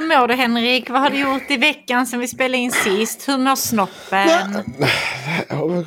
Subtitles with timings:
[0.00, 0.90] Hur mår du Henrik?
[0.90, 3.28] Vad har du gjort i veckan sen vi spelade in sist?
[3.28, 4.28] Hur mår snoppen?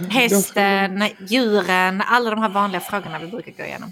[0.10, 1.04] Hästen?
[1.28, 2.02] Djuren?
[2.08, 3.92] Alla de här vanliga frågorna vi brukar gå igenom.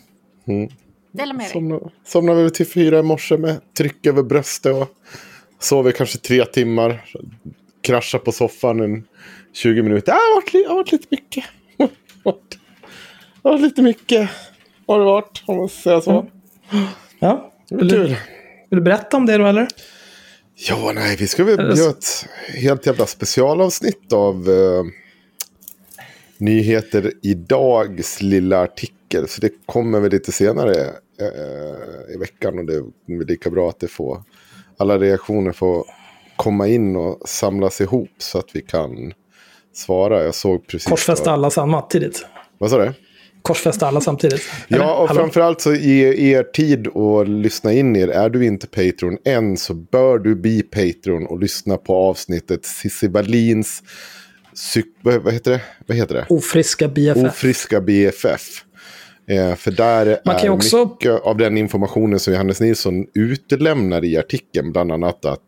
[1.12, 1.52] Dela med dig.
[1.52, 4.88] Somnade, somnade väl till fyra i morse med tryck över bröstet och
[5.60, 7.06] sov i kanske tre timmar.
[7.82, 9.04] Kraschade på soffan en
[9.54, 10.06] 20 minuter.
[10.06, 11.44] Det har varit, li- har varit lite mycket.
[13.44, 14.30] Det har varit lite mycket.
[14.88, 16.26] Har det varit, om man säga så.
[17.20, 17.52] Ja.
[17.70, 18.16] Det Vill var du, kul.
[18.70, 19.68] vill du berätta om det då eller?
[20.68, 24.84] Ja, nej, vi ska väl göra ett helt jävla specialavsnitt av eh,
[26.38, 29.28] Nyheter Idags lilla artikel.
[29.28, 30.82] Så det kommer väl lite senare
[31.22, 32.60] eh, i veckan.
[32.60, 34.24] Och det är lika bra att det får
[34.78, 35.86] alla reaktioner får
[36.36, 39.14] komma in och samlas ihop så att vi kan
[39.74, 40.24] svara.
[40.24, 40.90] Jag såg precis...
[40.90, 42.26] Korsfästa alla samtidigt.
[42.58, 42.94] Vad sa du?
[43.42, 44.42] Korsfästa alla samtidigt.
[44.68, 44.80] Eller?
[44.80, 45.20] Ja, och Hallå?
[45.20, 48.08] framförallt så ge er tid att lyssna in er.
[48.08, 53.08] Är du inte Patreon än så bör du bli Patreon och lyssna på avsnittet Cissi
[53.08, 53.84] Wallins
[55.02, 55.62] vad, heter det?
[55.88, 56.26] Vad heter det?
[56.30, 57.24] Ofriska BFF.
[57.24, 58.64] Ofriska BFF.
[59.30, 64.18] Eh, för där Man är också- mycket av den informationen som Johannes Nilsson utelämnar i
[64.18, 64.72] artikeln.
[64.72, 65.40] Bland annat att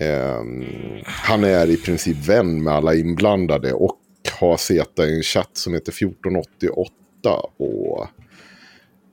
[0.00, 0.64] ehm,
[1.04, 3.72] han är i princip vän med alla inblandade.
[3.72, 3.96] Och
[4.40, 6.90] har suttit i en chatt som heter 1488.
[7.56, 8.06] Och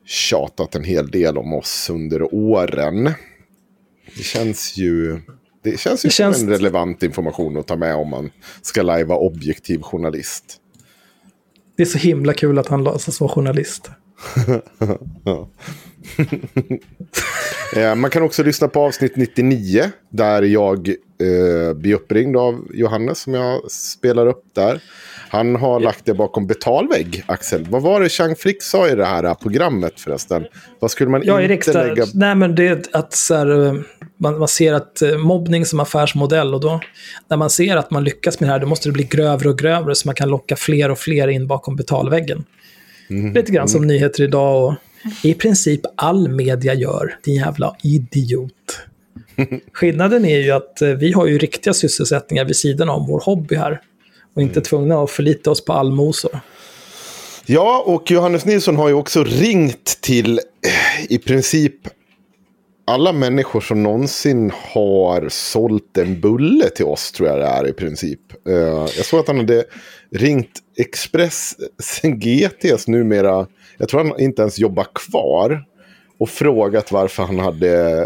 [0.06, 3.04] tjatat en hel del om oss under åren.
[4.16, 5.20] Det känns ju...
[5.64, 8.30] Det känns ju Det känns- som en relevant information att ta med om man
[8.62, 10.58] ska lajva objektiv journalist.
[11.78, 13.90] Det är så himla kul att han låtsas vara journalist.
[17.76, 23.20] Eh, Man kan också lyssna på avsnitt 99 där jag eh, blir uppringd av Johannes
[23.20, 24.82] som jag spelar upp där.
[25.30, 27.66] Han har lagt det bakom betalvägg, Axel.
[27.70, 30.46] Vad var det Chang Frick sa i det här programmet förresten?
[30.80, 32.06] Vad skulle man Ja, inte riksdag, lägga...
[32.14, 33.74] Nej, men det är att så här, eh,
[34.18, 36.80] man, man ser att eh, mobbning som affärsmodell och då
[37.28, 39.60] när man ser att man lyckas med det här då måste det bli grövre och
[39.60, 42.44] grövre så man kan locka fler och fler in bakom betalväggen.
[43.10, 43.34] Mm.
[43.34, 44.74] Lite grann som nyheter idag och
[45.24, 48.52] i princip all media gör, din jävla idiot.
[49.74, 53.82] Skillnaden är ju att vi har ju riktiga sysselsättningar vid sidan om vår hobby här.
[54.38, 54.50] Och Mm.
[54.50, 56.40] inte tvungna att förlita oss på allmosor.
[57.46, 61.76] Ja, och Johannes Nilsson har ju också ringt till eh, i princip
[62.86, 67.74] alla människor som någonsin har sålt en bulle till oss, tror jag det är i
[67.74, 68.20] princip.
[68.48, 68.54] Eh,
[68.98, 69.66] jag såg att han hade
[70.12, 73.48] ringt Expressen GTs numera,
[73.78, 75.66] jag tror han inte ens jobbar kvar,
[76.20, 78.06] och frågat varför han hade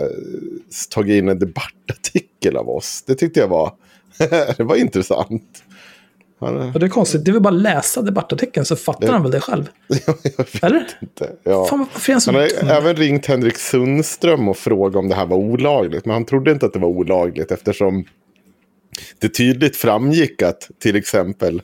[0.89, 3.03] tagit in en debattartikel av oss.
[3.07, 3.73] Det tyckte jag var,
[4.57, 5.63] det var intressant.
[6.41, 9.21] Han, Och det är konstigt, det är väl bara att läsa debattartikeln så fattar han
[9.21, 9.69] väl det själv.
[10.05, 10.87] jag vet Eller?
[11.01, 11.31] inte.
[11.43, 11.65] Ja.
[11.65, 15.15] Fan, varför är han så Han har även ringt Henrik Sundström och frågat om det
[15.15, 16.05] här var olagligt.
[16.05, 18.05] Men han trodde inte att det var olagligt eftersom
[19.19, 21.61] det tydligt framgick att till exempel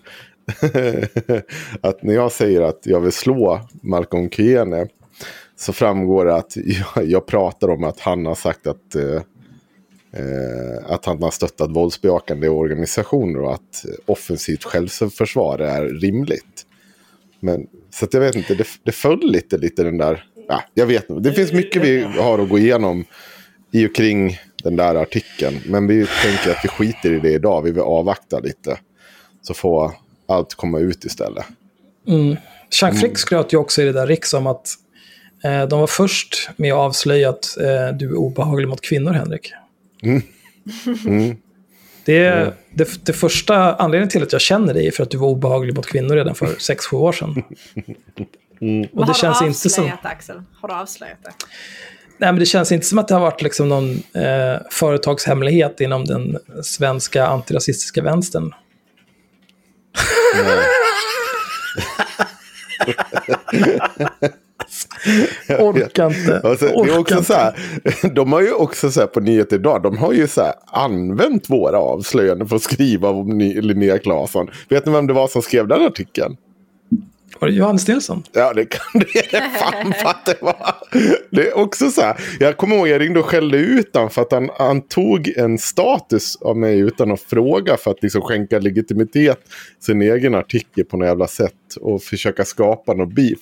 [1.82, 4.88] att när jag säger att jag vill slå Malcolm Kyene
[5.56, 9.22] så framgår det att jag, jag pratar om att han har sagt att, eh,
[10.12, 16.66] Eh, att han har stöttat våldsbejakande organisationer och att offensivt självförsvar är rimligt.
[17.40, 20.24] Men, så att jag vet inte, det, det föll lite, lite den där...
[20.48, 23.06] Ja, jag vet inte, det finns mycket vi har att gå igenom
[23.72, 25.60] i och kring den där artikeln.
[25.66, 28.78] Men vi tänker att vi skiter i det idag, vi vill avvakta lite.
[29.42, 29.92] Så får
[30.28, 31.46] allt komma ut istället.
[32.08, 32.36] Mm.
[32.70, 34.70] Jean-Frick skröt ju också i det där Riks om att
[35.44, 39.54] eh, de var först med att avslöja att eh, du är obehaglig mot kvinnor, Henrik.
[42.06, 45.18] Det, är, det, det första anledningen till att jag känner dig är för att du
[45.18, 47.30] var obehaglig mot kvinnor redan för 6-7 år sedan.
[47.30, 47.36] Och
[48.94, 49.84] Vad det har känns du inte som...
[49.84, 50.44] avslöjat, Axel?
[50.62, 51.32] Har du avslöjat det?
[52.18, 56.06] Nej, men det känns inte som att det har varit liksom någon eh, företagshemlighet inom
[56.06, 58.48] den svenska antirasistiska vänstern.
[65.60, 66.42] Orkar inte.
[66.44, 67.54] Alltså, det är också så här,
[68.16, 71.50] de har ju också så här på nyheter idag, de har ju så här använt
[71.50, 74.50] våra avslöjanden för att skriva om Linnea Claesson.
[74.70, 76.38] Vet ni vem det var som skrev den artikeln?
[77.40, 78.24] Var det Johannes Nilsson?
[78.32, 80.76] Ja, det kan det fan för att det var.
[81.30, 82.20] Det är också så här.
[82.40, 85.58] Jag kommer ihåg, jag ringde och skällde ut honom för att han, han tog en
[85.58, 89.40] status av mig utan att fråga för att liksom skänka legitimitet
[89.80, 93.40] sin egen artikel på något jävla sätt och försöka skapa något beef.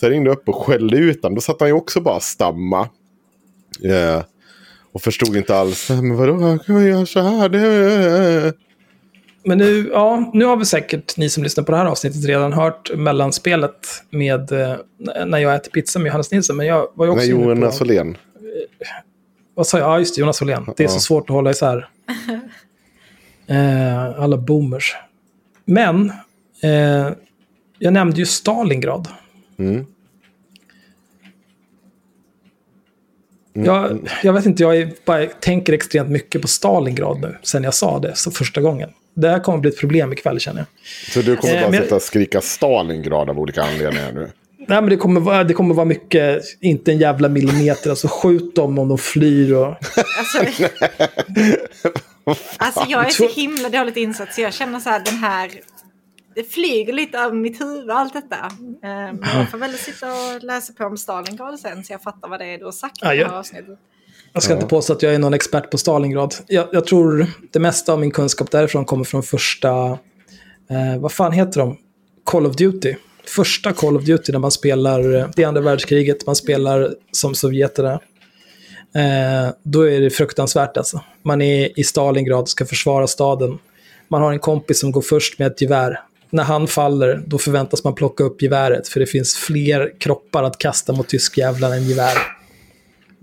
[0.00, 1.34] Så jag ringde upp och skällde ut honom.
[1.34, 2.88] Då satt han ju också bara stamma.
[3.82, 4.24] Yeah.
[4.92, 5.88] och förstod inte alls.
[5.88, 7.48] Men vadå, kan man göra så här?
[7.48, 8.52] Det...
[9.48, 12.52] Men nu, ja, nu har vi säkert, ni som lyssnar på det här avsnittet, redan
[12.52, 14.76] hört mellanspelet med eh,
[15.26, 16.56] när jag äter pizza med Johannes Nilsson.
[16.56, 17.30] Men jag var ju också Nej.
[17.30, 18.16] Jonas Åhlén.
[19.54, 19.88] Vad sa jag?
[19.88, 20.64] Ja, just det, Jonas Åhlén.
[20.76, 20.90] Det är Ja.
[20.94, 21.88] så svårt att hålla isär.
[23.50, 24.96] Eh, alla boomers.
[25.64, 26.12] Men,
[26.62, 27.08] eh,
[27.78, 29.08] jag nämnde ju Stalingrad.
[29.58, 29.86] Mm.
[33.52, 37.74] Jag, jag vet inte, jag är, bara, tänker extremt mycket på Stalingrad nu, sen jag
[37.74, 38.90] sa det så första gången.
[39.14, 40.66] Det här kommer bli ett problem ikväll känner jag.
[41.12, 44.30] Så du kommer Eh, bara men- sitta och skrika Stalingrad av olika anledningar nu?
[44.68, 47.90] Nej, men det kommer, vara, det kommer vara mycket, inte en jävla millimeter.
[47.90, 49.66] Alltså skjut dem om de flyr och...
[50.18, 50.38] Alltså,
[52.56, 55.50] alltså jag är så himla dåligt insatt så jag känner så här den här...
[56.38, 58.50] Det flyger lite över mitt huvud allt detta.
[58.82, 62.40] Men jag får väl sitta och läsa på om Stalingrad sen så jag fattar vad
[62.40, 63.28] det är du har sagt i Ja, det ja.
[63.28, 63.78] här avsnittet.
[64.32, 66.34] Jag ska inte påstå att jag är någon expert på Stalingrad.
[66.46, 69.98] Jag, jag tror det mesta av min kunskap därifrån kommer från första...
[70.70, 71.76] Eh, vad fan heter de?
[72.24, 72.94] Call of Duty.
[73.24, 75.14] Första Call of Duty när man spelar...
[75.16, 77.92] eh, Det andra världskriget, man spelar som sovjeterna.
[78.94, 81.00] Eh, då är det fruktansvärt alltså.
[81.22, 83.58] Man är i Stalingrad och ska försvara staden.
[84.08, 86.00] Man har en kompis som går först med ett gevär.
[86.30, 88.88] När han faller, då förväntas man plocka upp geväret.
[88.88, 92.14] För det finns fler kroppar att kasta mot tyskjävlarna än gevär.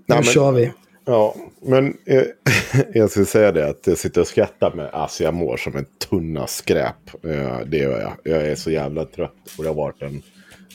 [0.05, 0.71] Nu men- kör vi.
[1.05, 2.23] Ja, men eh,
[2.93, 5.85] jag skulle säga det att jag sitter och skrattar med Alltså jag mår som en
[6.09, 7.25] tunna skräp.
[7.25, 8.13] Eh, det gör jag.
[8.33, 10.21] Jag är så jävla trött och det har varit en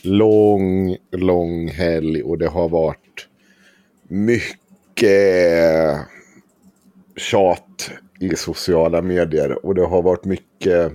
[0.03, 3.29] lång, lång helg och det har varit
[4.09, 5.11] mycket
[7.17, 7.91] tjat
[8.21, 10.93] i sociala medier och det har varit mycket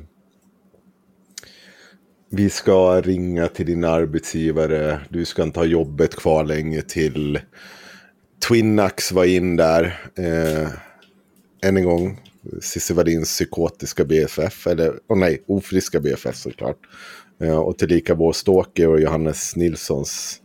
[2.35, 7.39] vi ska ringa till din arbetsgivare, du ska inte ha jobbet kvar länge till.
[8.47, 9.85] Twinax var in där.
[10.17, 10.69] Eh,
[11.63, 12.21] än en gång.
[12.61, 14.67] Cissi Wallins psykotiska BFF.
[14.67, 16.77] Eller, oh nej, ofriska BFF såklart.
[17.41, 20.41] Eh, och tillika vår stalker och Johannes Nilssons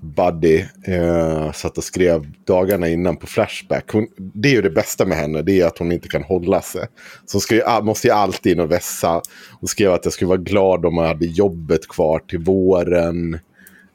[0.00, 0.64] buddy.
[0.84, 3.92] Eh, satt och skrev dagarna innan på Flashback.
[3.92, 5.42] Hon, det är ju det bästa med henne.
[5.42, 6.86] Det är att hon inte kan hålla sig.
[7.26, 9.22] Så hon skrev, måste ju alltid in och vässa.
[9.60, 13.34] Hon skrev att jag skulle vara glad om jag hade jobbet kvar till våren.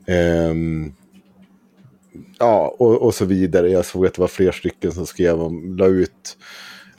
[0.07, 0.53] Eh,
[2.39, 3.69] ja, och, och så vidare.
[3.69, 6.37] Jag såg att det var fler stycken som skrev om, la ut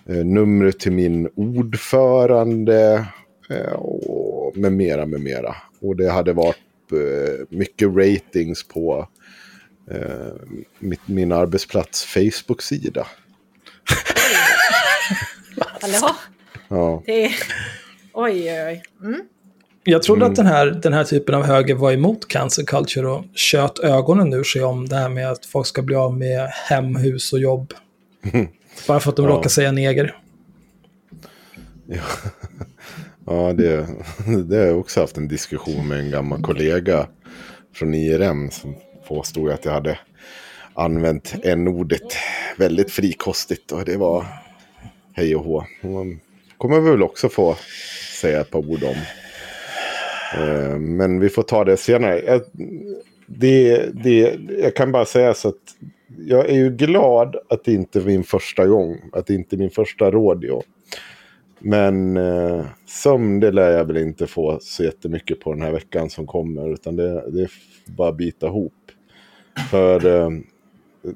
[0.09, 3.07] eh, numret till min ordförande
[3.51, 5.57] eh, och med mera, med mera.
[5.81, 6.57] Och det hade varit
[6.93, 9.09] eh, mycket ratings på
[9.91, 10.33] eh,
[10.79, 13.07] mitt, min arbetsplats Facebook-sida.
[15.81, 16.15] Hallå?
[16.69, 17.03] Ja.
[17.07, 17.31] Det.
[18.13, 18.83] Oj, oj, oj.
[19.03, 19.21] Mm.
[19.85, 20.31] Jag trodde Mm.
[20.33, 24.33] att den här, den här typen av höger var emot cancer culture och kött ögonen
[24.33, 27.39] ur sig om det här med att folk ska bli av med hem, hus och
[27.39, 27.73] jobb.
[28.89, 29.33] Bara för att de Ja.
[29.33, 30.17] råkar säga neger.
[31.87, 32.03] Ja,
[33.57, 33.87] det,
[34.49, 37.09] det har jag också haft en diskussion med en gammal kollega
[37.75, 38.75] från IRM som
[39.09, 39.99] påstod att jag hade
[40.75, 42.17] använt n-ordet
[42.59, 44.27] väldigt frikostigt och det var
[45.13, 45.65] hej och hå.
[45.83, 46.21] Man
[46.59, 47.57] kommer väl också få
[48.21, 48.97] säga ett par ord om.
[50.41, 52.21] Eh, men vi får ta det senare.
[52.27, 52.43] Jag,
[53.27, 55.55] det, det, jag kan bara säga så att
[56.19, 59.01] jag är ju glad att det inte är min första gång.
[59.13, 60.63] Att det inte är min första rodeo.
[61.67, 66.11] Men eh, sömn det lär jag väl inte få så jättemycket på den här veckan
[66.11, 66.73] som kommer.
[66.73, 67.51] Utan det, det är
[67.87, 68.73] bara att bita ihop.
[69.71, 70.31] För eh,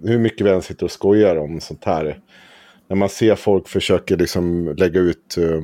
[0.03, 2.21] hur mycket vi än sitter och skojar om sånt här.
[2.89, 5.61] När man ser folk försöker liksom lägga ut eh,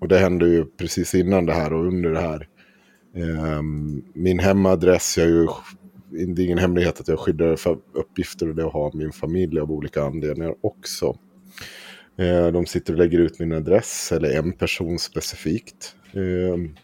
[0.00, 2.48] Och det hände ju precis innan det här och under det här.
[3.16, 3.62] Eh,
[4.14, 5.46] min hemadress, jag är ju,
[6.34, 9.72] det är ingen hemlighet att jag skyddar för uppgifter och det har min familj av
[9.72, 11.16] olika anledningar också.
[12.16, 15.96] Eh, de sitter och lägger ut min adress, eller en person specifikt.
[16.12, 16.74] Ehm,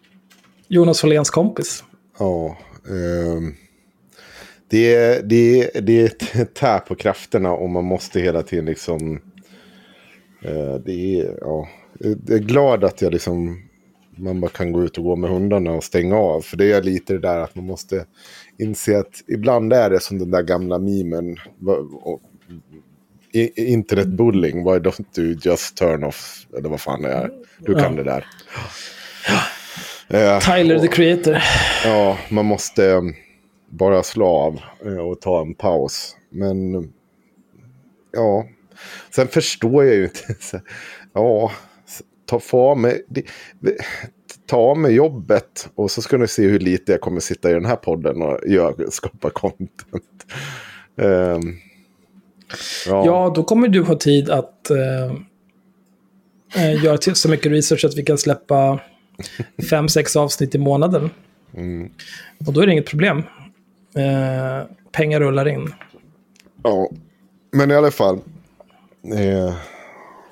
[0.69, 1.85] Jonas Folléns kompis.
[2.19, 2.59] Ja.
[2.89, 3.55] ehm,
[4.69, 6.09] det, är, det, är, det
[6.55, 9.21] tär på krafterna och man måste hela tiden liksom...
[10.43, 11.69] eh, det är, ja.
[11.99, 13.67] Jag är glad att jag liksom...
[14.17, 16.41] Man bara kan gå ut och gå med hundarna och stänga av.
[16.41, 18.07] För det är lite det där att man måste
[18.59, 21.37] inse att ibland är det som den där gamla memen.
[23.33, 26.47] Och- Internetbullying, why don't you just turn off?
[26.59, 27.31] Eller vad fan det är.
[27.59, 28.27] Du kan det där.
[30.09, 31.39] Eh, Tyler the Creator.
[31.85, 33.03] Ja, man måste eh,
[33.69, 36.17] bara slå av eh, och ta en paus.
[36.31, 36.73] Men
[38.13, 38.47] ja,
[39.11, 40.63] sen förstår jag ju inte.
[41.13, 41.53] Ja,
[42.27, 43.05] ta av mig,
[44.47, 47.65] ta mig jobbet och så ska ni se hur lite jag kommer sitta i den
[47.65, 49.71] här podden och gör, skapa content.
[51.03, 51.57] Ehm,
[52.87, 55.13] ja, Ja, då kommer du ha tid att eh,
[56.55, 58.81] eh, göra till så mycket research att vi kan släppa
[59.71, 61.11] fem, sex avsnitt i månaden.
[62.47, 63.19] Och då är det inget problem.
[63.95, 65.75] Eh, pengar rullar in.
[66.63, 66.91] ja,
[67.53, 68.19] men i alla fall.
[69.15, 69.55] Eh,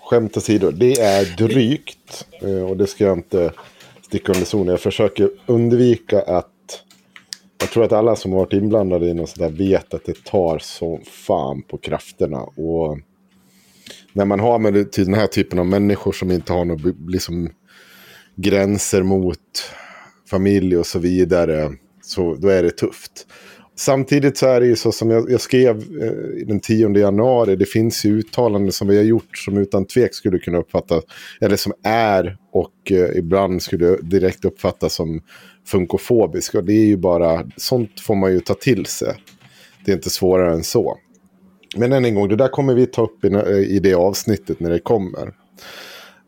[0.03, 2.27] skämt åsido, det är drygt.
[2.43, 3.53] Eh, och det ska jag inte
[4.03, 4.69] sticka under zonen.
[4.69, 6.49] Jag försöker undvika att...
[7.61, 10.25] Jag tror att alla som har varit inblandade i något sånt där vet att det
[10.25, 12.41] tar som fan på krafterna.
[12.41, 12.99] Och
[14.13, 17.51] när man har med till den här typen av människor som inte har några liksom,
[18.37, 19.39] gränser mot
[20.31, 21.73] familj och så vidare.
[22.03, 23.27] Så då är det tufft.
[23.77, 27.57] Samtidigt så är det ju så som jag, jag skrev eh, den 10 januari.
[27.57, 31.05] Det finns ju uttalanden som vi har gjort som utan tvek skulle kunna uppfattas.
[31.41, 35.21] Eller som är och eh, ibland skulle direkt uppfattas som
[35.69, 36.59] funkofobiska.
[36.59, 39.15] Och det är ju bara, sånt får man ju ta till sig.
[39.85, 40.99] Det är inte svårare än så.
[41.77, 43.29] Men än en gång, det där kommer vi ta upp i,
[43.69, 45.27] i det avsnittet när det kommer.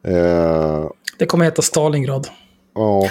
[0.06, 2.28] Eh, Det kommer heta Stalingrad.
[2.74, 3.08] Ja.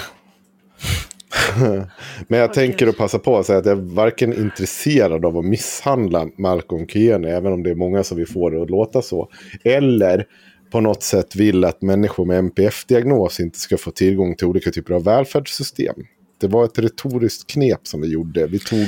[2.27, 5.45] Men jag tänker att passa på att säga att jag är varken intresserad av att
[5.45, 9.29] misshandla Malcolm Kiene, även om det är många som vi får det att låta så.
[9.63, 10.25] Eller
[10.71, 14.93] på något sätt vill att människor med NPF-diagnos inte ska få tillgång till olika typer
[14.93, 15.95] av välfärdssystem.
[16.39, 18.47] Det var ett retoriskt knep som vi gjorde.
[18.47, 18.79] Vi tog...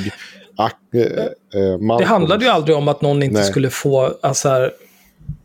[0.93, 3.50] Eh, eh, Det handlade ju aldrig om att någon inte Nej.
[3.50, 4.17] skulle få...
[4.22, 4.72] Alltså här,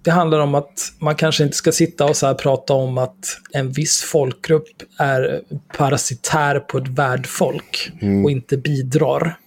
[0.03, 3.73] det handlar om att man kanske inte ska sitta och så prata om att en
[3.73, 5.41] viss folkgrupp är
[5.77, 8.25] parasitär på ett värdfolk Mm.
[8.25, 9.39] och inte bidrar.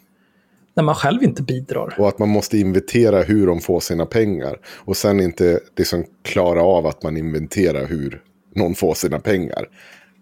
[0.75, 1.95] När man själv inte bidrar.
[1.97, 4.57] Och att man måste inventera hur de får sina pengar.
[4.77, 8.21] Och sen inte liksom klara av att man inventerar hur
[8.55, 9.65] någon får sina pengar.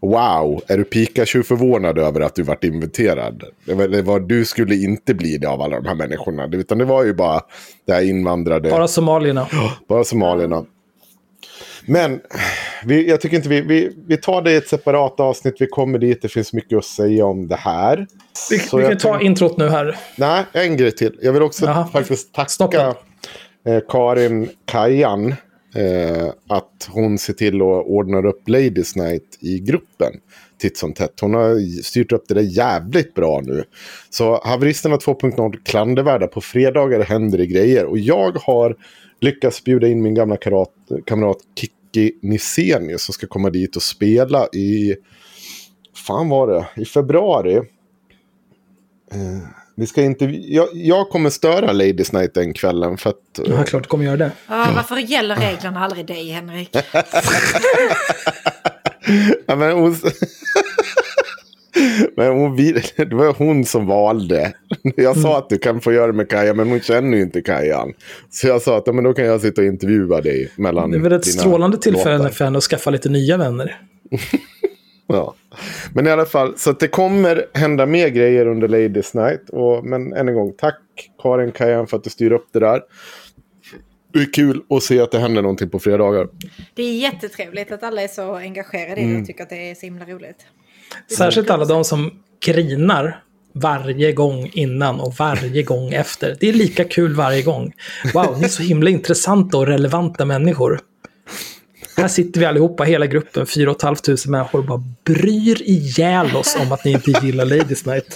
[0.01, 3.44] Wow, är du Pikachu förvånad över att du vart inventerad?
[3.66, 6.50] Det var, det var, du skulle inte bli det av alla de här människorna.
[6.51, 7.42] Utan det var ju bara
[7.86, 9.48] det här invandrade, Bara somalierna.
[9.88, 10.66] bara somalierna.
[11.86, 12.20] Men
[12.86, 15.56] vi, jag tycker inte vi, vi, vi tar det i ett separat avsnitt.
[15.60, 18.08] Vi kommer dit, det finns mycket att säga om det här.
[18.50, 19.96] Vi, vi kan ta introt nu här.
[20.16, 21.20] Nej, en grej till.
[21.22, 21.88] Jag vill också Jaha.
[21.88, 22.96] faktiskt tacka
[23.68, 25.36] eh, Karin Kajan.
[25.75, 30.13] Eh, att hon ser till att ordna upp Ladies Night i gruppen.
[30.57, 31.19] Titt som tätt.
[31.21, 33.63] Hon har styrt upp det där jävligt bra nu.
[34.09, 36.27] Så haveristerna 2.0 klandervärda.
[36.27, 37.86] På fredagar händer det grejer.
[37.86, 38.75] Och jag har
[39.21, 40.74] lyckats bjuda in min gamla karat,
[41.05, 44.95] kamrat Kikki Nisenius som ska komma dit och spela i...
[46.07, 46.81] Fan var det?
[46.81, 47.55] I februari.
[49.12, 50.25] Eh, vi ska inte...
[50.25, 53.39] Jag, jag kommer störa Ladies Night den kvällen för att...
[53.39, 54.31] eh, Ja, klart du kommer göra det.
[54.48, 56.75] Ja, varför gäller reglerna aldrig dig, Henrik?
[59.46, 59.96] Ja, men hon...
[62.17, 62.55] men hon.
[62.98, 64.53] Det var hon som valde.
[64.96, 67.41] Jag sa att du kan få göra det med Kaja, men hon känner ju inte
[67.41, 67.93] Kajan.
[68.29, 70.98] Så jag sa att ja, men då kan jag sitta och intervjua dig mellan Det
[70.98, 72.29] är väl ett strålande tillfälle låtar.
[72.29, 73.81] för henne att skaffa lite nya vänner.
[75.10, 75.36] Ja.
[75.94, 79.50] Men i alla fall, så att det kommer hända mer grejer under Ladies Night.
[79.50, 80.80] Och, men än en gång, tack
[81.22, 82.82] Karin Kajan för att du styr upp det där.
[84.14, 86.28] Det är kul att se att det händer någonting på fredagar.
[86.74, 89.76] Det är jättetrevligt att alla är så engagerade i det och tycker att det är
[89.76, 90.46] så himla roligt.
[91.18, 92.12] Särskilt alla de som
[92.46, 93.24] grinar
[93.54, 96.38] varje gång innan och varje gång efter.
[96.40, 97.74] Det är lika kul varje gång.
[98.14, 100.80] Wow, ni är så himla intressanta och relevanta människor.
[101.98, 106.72] Här sitter vi allihopa, hela gruppen, 4 500 människor och bara bryr ihjäl oss om
[106.72, 108.16] att ni inte gillar Ladies Night.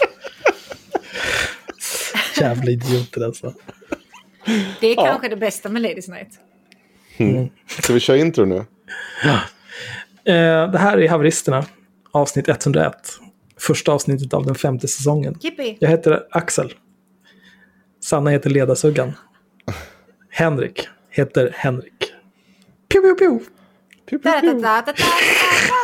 [2.39, 3.53] Jävla idioter alltså.
[4.79, 6.39] Det är kanske det bästa med Ladies Night.
[7.81, 8.55] Ska vi köra intro nu?
[10.25, 11.65] Eh, det här är Haveristerna,
[12.11, 12.93] avsnitt 101.
[13.59, 15.37] Första avsnittet av den femte säsongen.
[15.41, 15.77] Jippi!
[15.79, 16.73] Jag heter Axel.
[18.03, 19.13] Sanna heter Ledarsuggan.
[20.29, 22.13] Henrik heter Henrik.
[22.89, 23.60] Pew, pew, pew.
[24.09, 24.91] Da-da-da-da-da-da-da-da.
[24.93, 25.80] Det var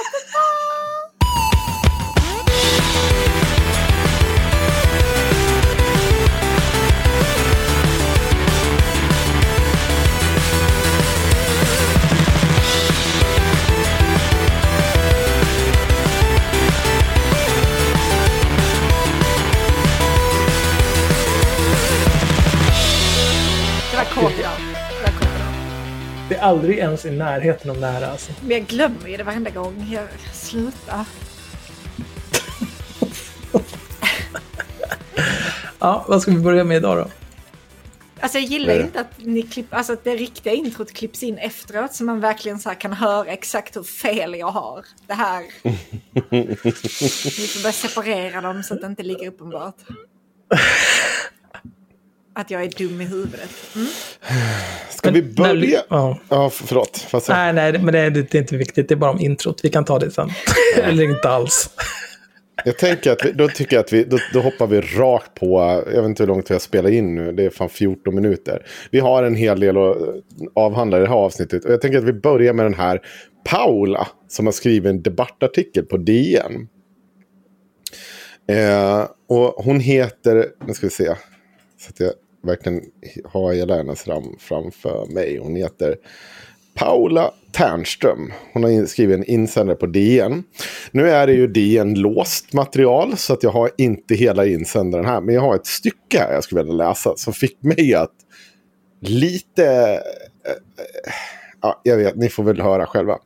[26.37, 28.31] är aldrig ens i närheten av nära alltså.
[28.41, 31.05] Men jag glömmer ju det varenda gång jag slutar.
[35.79, 37.07] Ja, vad ska vi börja med idag då?
[38.19, 41.93] Alltså jag gillar inte att, ni klipp, alltså att det riktiga introt klipps in efteråt
[41.93, 44.85] så man verkligen så här kan höra exakt hur fel jag har.
[45.07, 45.43] Det här...
[47.39, 49.75] Vi får börja separera dem så att det inte ligger uppenbart.
[52.37, 53.49] Att jag är dum i huvudet.
[53.75, 53.87] Mm.
[54.89, 55.79] Ska vi Men- börja?
[55.89, 56.19] Ja.
[56.29, 56.95] Ja, för- förlåt.
[56.95, 57.37] Säga?
[57.37, 58.87] Nej, nej, men det är, det är inte viktigt.
[58.89, 59.59] Det är bara om introt.
[59.63, 60.29] Vi kan ta det sen.
[60.83, 61.69] Eller inte alls.
[62.65, 65.83] Jag tänker att vi, då tycker jag att vi, då, då hoppar vi rakt på,
[65.93, 68.65] jag vet inte hur långt vi har spelat in nu, det är fan 14 minuter.
[68.91, 69.97] Vi har en hel del att
[70.55, 71.65] avhandla i det här avsnittet.
[71.65, 73.01] Och jag tänker att vi börjar med den här
[73.49, 76.67] Paula, som har skrivit en debattartikel på DN.
[78.49, 81.05] Eh, och hon heter, nu ska vi se,
[81.79, 82.11] så att jag
[82.47, 82.81] verkligen
[83.25, 85.37] har hela hennes fram, framför mig.
[85.37, 85.95] Hon heter
[86.77, 88.33] Paula Ternström.
[88.53, 90.43] Hon har skrivit en insändare på DN.
[90.91, 95.21] Nu är det ju DN låst material så att jag har inte hela insändaren här.
[95.21, 98.13] Men jag har ett stycke här jag skulle vilja läsa som fick mig att
[99.01, 99.65] lite...
[99.65, 101.13] Eh, eh,
[101.61, 103.17] ja, jag vet, ni får väl höra själva.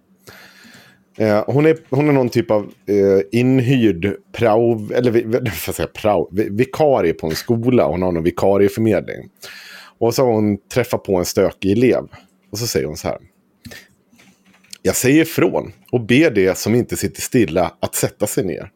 [1.18, 5.88] Eh, hon, är, hon är någon typ av eh, inhyrd prao, eller vad jag säga,
[5.88, 7.88] prao, vikarie på en skola.
[7.88, 9.30] Hon har någon vikarieförmedling.
[10.00, 12.04] Och så har hon träffat på en stökig elev.
[12.52, 13.18] Och så säger hon så här.
[14.82, 18.70] Jag säger ifrån och ber det som inte sitter stilla att sätta sig ner.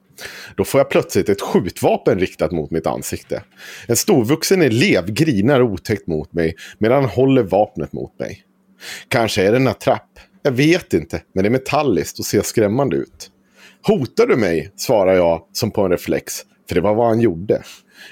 [0.57, 3.43] Då får jag plötsligt ett skjutvapen riktat mot mitt ansikte.
[3.87, 8.43] En storvuxen elev grinar otäckt mot mig medan han håller vapnet mot mig.
[9.07, 10.14] Kanske är det en attrapp.
[10.45, 13.31] Jag vet inte, men det är metalliskt och ser skrämmande ut.
[13.87, 14.71] Hotar du mig?
[14.75, 16.33] svarar jag som på en reflex.
[16.67, 17.61] För det var vad han gjorde.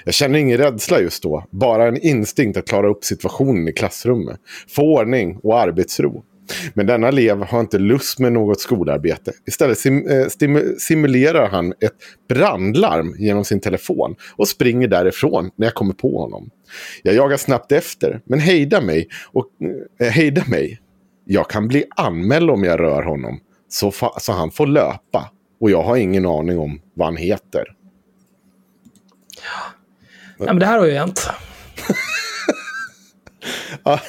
[0.04, 4.40] Jag känner ingen rädsla just då, bara en instinkt att klara upp situationen i klassrummet.
[4.68, 6.24] Få ordning och arbetsro.
[6.74, 9.32] Men denna elev har inte lust med något skolarbete.
[9.46, 10.26] Istället sim eh,
[10.78, 11.96] simulerar han ett
[12.28, 16.50] brandlarm genom sin telefon och springer därifrån när jag kommer på honom.
[17.02, 19.08] Jag jagar snabbt efter, men hejdar mig.
[19.32, 19.46] Och,
[20.00, 20.80] eh, mig.
[21.24, 23.40] Jag kan bli anmäld om jag rör honom.
[23.68, 25.30] Så, så han får löpa.
[25.60, 27.64] Och jag har ingen aning om vad han heter.
[30.38, 31.30] Ja, men det här har ju hänt.
[33.84, 34.00] Ja,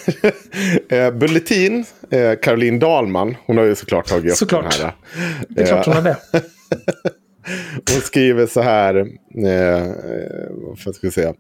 [0.89, 4.78] eh, Bulletin, eh, Caroline Dahlman, hon har ju såklart tagit upp Såklart.
[4.78, 4.95] den här.
[5.49, 6.17] Det är klart hon har det.
[7.91, 8.95] Hon skriver så här,
[9.45, 10.47] eh, eh,
[10.86, 11.34] vad ska jag säga?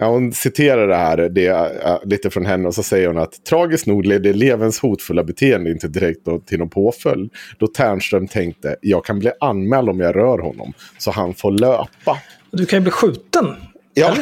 [0.00, 3.44] Ja, hon citerar det här det, eh, lite från henne och så säger hon att
[3.44, 7.32] tragiskt nog ledde elevens hotfulla beteende inte direkt då till någon påföljd.
[7.58, 12.18] Då Ternström tänkte jag kan bli anmäld om jag rör honom så han får löpa.
[12.50, 13.54] Du kan ju bli skjuten.
[13.94, 14.16] Ja,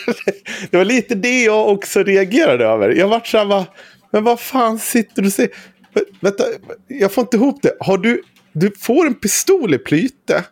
[0.70, 2.90] det var lite det jag också reagerade över.
[2.90, 3.66] Jag vart så här, va,
[4.10, 5.50] men vad fan sitter du och säger?
[5.94, 6.44] Vä- Vänta,
[6.88, 7.72] jag får inte ihop det.
[7.80, 10.44] Har du, du får en pistol i plyte.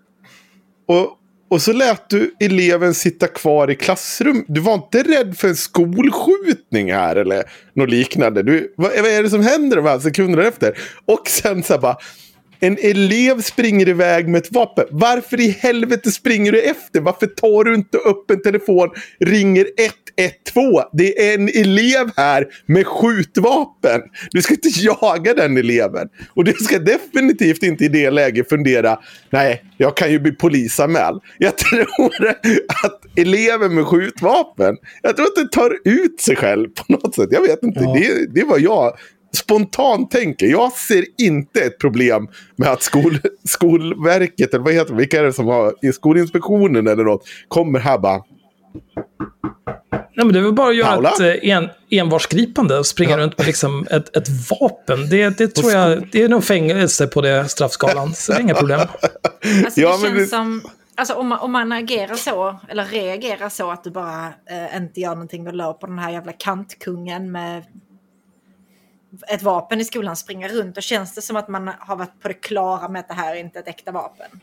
[0.88, 1.18] Och,
[1.53, 4.45] och så lät du eleven sitta kvar i klassrum.
[4.49, 8.43] Du var inte rädd för en skolskjutning här eller något liknande.
[8.43, 10.79] Du, vad, vad är det som händer de här sekunderna efter?
[11.07, 11.97] Och sen så här bara.
[12.64, 14.85] En elev springer iväg med ett vapen.
[14.90, 17.01] Varför i helvete springer du efter?
[17.01, 18.88] Varför tar du inte upp en telefon,
[19.20, 20.88] ringer 112?
[20.92, 24.01] Det är en elev här med skjutvapen.
[24.31, 26.09] Du ska inte jaga den eleven.
[26.35, 28.98] Och du ska definitivt inte i det läget fundera,
[29.31, 31.20] nej, jag kan ju bli polisanmäld.
[31.38, 32.27] Jag tror
[32.85, 37.29] att eleven med skjutvapen, jag tror att den tar ut sig själv på något sätt.
[37.31, 37.92] Jag vet inte, Ja.
[37.94, 38.92] det, det var jag
[39.37, 40.47] spontant tänker.
[40.47, 43.18] Jag ser inte ett problem med att skol,
[43.49, 47.79] Skolverket, eller vad heter det, vilka är det som har, i Skolinspektionen eller något, kommer
[47.79, 48.23] här bara,
[50.16, 51.11] Nej, men det är väl bara att göra Paula?
[51.11, 55.09] ett eh, en, envarsgripande och springa runt med liksom ett, ett vapen.
[55.11, 58.55] Det, det tror jag, det är nog fängelse på det straffskalan, så det är inga
[58.55, 58.81] problem.
[59.64, 60.62] Alltså Ja, det men känns det- som...
[60.95, 65.01] Alltså om man, om man agerar så, eller reagerar så att du bara eh, inte
[65.01, 67.62] gör någonting och löper den här jävla kantkungen med
[69.29, 70.75] ett vapen i skolan springa runt.
[70.75, 73.35] Då känns det som att man har varit på det klara med att det här
[73.35, 74.40] är inte ett äkta vapen.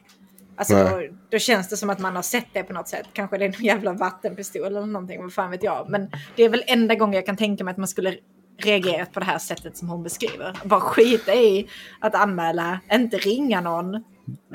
[0.55, 3.05] Alltså då, då känns det som att man har sett det på något sätt.
[3.13, 5.89] Kanske det är någon jävla vattenpistol eller någonting, vad fan vet jag.
[5.89, 8.17] Men det är väl enda gången jag kan tänka mig att man skulle
[8.57, 10.59] reagerat på det här sättet som hon beskriver.
[10.63, 11.67] Bara skita i
[11.99, 14.03] att anmäla, inte ringa någon,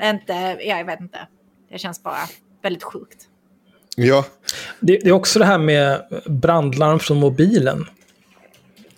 [0.01, 1.27] inte, ja, jag vet inte.
[1.71, 2.17] Det känns bara
[2.61, 3.27] väldigt sjukt.
[3.95, 4.25] Ja,
[4.79, 7.85] Det, det är också det här med brandlarm från mobilen.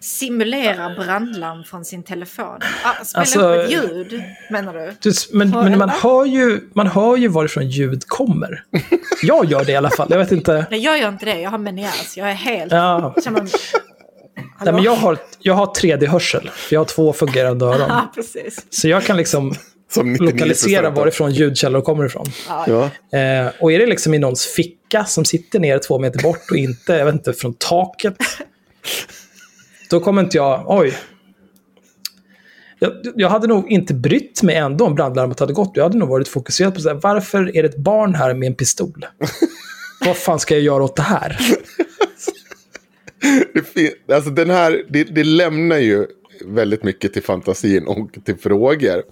[0.08, 2.60] Simulera brandlarm från sin telefon.
[2.84, 5.12] Ah, spela Alltså- upp ett ljud, menar du?
[5.38, 8.64] Men, men man, hör ju, man hör ju varifrån ljud kommer.
[9.22, 10.08] Jag gör det i alla fall.
[10.12, 10.66] Jag vet inte.
[10.72, 11.40] Nej, jag gör inte det.
[11.40, 12.18] Jag har menias.
[12.18, 12.72] Jag är helt...
[12.72, 13.16] Ja.
[13.30, 13.50] Man-
[14.64, 16.50] Nej, men jag har, jag har 3D-hörsel.
[16.50, 17.80] För jag har två fungerande öron.
[17.90, 18.66] Ja, precis.
[18.70, 19.54] Så jag kan liksom
[19.92, 22.26] som 99% lokalisera varifrån ljudkällor kommer ifrån.
[22.48, 22.84] Ja.
[23.20, 26.58] Eh, och är det liksom i någons ficka som sitter ner två meter bort och
[26.58, 28.16] inte, jag vet inte, från taket.
[29.90, 30.94] Då kommer inte jag, oj.
[32.80, 35.72] Jag, jag hade nog inte brytt mig ändå om brandlarmet hade gått.
[35.74, 38.48] Jag hade nog varit fokuserad på så här, varför är det ett barn här med
[38.48, 39.06] en pistol?
[40.06, 41.38] Vad fan ska jag göra åt det här?
[43.74, 46.08] Det, alltså den här, det, det lämnar ju
[46.46, 49.04] väldigt mycket till fantasin och till frågor.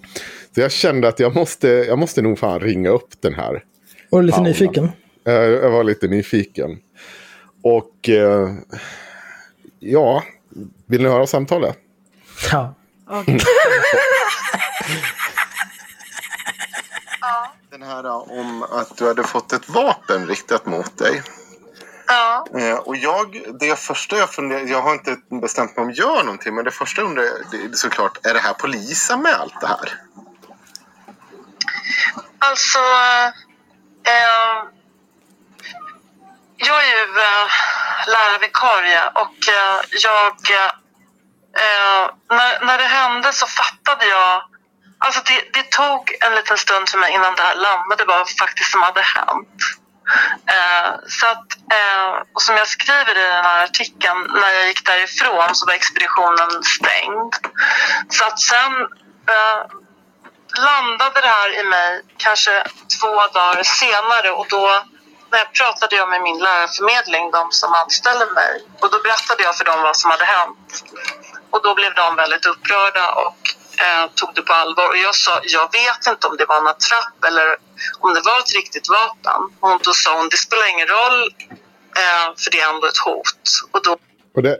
[0.54, 3.64] Så jag kände att jag måste, jag måste nog fan ringa upp den här.
[4.10, 4.48] Var du lite Paula.
[4.48, 4.84] nyfiken?
[5.26, 6.78] Eh, Jag var lite nyfiken.
[7.62, 8.48] Och eh,
[9.78, 10.22] ja,
[10.86, 11.78] vill ni höra samtalet?
[12.52, 12.74] Ja.
[13.10, 13.40] Okej.
[17.70, 18.06] Den här
[18.40, 21.22] om att du hade fått ett vapen riktat mot dig.
[22.06, 22.46] Ja.
[22.58, 26.24] Eh, och jag, det första jag funderar, jag har inte bestämt mig om jag gör
[26.24, 30.00] någonting, men det första jag undrar det är såklart, är det här polisanmält det här?
[32.38, 32.78] Alltså,
[34.06, 34.64] eh,
[36.56, 37.50] jag är ju eh,
[38.06, 40.36] lärarvikarie och eh, jag...
[41.64, 44.42] Eh, när, när det hände så fattade jag...
[44.98, 48.70] Alltså det, det tog en liten stund för mig innan det här landade vad faktiskt
[48.70, 49.62] som hade hänt.
[50.46, 54.86] Eh, så att, eh, och som jag skriver i den här artikeln, när jag gick
[54.86, 57.34] därifrån så var expeditionen stängd.
[58.08, 58.72] Så att sen
[59.28, 59.66] eh,
[60.58, 62.64] landade det här i mig kanske
[63.00, 64.82] två dagar senare och då
[65.30, 69.54] när jag pratade jag med min lärarförmedling, de som anställer mig, och då berättade jag
[69.58, 70.68] för dem vad som hade hänt.
[71.52, 73.40] Och då blev de väldigt upprörda och
[73.84, 74.86] eh, tog det på allvar.
[74.92, 77.46] Och jag sa, jag vet inte om det var en attrapp eller
[78.04, 79.40] om det var ett riktigt vapen.
[79.64, 81.18] Och då sa hon, det spelar ingen roll,
[82.02, 83.46] eh, för det är ändå ett hot.
[83.74, 83.92] Och då
[84.36, 84.56] Och det,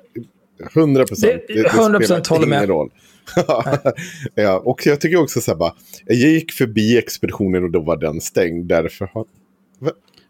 [0.74, 1.42] 100 procent.
[1.48, 2.68] Det- 100% håller med.
[2.68, 2.90] roll.
[4.34, 5.74] ja, och jag tycker också så här bara,
[6.06, 8.68] jag gick förbi expeditionen och då var den stängd.
[8.68, 9.24] Därför har...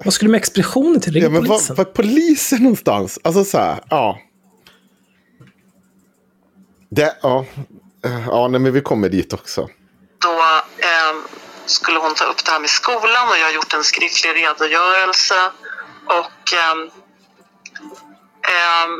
[0.05, 1.13] Vad skulle med expeditionen till?
[1.13, 1.77] Ring Ja, men var, polisen.
[1.77, 3.19] var är polisen någonstans?
[3.25, 4.19] Alltså så här, ja.
[6.91, 7.45] Det, ja.
[8.05, 9.69] Eh, Ja, nej, men vi kommer dit också.
[10.19, 10.29] då
[10.79, 11.15] eh,
[11.67, 15.35] skulle hon ta upp det här med skolan och jag har gjort en skriftlig redogörelse.
[16.07, 16.81] Och ehm,
[18.55, 18.93] ehm,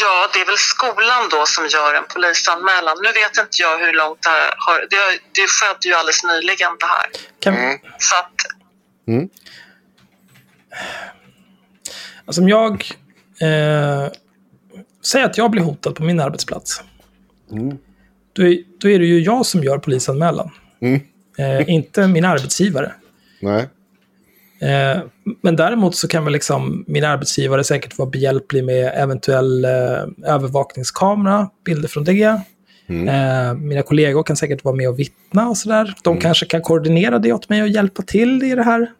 [0.00, 2.96] ja, det är väl skolan då som gör en polisanmälan.
[3.02, 4.78] Nu vet inte jag hur långt det här har...
[4.90, 7.06] Det, det skedde ju alldeles nyligen det här.
[7.40, 7.54] Kan,
[7.98, 8.38] Så att
[12.24, 12.72] Alltså om jag...
[13.40, 14.12] Eh,
[15.04, 16.82] säg att jag blir hotad på min arbetsplats.
[18.32, 20.50] Då, är, då är det ju jag som gör polisanmälan.
[21.38, 22.92] Eh, inte min arbetsgivare.
[23.40, 23.68] Nej.
[24.60, 25.02] Eh,
[25.42, 31.50] men däremot så kan väl liksom min arbetsgivare säkert vara behjälplig med eventuell eh, övervakningskamera,
[31.64, 32.40] bilder från det.
[32.88, 35.94] Eh, mina kollegor kan säkert vara med och vittna och sådär.
[36.02, 38.90] De kanske kan koordinera det åt mig och hjälpa till i det här,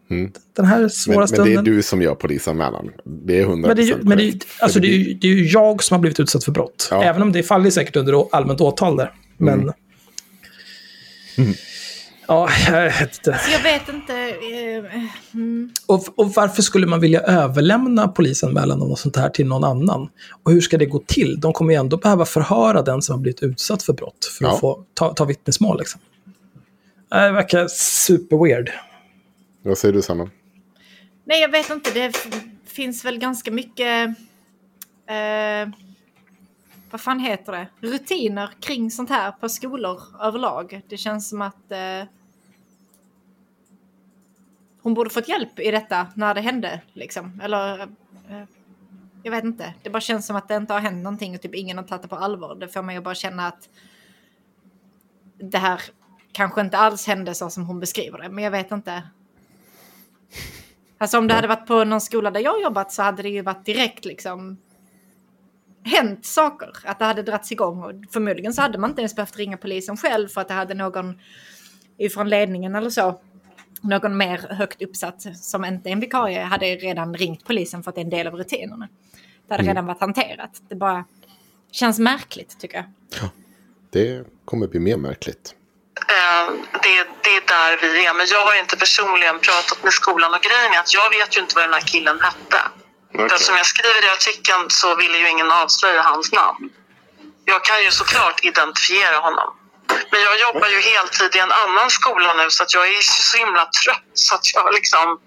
[0.55, 1.53] den här svåra Men, men stunden.
[1.53, 2.89] det är du som gör polisanmälan.
[3.05, 5.27] Det är 100 Men det är ju, men det är, alltså det är, ju, det
[5.27, 6.87] är ju jag som har blivit utsatt för brott.
[6.91, 7.03] Ja.
[7.03, 9.11] Även om det faller säkert under allmänt åtal där.
[9.37, 9.73] Men...
[12.29, 13.39] Ja, jag vet inte.
[13.39, 14.13] Så jag vet inte.
[14.13, 15.69] Eh, mm.
[15.85, 20.09] Och, och varför skulle man vilja överlämna polisanmälan om något sånt här till någon annan?
[20.43, 21.39] Och hur ska det gå till?
[21.39, 24.53] De kommer ju ändå behöva förhöra den som har blivit utsatt för brott för Ja.
[24.53, 25.77] att få ta, ta vittnesmål.
[25.79, 26.01] Liksom.
[27.09, 28.71] Det verkar super weird.
[29.63, 30.29] Vad säger du Sanna?
[31.25, 31.91] Nej, jag vet inte.
[31.91, 32.27] Det
[32.67, 34.07] finns väl ganska mycket...
[35.07, 35.69] Eh,
[36.91, 37.67] vad fan heter det?
[37.87, 40.81] Rutiner kring sånt här på skolor överlag.
[40.87, 42.07] Det känns som att eh,
[44.81, 46.81] hon borde fått hjälp i detta när det hände.
[46.93, 47.41] Liksom.
[47.43, 47.81] Eller...
[48.29, 48.43] Eh,
[49.23, 49.73] jag vet inte.
[49.83, 52.01] Det bara känns som att det inte har hänt någonting och typ ingen har tagit
[52.01, 52.55] det på allvar.
[52.55, 53.69] Det får mig att bara känna att
[55.37, 55.81] det här
[56.31, 58.29] kanske inte alls hände så som hon beskriver det.
[58.29, 59.03] Men jag vet inte.
[60.97, 63.41] Alltså om det hade varit på någon skola där jag jobbat så hade det ju
[63.41, 64.57] varit direkt liksom
[65.83, 66.69] hänt saker.
[66.83, 67.83] Att det hade dragits igång.
[67.83, 70.73] Och förmodligen så hade man inte ens behövt ringa polisen själv för att det hade
[70.73, 71.19] någon
[71.97, 73.21] ifrån ledningen eller så.
[73.81, 77.95] Någon mer högt uppsatt som inte är en vikarie hade redan ringt polisen för att
[77.95, 78.87] det är en del av rutinerna.
[79.47, 80.61] Det hade redan varit hanterat.
[80.69, 81.05] Det bara
[81.71, 82.85] känns märkligt tycker jag.
[83.91, 85.55] Det kommer bli mer märkligt.
[86.17, 88.13] Eh, det, det är där vi är.
[88.13, 91.41] Men jag har inte personligen pratat med skolan och grejen är att jag vet ju
[91.41, 92.61] inte vad den här killen hette.
[93.15, 96.69] För att som jag skriver i artikeln så ville ju ingen avslöja hans namn.
[97.45, 99.49] Jag kan ju såklart identifiera honom.
[100.11, 103.37] Men jag jobbar ju heltid i en annan skola nu så att jag är så
[103.37, 105.19] himla trött så att jag liksom...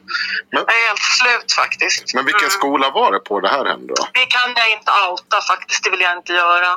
[0.51, 2.15] Men- Jag är helt slut faktiskt.
[2.15, 2.59] Men vilken Mm.
[2.61, 4.07] skola var det på det här hände då?
[4.13, 5.85] Det kan jag inte outa faktiskt.
[5.85, 6.71] Det vill jag inte göra.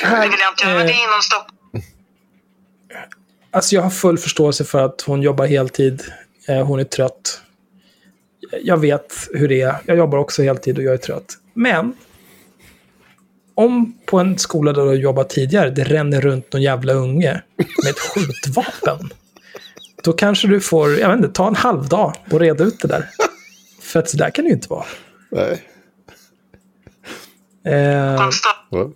[0.00, 0.74] Det vill jag inte göra.
[0.78, 1.56] Men det är inom Stockholm.
[3.52, 6.12] Alltså jag har full förståelse för att hon jobbar heltid.
[6.48, 7.40] Eh, hon är trött.
[8.62, 9.74] Jag vet hur det är.
[9.86, 11.34] Jag jobbar också heltid och jag är trött.
[11.54, 11.96] Men
[13.54, 17.42] om på en skola där du har jobbat tidigare, det ränner runt någon jävla unge
[17.84, 19.10] med ett skjutvapen.
[20.02, 22.88] Då kanske du får, jag vet inte, ta en halv dag och reda ut det
[22.88, 23.08] där.
[23.82, 24.86] För att så där kan det ju inte vara.
[25.30, 25.66] Nej.
[27.66, 28.90] Eh, i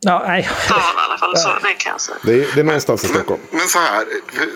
[0.00, 0.48] ja, nej.
[0.70, 1.36] alla fall.
[1.36, 2.18] Så det kan jag säga.
[2.24, 3.40] Det är, det är någonstans i Stockholm.
[3.50, 4.04] Men så här,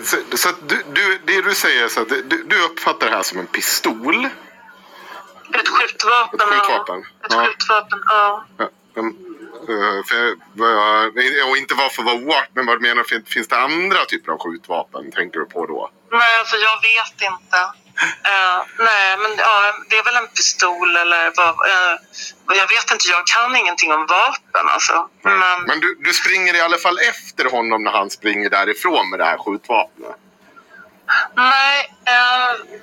[0.03, 3.23] så, så att du, du, det du säger så att du, du uppfattar det här
[3.23, 4.25] som en pistol.
[5.53, 6.39] Ett skjutvapen.
[6.39, 7.43] Ett skjutvapen, Ja.
[7.43, 8.45] Ett skjutvapen, ja.
[8.57, 8.69] Ja,
[9.05, 14.05] eh, för, vad- och inte varför vara oart, men vad menar fin- Finns det andra
[14.05, 15.91] typer av skjutvapen tänker du på då?
[16.11, 17.57] Nej, alltså jag vet inte.
[18.23, 21.49] Eh, nej, men ja, det är väl en pistol eller vad.
[22.47, 25.09] och jag vet inte, jag kan ingenting om vapen alltså.
[25.21, 29.19] Men, Men du, du springer i alla fall efter honom när han springer därifrån med
[29.19, 30.15] det här skjutvapnet.
[31.35, 32.79] nej, eh,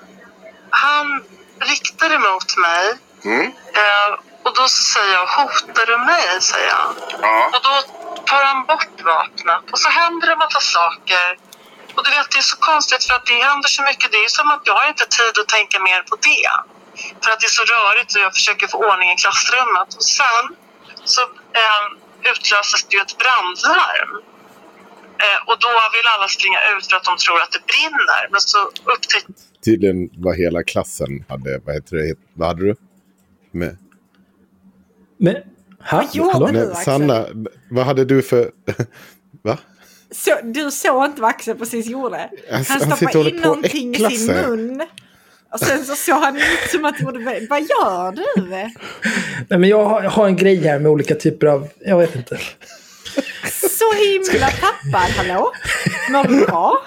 [0.70, 1.24] han
[1.61, 2.94] riktade mot mig.
[3.24, 3.53] Mm?
[4.44, 6.24] Och då så säger jag, hotar du mig?
[6.50, 6.88] säger jag.
[7.22, 7.50] Ja.
[7.54, 7.74] Och då
[8.30, 11.26] tar han bort vapnet och så händer det en massa saker.
[11.94, 14.12] Och du vet, det är så konstigt för att det händer så mycket.
[14.14, 16.50] Det är som att jag har inte tid att tänka mer på det.
[17.22, 19.88] För att det är så rörigt och jag försöker få ordning i klassrummet.
[19.98, 20.44] Och sen
[21.14, 21.22] så
[21.61, 21.85] eh,
[22.30, 24.12] utlöses det ju ett brandlarm.
[25.24, 28.22] Eh, och då vill alla springa ut för att de tror att det brinner.
[28.33, 28.59] Men så
[28.94, 32.76] upptäcker Tydligen var hela klassen hade, vad heter det, vad hade du?
[33.50, 33.78] Med,
[35.18, 35.37] Men,
[35.81, 36.46] ha, Vad gjorde hallå?
[36.46, 36.70] du?
[36.70, 36.85] Axel?
[36.85, 37.27] Sanna,
[37.70, 38.50] vad hade du för...
[39.42, 39.59] Va?
[40.11, 42.31] Så, du såg inte vad Axel precis gjorde?
[42.50, 44.83] Han han stoppade in någonting i sin mun.
[45.53, 47.46] Och sen så såg han ut som att gjorde...
[47.50, 48.42] Vad gör du?
[49.48, 52.16] Nej, men jag har, jag har en grej här med olika typer av, jag vet
[52.16, 52.38] inte.
[53.70, 55.53] Så himla tappad, hallå?
[56.11, 56.83] Mår du bra?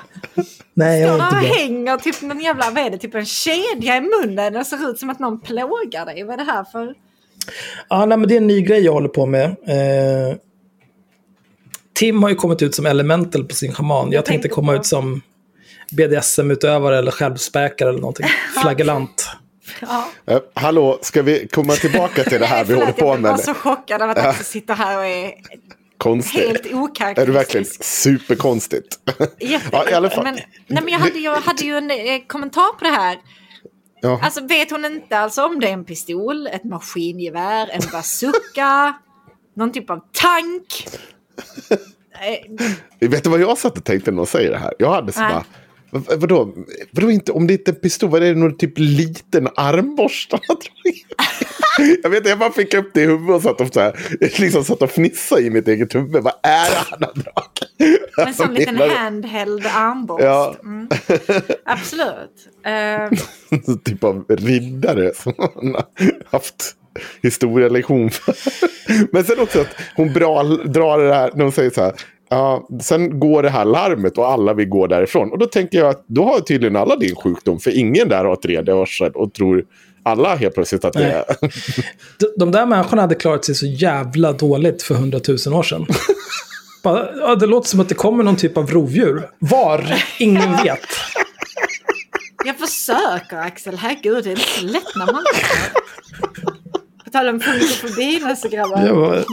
[0.73, 1.55] Nej, jag där inte bra.
[1.55, 4.53] hänger typ någon jävla, vad är det, typ en kedja i munnen.
[4.53, 6.23] Det ser ut som att någon plågar dig.
[6.23, 6.93] Vad är det här för...
[7.89, 9.45] Ja, nej, men det är en ny grej jag håller på med.
[9.45, 10.35] Eh,
[11.93, 14.11] Tim har ju kommit ut som elemental på sin schaman.
[14.11, 15.21] Jag, tänkte tänkte komma på- ut som
[15.91, 18.25] BDSM-utövare eller självspäkare eller någonting.
[18.61, 19.29] Flaggelant.
[19.81, 20.07] Ja.
[20.27, 23.31] Eh, hallå, ska vi komma tillbaka till det här vi håller på Jag med?
[23.31, 25.31] bara så chockad av att Axel sitter här och är
[25.97, 26.41] Konstigt.
[26.47, 27.35] helt Är det okaraktäristisk.
[27.37, 28.87] verkligen superkonstigt?
[29.39, 29.65] Jätte...
[29.71, 30.23] Ja, i alla fall.
[30.23, 30.35] Men,
[30.67, 33.17] nej, men jag hade ju, hade ju en eh, kommentar på det här.
[34.01, 34.19] Ja.
[34.23, 38.93] Alltså vet hon inte alltså om det är en pistol, ett maskingevär, en bazooka,
[39.55, 40.87] någon typ av tank?
[42.99, 44.73] Vet du vad jag satt och tänkte när de säger det här?
[44.79, 45.45] Jag hade så bara...
[45.91, 46.53] vad- Vadå?
[46.91, 48.39] vadå inte, om det inte är en pistol, vad är det?
[48.39, 50.39] Någon typ liten armborste?
[52.03, 53.99] jag vet inte, jag bara fick upp det i huvudet och satt och, så här,
[54.39, 56.23] liksom satt och fnissade i mitt eget huvud.
[56.23, 58.01] Vad är det han har dragit?
[58.27, 60.23] En sån liten handheld armborst.
[60.23, 60.55] Ja.
[60.63, 60.87] Mm.
[61.65, 62.47] Absolut.
[62.65, 65.85] Eh, typ av riddare som han har
[66.31, 66.75] haft
[67.21, 68.35] historielektion för.
[69.11, 71.93] Men sen också att hon bra, drar det här när hon säger så här.
[72.29, 75.31] Ja, sen går det här larmet och alla vill gå därifrån.
[75.31, 77.59] Och då tänker jag att då har tydligen alla din sjukdom.
[77.59, 79.65] För ingen där har tredje hörsel och tror
[80.03, 81.11] alla helt plötsligt att det Nej.
[81.11, 81.25] är...
[82.19, 85.85] De, de där människorna hade klarat sig så jävla dåligt för hundratusen år sedan.
[86.83, 89.29] Bara, ja, det låter som att det kommer någon typ av rovdjur.
[89.39, 90.03] Var?
[90.19, 90.79] Ingen vet.
[92.45, 95.23] jag försöker Axel, herregud det är inte så lätt när man
[97.05, 99.23] På tal om funkofobi grabbar.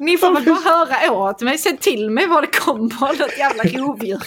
[0.00, 3.62] Ni får väl bara höra åt mig, säg till mig var det kommer något jävla
[3.62, 4.22] rovdjur.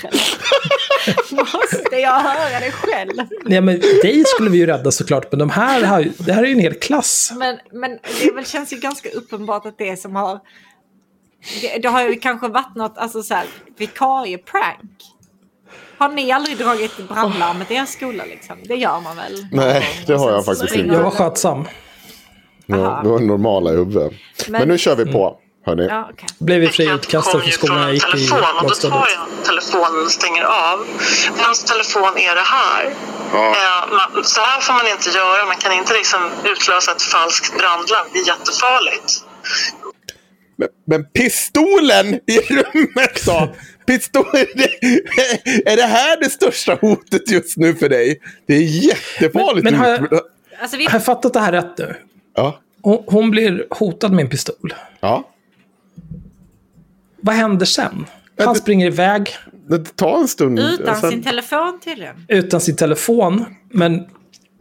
[1.36, 3.28] Måste jag höra det själv?
[3.46, 6.44] nej, men dig skulle vi ju rädda såklart, men de här, har ju- det här
[6.44, 7.34] är ju en hel klass.
[7.36, 10.40] Men, men det väl, känns ju ganska uppenbart att det som har...
[11.62, 13.46] Det, det har ju kanske varit något, alltså så här,
[13.78, 14.92] vikarie-prank.
[15.98, 18.58] Har ni aldrig dragit brandlarmet i er skola liksom?
[18.66, 19.48] Det gör man väl?
[19.52, 20.96] Nej, det har jag faktiskt inte.
[20.96, 21.66] Jag var skötsam.
[22.66, 24.12] Ja, vi var normala i huvudet.
[24.48, 25.40] Men, Men- nu kör vi på.
[25.66, 25.86] Hörni.
[25.90, 26.28] Ja, okej.
[26.40, 30.06] Blev Vilket friutkastade kommer från skolan jag gick i telefon och då tar jag telefonen
[30.06, 30.78] och stänger av.
[31.38, 32.94] Vems telefon är det här?
[33.34, 33.46] Ja.
[33.60, 35.46] Eh, man, så här får man inte göra.
[35.46, 36.22] Man kan inte liksom
[36.52, 38.08] utlösa ett falskt brandlarm.
[38.14, 39.10] Det är jättefarligt.
[40.58, 43.56] Men, men pistolen i rummet då?
[43.88, 44.26] Pistol,
[45.66, 48.20] är det här det största hotet just nu för dig?
[48.48, 49.64] Det är jättefarligt.
[49.64, 50.22] Men- men har jag-
[50.62, 51.96] Alltså, vi, Har jag fattat det här rätt nu?
[52.36, 52.60] Ja.
[52.82, 54.74] Hon, hon blir hotad med en pistol.
[55.00, 55.30] ja.
[57.22, 58.06] Vad händer sen?
[58.38, 59.30] Han det- springer iväg
[59.68, 60.60] Det tar en stund.
[60.60, 62.26] utan sen- sin telefon tydligen.
[62.28, 63.46] utan sin telefon.
[63.70, 64.06] Men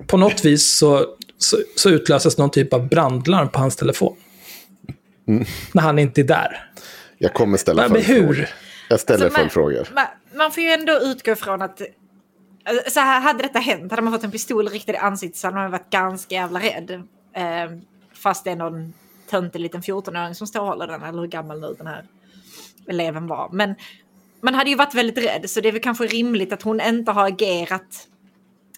[0.07, 1.07] på något vis så,
[1.39, 4.17] så, så utlöses någon typ av brandlarm på hans telefon.
[5.73, 6.71] När han inte är där.
[7.19, 8.49] Jag kommer ställa Men, hur?
[8.89, 9.89] Jag ställer Alltså, man- följdfrågor.
[9.95, 11.83] Man, man får ju ändå utgå ifrån att...
[12.65, 15.47] alltså, Så här, hade detta hänt, hade man fått en pistol riktad i ansiktet så
[15.47, 16.91] hade man varit ganska jävla rädd.
[17.37, 17.71] Eh,
[18.15, 18.93] fast det är någon
[19.33, 22.05] töntig liten 14-åring som står och håller den, eller hur gammal nu den här
[22.87, 23.49] eleven var.
[23.53, 23.75] Men
[24.41, 27.13] man hade ju varit väldigt rädd, så det är väl kanske rimligt att hon inte
[27.13, 28.09] har agerat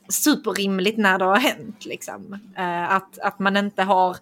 [0.08, 1.84] superrimligt när det har hänt.
[1.84, 2.38] Liksom.
[2.56, 4.16] Eh, att, att man inte har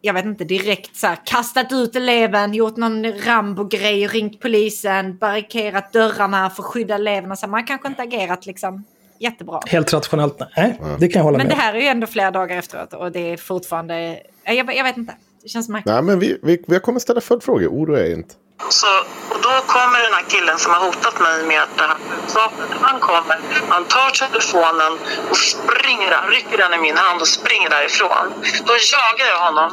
[0.00, 5.92] jag vet inte, direkt så här, kastat ut eleven, gjort någon Rambo-grej ringt polisen, barrikerat
[5.92, 7.36] dörrarna för att skydda eleverna.
[7.36, 8.84] Så man kanske inte agerat liksom
[9.20, 9.60] jättebra.
[9.66, 10.38] Helt rationellt?
[10.56, 11.64] Nej, det kan jag hålla Men med det om.
[11.66, 14.20] här är ju ändå flera dagar efteråt och det är fortfarande...
[14.44, 15.14] Jag, jag vet inte.
[15.42, 15.94] Det känns märkligt.
[15.94, 17.68] Nej, men vi, vi, vi kommer ställa följdfrågor.
[17.68, 18.34] Oroa er inte.
[18.68, 18.86] Så,
[19.32, 22.68] och då kommer den här killen som har hotat mig med det här skjutvapnet.
[22.80, 24.92] Han kommer, han tar telefonen
[25.30, 28.24] och springer, han rycker den i min hand och springer därifrån.
[28.68, 29.70] Då jagar jag honom.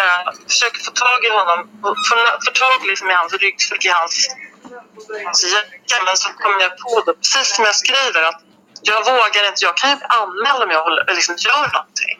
[0.00, 2.14] Eh, försöker få tag i honom, och få,
[2.46, 4.14] få tag liksom i hans ryggsäck, i hans,
[5.26, 5.96] hans jacka.
[6.06, 8.40] Men så kommer jag på det, precis som jag skriver, att
[8.90, 12.16] jag vågar inte, jag kan ju bli anmäld om jag liksom gör någonting.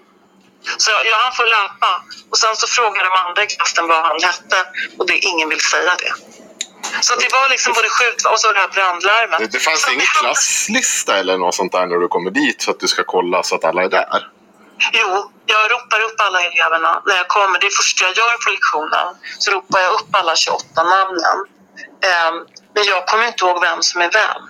[0.83, 1.90] Så jag, han får löpa.
[2.31, 4.59] Och sen så frågar de andra i klassen vad han hette
[4.98, 6.12] och det, ingen vill säga det.
[7.00, 9.38] Så det var liksom både skjut och så det här brandlarmet.
[9.38, 12.62] Det, det fanns så ingen hade- klasslista eller något sånt där när du kommer dit
[12.62, 14.29] så att du ska kolla så att alla är där?
[14.92, 17.61] Jo, jag ropar upp alla eleverna när jag kommer.
[17.61, 19.07] Det är först jag gör på lektionen.
[19.38, 21.38] Så ropar jag upp alla 28 namnen.
[22.11, 22.35] Ehm,
[22.74, 24.42] men jag kommer inte ihåg vem som är vem.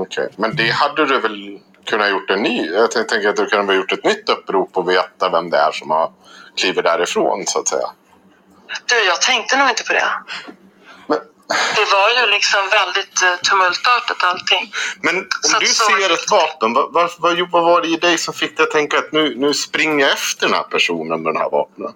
[0.00, 2.66] Okej, men det hade du väl kunnat gjort en ny?
[2.70, 5.58] Jag tän- tänker att du kunde ha gjort ett nytt upprop och veta vem det
[5.58, 6.12] är som har
[6.56, 7.88] klivit därifrån så att säga.
[8.86, 10.08] Du, jag tänkte nog inte på det.
[11.06, 11.18] Men,
[11.76, 14.72] Det var ju liksom väldigt eh, tumultartat allting.
[15.02, 18.18] men om Så- du ser ett vapen, vad, vad, vad, vad var det i dig
[18.18, 21.34] som fick dig att tänka att nu, nu springer jag efter den här personen med
[21.34, 21.92] den här vapnen?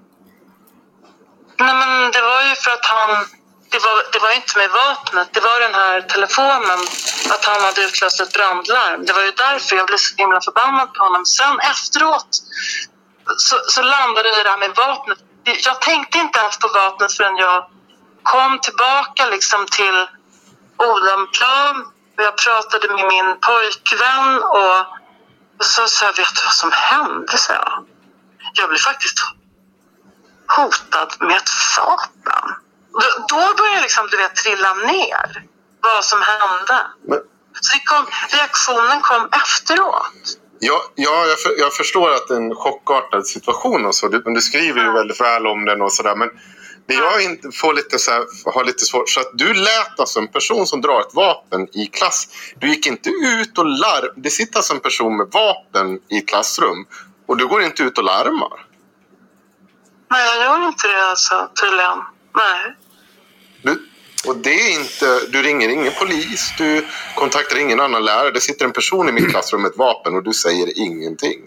[1.58, 3.26] Nej, men det var ju för att han...
[3.72, 6.80] Det var, det var inte med vapnet, det var den här telefonen.
[7.34, 9.04] Att han hade utlöst ett brandlarm.
[9.06, 11.26] Det var ju därför jag blev så himla förbannad på honom.
[11.26, 12.30] Sen efteråt
[13.36, 15.18] så, så landade det där med vapnet.
[15.44, 17.66] Jag tänkte inte ens på vapnet förrän jag
[18.22, 20.06] kom tillbaka liksom till
[20.76, 21.76] Odenplan.
[22.16, 24.78] Och jag pratade med min pojkvän och,
[25.58, 27.38] och så sa jag, vet du vad som hände?
[27.38, 27.86] Så jag.
[28.52, 29.18] jag blev faktiskt
[30.56, 32.54] hotad med ett vapen.
[33.28, 35.44] Då, började jag liksom, du vet, trilla ner
[35.82, 36.86] vad som hände.
[37.08, 37.18] Men,
[37.60, 38.06] Så kom,
[38.38, 40.38] reaktionen kom efteråt.
[40.58, 44.08] Ja, ja jag, för, jag förstår att det är en chockartad situation och så.
[44.08, 46.16] Du, du skriver ju väldigt väl om den och sådär.
[46.16, 46.28] Men
[46.86, 48.24] det jag inte får lite så här,
[48.54, 49.10] har lite svårt.
[49.10, 52.28] Så att du lät alltså en person som drar ett vapen i klass.
[52.56, 54.14] Du gick inte ut och larm.
[54.16, 56.86] Det sitter alltså en person med vapen i ett klassrum.
[57.28, 58.66] Och du går inte ut och larmar.
[60.10, 61.98] Nej, jag gör inte det alltså, tydligen.
[62.34, 62.76] Nej.
[63.62, 63.88] Du,
[64.26, 68.30] och det är inte, du ringer ingen polis, du kontaktar ingen annan lärare.
[68.30, 71.40] Det sitter en person i mitt klassrum med ett vapen och du säger ingenting.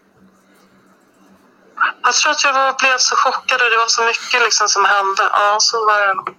[2.03, 5.23] Jag tror att jag blev så chockad och det var så mycket liksom som hände.
[5.31, 6.33] Ja, så var det.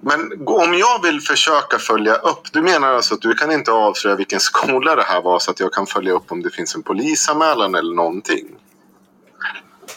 [0.00, 4.16] Men om jag vill försöka följa upp, du menar alltså att du kan inte avslöja
[4.16, 6.82] vilken skola det här var så att jag kan följa upp om det finns en
[6.82, 8.46] polisanmälan eller någonting?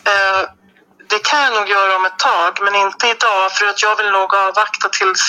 [0.06, 0.50] Eh,
[1.12, 3.52] det kan jag nog göra om ett tag, men inte idag.
[3.52, 5.24] För att jag vill nog avvakta tills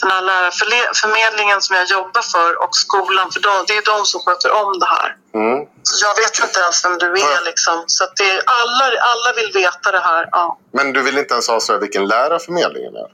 [0.00, 4.20] den här lärarförmedlingen som jag jobbar för och skolan, för de, det är de som
[4.20, 5.08] sköter om det här.
[5.34, 5.58] Mm.
[5.82, 7.84] Så jag vet ju inte ens vem du är liksom.
[7.86, 10.28] Så att det är, alla, alla vill veta det här.
[10.32, 10.58] Ja.
[10.72, 13.08] Men du vill inte ens avslöja vilken lärarförmedlingen är?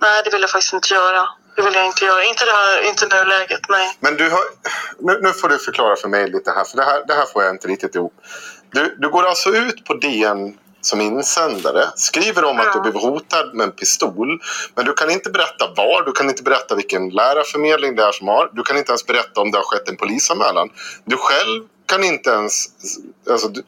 [0.00, 1.28] Nej, det vill jag faktiskt inte göra.
[1.56, 2.24] Det vill jag inte göra.
[2.24, 3.96] Inte det här, inte nuläget, nej.
[4.00, 4.40] Men du har,
[4.98, 7.42] nu, nu får du förklara för mig lite här, för det här, det här får
[7.42, 8.14] jag inte riktigt ihop.
[8.70, 13.54] Du, du går alltså ut på DN som insändare, skriver om att du blev hotad
[13.54, 14.40] med en pistol,
[14.74, 18.28] men du kan inte berätta var, du kan inte berätta vilken lärarförmedling det är som
[18.28, 20.70] har, du kan inte ens berätta om det har skett en polisanmälan.
[21.04, 22.66] Du själv kan inte ens,
[23.30, 23.62] alltså, du,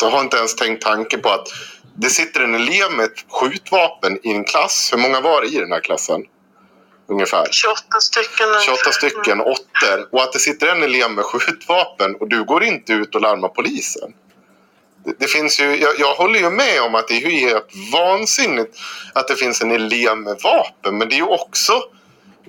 [0.00, 1.48] jag har inte ens tänkt tanken på att
[1.94, 4.90] det sitter en elev med ett skjutvapen i en klass.
[4.92, 6.24] Hur många var det i den här klassen?
[7.08, 7.46] Ungefär.
[7.50, 8.46] 28 stycken.
[8.64, 10.08] 28 stycken, åttor.
[10.12, 13.48] Och att det sitter en elev med skjutvapen och du går inte ut och larmar
[13.48, 14.12] polisen.
[15.04, 17.68] Det, det finns ju, jag, jag håller ju med om att det är ju helt
[17.92, 18.78] vansinnigt
[19.14, 20.98] att det finns en elev med vapen.
[20.98, 21.82] Men det är ju också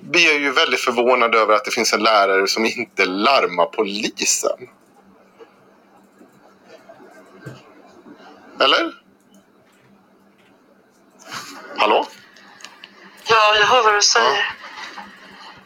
[0.02, 4.68] blir jag ju väldigt förvånad över att det finns en lärare som inte larmar polisen.
[8.60, 8.92] Eller?
[11.76, 12.06] Hallå?
[13.28, 14.54] Ja, jag hör vad du säger.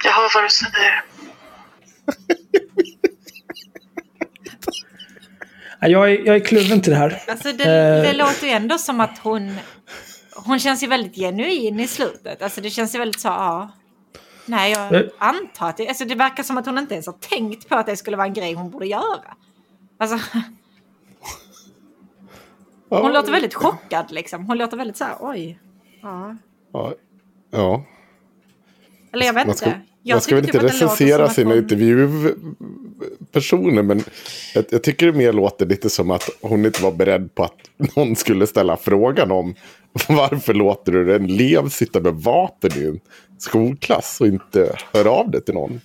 [0.05, 1.05] Jag hör vad du säger.
[5.76, 7.22] Ja, Jag är, jag är kluven till det här.
[7.28, 8.03] Alltså det, Eh.
[8.03, 9.57] det låter ju ändå som att hon...
[10.37, 12.43] Hon känns ju väldigt genuin i slutet.
[12.43, 13.68] Alltså det känns ju väldigt så, ja.
[14.47, 15.03] Nej, jag Eh.
[15.18, 15.89] antar att det...
[15.89, 18.26] Alltså det verkar som att hon inte ens har tänkt på att det skulle vara
[18.26, 19.34] en grej hon borde göra.
[19.99, 20.18] Alltså,
[22.89, 24.47] hon låter väldigt chockad liksom.
[24.47, 25.59] Hon låter väldigt så här, oj.
[26.03, 26.37] Ja.
[26.72, 26.95] Ja.
[27.51, 27.84] ja.
[29.12, 29.80] Eller jag vet inte.
[30.09, 33.83] Jag man ska väl inte typ låter recensera sina hon- intervjupersoner.
[33.83, 34.03] Men
[34.55, 37.55] jag, jag tycker det mer låter lite som att hon inte var beredd på att
[37.97, 39.55] någon skulle ställa frågan om
[40.09, 43.01] varför låter du en elev sitta med vapen i en
[43.39, 45.81] skolklass och inte höra av det till någon.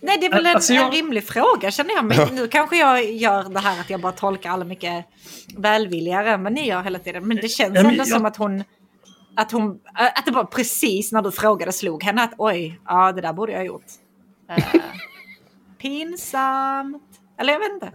[0.00, 2.04] Nej, det är väl en, Alltså, jag- en rimlig fråga känner jag.
[2.04, 5.04] Men nu kanske jag gör det här att jag bara tolkar alla mycket
[5.56, 7.28] välvilligare än vad ni gör hela tiden.
[7.28, 8.64] Men det känns ändå jag- som att hon...
[9.36, 13.20] Att, hon, att det var precis när du frågade slog henne att oj, ja det
[13.20, 13.84] där borde jag ha gjort.
[14.58, 14.74] Uh,
[15.78, 17.02] pinsamt.
[17.38, 17.92] Eller jag vet inte.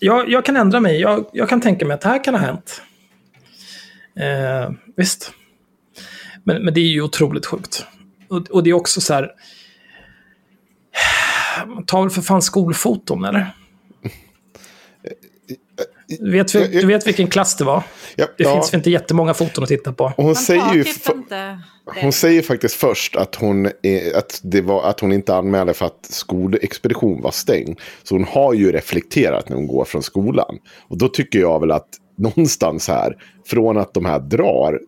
[0.00, 1.00] Jag, jag kan ändra mig.
[1.00, 2.82] Jag, jag kan tänka mig att det här kan ha hänt.
[4.16, 5.32] Eh, visst.
[6.44, 7.86] Men, men det är ju otroligt sjukt.
[8.28, 9.30] Och, och det är också så här...
[11.66, 13.56] Man tar väl för fan skolfoton, eller?
[16.20, 17.82] Du vet, du vet vilken klass det var?
[18.16, 20.04] Ja, Det ja, finns väl inte jättemånga foton att titta på?
[20.16, 20.84] och hon säger ju...
[20.84, 21.02] typ.
[22.00, 25.86] Hon säger faktiskt först att hon, är, att, det var, att hon inte anmälde för
[25.86, 27.80] att skolexpedition var stängd.
[28.02, 30.58] Så hon har ju reflekterat när hon går från skolan.
[30.88, 31.88] Och då tycker jag väl att
[32.18, 34.80] någonstans här, från att de här drar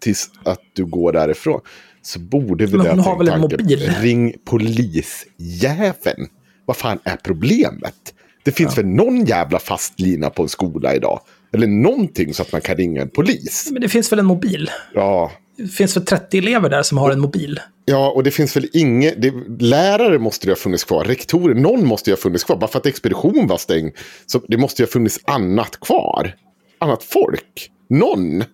[0.00, 1.60] tills att du går därifrån,
[2.02, 3.92] så borde vi där tänka tanken, mobil?
[4.00, 6.28] Ring polisjäveln.
[6.64, 8.14] Vad fan är problemet?
[8.42, 11.20] Det finns väl någon jävla fast lina på en skola idag?
[11.52, 13.68] Eller någonting så att man kan ringa en polis.
[13.72, 14.70] Men det finns väl en mobil?
[14.94, 17.60] Ja, Det finns väl 30 elever där som har en mobil?
[17.84, 19.22] Ja, och det finns väl inget...
[19.22, 21.04] Det, lärare måste ju ha funnits kvar.
[21.04, 22.56] Rektorer, någon måste ju ha funnits kvar.
[22.56, 23.92] Bara för att expedition var stängd.
[24.26, 26.34] Så det måste ju ha funnits annat kvar.
[26.78, 27.70] Annat folk.
[27.88, 28.44] Någon.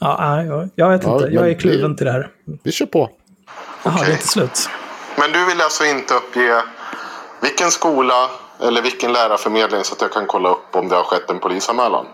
[0.00, 1.28] Ja, nej, jag, vet Ja, inte.
[1.34, 2.28] Jag är kluven det- till det här.
[2.62, 3.10] Vi kör på.
[3.84, 4.08] Jaha, det Okej.
[4.10, 4.68] är inte slut.
[5.18, 6.62] Men du vill alltså inte uppge
[7.44, 8.30] vilken skola
[8.60, 12.06] eller vilken lärarförmedling så att jag kan kolla upp om det har skett en polisanmälan?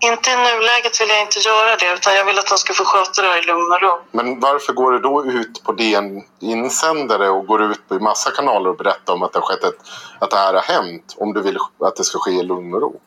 [0.00, 2.84] Inte i nuläget vill jag inte göra det, utan jag vill att de ska få
[2.84, 4.02] sköta det här i lugn och ro.
[4.10, 8.70] Men varför går du då ut på DN insändare och går ut på massa kanaler
[8.70, 9.78] och berättar om att det har skett ett,
[10.18, 12.80] att det här har hänt om du vill att det ska ske i lugn och
[12.80, 13.00] ro?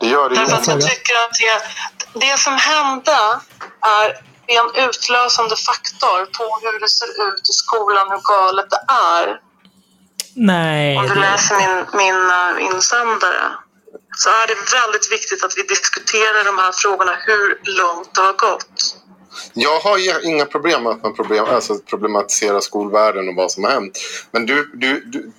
[0.00, 3.16] Det gör det Därför att jag tycker att det, det som hände
[3.80, 8.84] är en utlösande faktor på hur det ser ut i skolan, hur galet det
[9.18, 9.40] är.
[10.34, 10.96] Nej.
[10.96, 13.44] Om du det- läser min, min eh, insändare
[14.16, 18.32] så är det väldigt viktigt att vi diskuterar de här frågorna, hur långt det har
[18.32, 18.96] gått.
[19.54, 23.64] Jag har ju inga problem med att man problem, alltså problematiserar skolvärlden och vad som
[23.64, 23.98] har hänt.
[24.30, 25.32] Men du, du, du,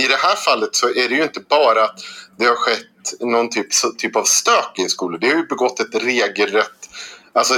[0.00, 1.98] i det här fallet så är det ju inte bara att
[2.38, 3.66] det har skett någon typ,
[3.98, 5.18] typ av stök i en skola.
[5.18, 6.88] Det har ju begått ett regelrätt...
[7.38, 7.54] Alltså,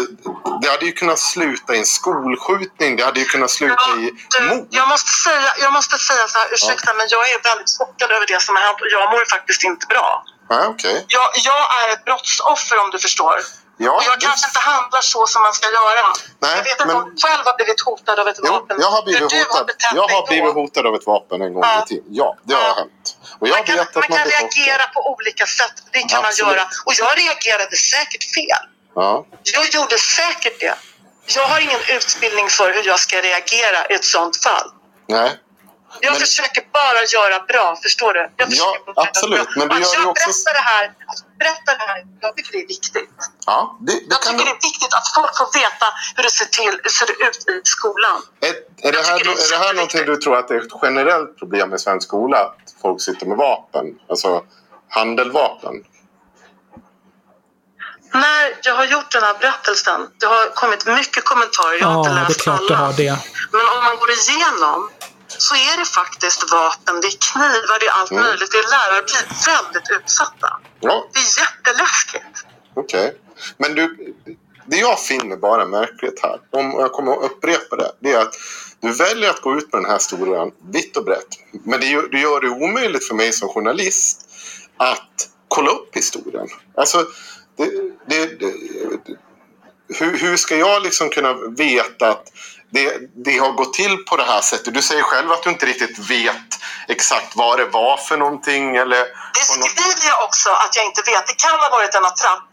[0.63, 2.97] det hade ju kunnat sluta i en skolskjutning.
[2.97, 4.67] Det hade ju kunnat sluta Ja, i mord.
[4.71, 8.27] jag, måste säga, jag måste säga så här, ursäkta men jag är väldigt chockad över
[8.27, 10.25] det som har hänt och jag mår faktiskt inte bra.
[10.49, 11.05] Ja, okej.
[11.09, 13.37] Jag, jag är ett brottsoffer om du förstår.
[13.79, 16.07] Ja, jag kanske inte handlar så som man ska göra.
[16.41, 18.77] Nej, jag vet inte men- om själv har blivit hotad av ett Jo, vapen.
[18.81, 19.67] jag har blivit har hotad.
[19.67, 21.83] betett Jag har blivit hotad av ett vapen en gång Ja.
[21.83, 22.05] i tiden.
[22.21, 22.75] Ja, det har Ja.
[22.81, 23.17] hänt.
[23.41, 24.57] Och jag Man kan, vet att man kan blir chockad.
[24.57, 25.77] reagera på olika sätt.
[25.93, 26.53] Det kan man Absolut.
[26.57, 26.65] göra.
[26.87, 28.63] Och jag reagerade säkert fel.
[28.97, 29.27] Ja.
[29.43, 30.75] Jag gjorde säkert det.
[31.37, 34.71] Jag har ingen utbildning för hur jag ska reagera i ett sånt fall.
[35.09, 35.31] Nej.
[36.01, 38.31] Jag Men- försöker bara göra bra, förstår du?
[38.37, 40.93] Jag göra absolut, men du gör jag också- Berätta det här.
[41.07, 42.05] Alltså, berätta det här.
[42.21, 43.11] Jag tycker det är viktigt.
[43.47, 45.87] Ja, det, det Jag kan tycker det är viktigt att folk får veta
[46.17, 48.23] hur det ser, till, hur ser det ut i skolan.
[48.41, 48.55] Är,
[48.89, 50.73] är, det här, det är är det här någonting du tror att det är ett
[50.83, 52.39] generellt problem i svensk skola?
[52.39, 53.85] Att folk sitter med vapen?
[54.09, 54.43] Alltså
[54.89, 55.75] handeldvapen?
[58.13, 61.79] När jag har gjort den här berättelsen, det har kommit mycket kommentarer.
[61.81, 62.69] Jag har Ja, inte det är läst klart alla.
[62.69, 63.19] det har det.
[63.53, 64.91] Men om man går igenom
[65.29, 68.23] så är det faktiskt vapen, det är knivar, det är allt Mm.
[68.25, 68.51] möjligt.
[68.53, 70.49] Det är lärare blir väldigt utsatta.
[70.81, 72.37] Ja, Det är jätteläskigt.
[72.75, 73.17] okej.
[73.59, 74.15] Men du,
[74.67, 78.35] det jag finner bara märkligt här, om jag kommer att upprepa det, det är att
[78.81, 81.27] du väljer att gå ut med den här historien vitt och brett.
[81.65, 84.21] Men det, gör- du gör det omöjligt för mig som journalist
[84.77, 86.49] att kolla upp historien.
[86.77, 87.07] Alltså,
[87.57, 87.71] det,
[88.07, 88.53] det, det,
[89.99, 92.25] hur, hur ska jag liksom kunna veta att
[92.71, 94.75] det, det har gått till på det här sättet?
[94.75, 96.51] Du säger själv att du inte riktigt vet
[96.89, 98.77] exakt vad det var för någonting.
[98.77, 99.05] Eller Det
[99.51, 101.27] på något- skriver jag också att jag inte vet.
[101.27, 102.49] Det kan ha varit en attrapp.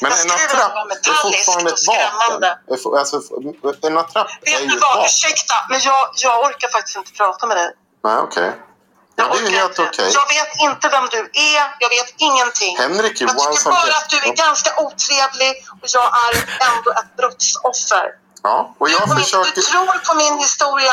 [0.00, 2.50] Men Jag en skriver attrapp är fortfarande ett vapen.
[2.70, 5.04] Alltså, en attrapp är ju ett vapen.
[5.04, 7.70] Ursäkta, men jag, jag orkar faktiskt inte prata med dig.
[8.04, 8.52] Nej, okej.
[9.20, 10.10] Jag Ja, det är helt okej.
[10.20, 11.62] Jag vet inte vem du är.
[11.84, 12.72] Jag vet ingenting.
[12.78, 15.52] Henrik Jag tycker bara att du är ganska otrevlig
[15.82, 16.32] och jag är
[16.68, 18.06] ändå ett brottsoffer.
[18.42, 20.92] Ja, och jag du försöker, tror på min historia,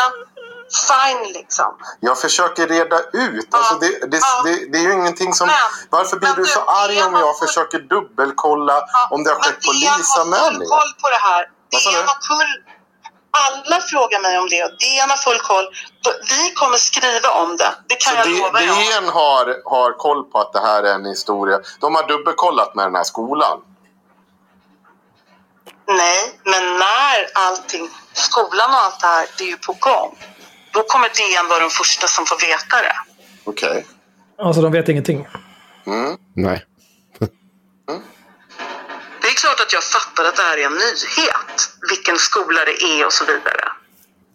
[0.88, 1.72] fine liksom.
[2.00, 3.48] jag försöker reda ut.
[3.52, 4.42] Alltså, det, det, Ja.
[4.46, 5.48] det, det är ju ingenting som...
[5.48, 5.56] Men-
[5.90, 9.80] Varför blir du du, så arg om jag försöker dubbelkolla om det har skett Men
[9.80, 10.70] DN har full polisanmälningar?
[10.76, 11.42] koll på det här.
[11.72, 12.00] DN du?
[12.12, 12.52] har full...
[13.32, 15.68] Alla frågar mig om det och DN har full koll.
[16.30, 17.72] Vi kommer skriva om det.
[17.88, 18.60] Det kan Så jag lova.
[18.60, 21.60] DN har, har koll på att det här är en historia.
[21.80, 23.62] De har dubbelkollat med den här skolan.
[25.88, 30.18] Nej, men när allting, skolan och allt det här, det är ju på gång.
[30.74, 32.96] Då kommer DN vara den första som får veta det.
[33.44, 33.86] Okej.
[34.40, 35.28] Alltså de vet ingenting.
[35.88, 36.18] Mm.
[36.36, 36.66] Nej.
[37.20, 37.30] Det
[39.38, 41.70] är klart att jag fattar att det här är en nyhet.
[41.90, 43.72] Vilken skola det är och så vidare.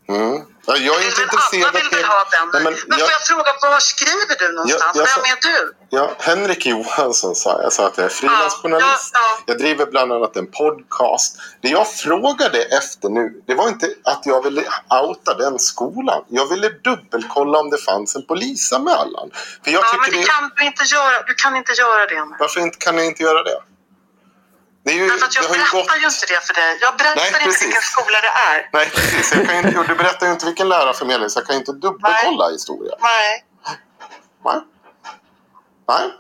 [0.09, 0.43] Mm.
[0.67, 2.49] Ja, jag är inte intresserad alla vill väl av ha den.
[2.53, 4.97] Nej, men men jag, får jag fråga, var skriver du någonstans?
[4.97, 5.75] jag sa- Vem är du?
[5.91, 7.73] ja, Henrik Johansson sa jag.
[7.73, 9.11] sa att jag är frilansjournalist.
[9.13, 9.43] Ja, ja, ja.
[9.47, 11.37] Jag driver bland annat en podcast.
[11.63, 14.65] Det jag frågade efter nu, det var inte att jag ville
[15.03, 16.25] outa den skolan.
[16.29, 19.31] Jag ville dubbelkolla om det fanns en polisanmälan.
[19.65, 21.23] För jag Ja, men det det, kan du inte göra.
[21.27, 22.25] Du kan inte göra det.
[22.25, 22.37] nu.
[22.39, 23.59] Varför inte, kan jag inte göra det?
[24.85, 26.03] Det, är ju, Därför att jag berättar gått...
[26.03, 26.79] ju inte det för dig.
[26.81, 28.71] Jag berättar Nej, inte vilken skola det är.
[28.73, 29.35] Nej, precis.
[29.35, 31.73] Jag kan ju och du berättar ju inte vilken lärarförmedling så jag kan ju inte
[31.73, 32.99] dubbelkolla historien.
[33.01, 33.45] Nej.
[34.45, 34.61] Nej.
[35.89, 36.13] Nej.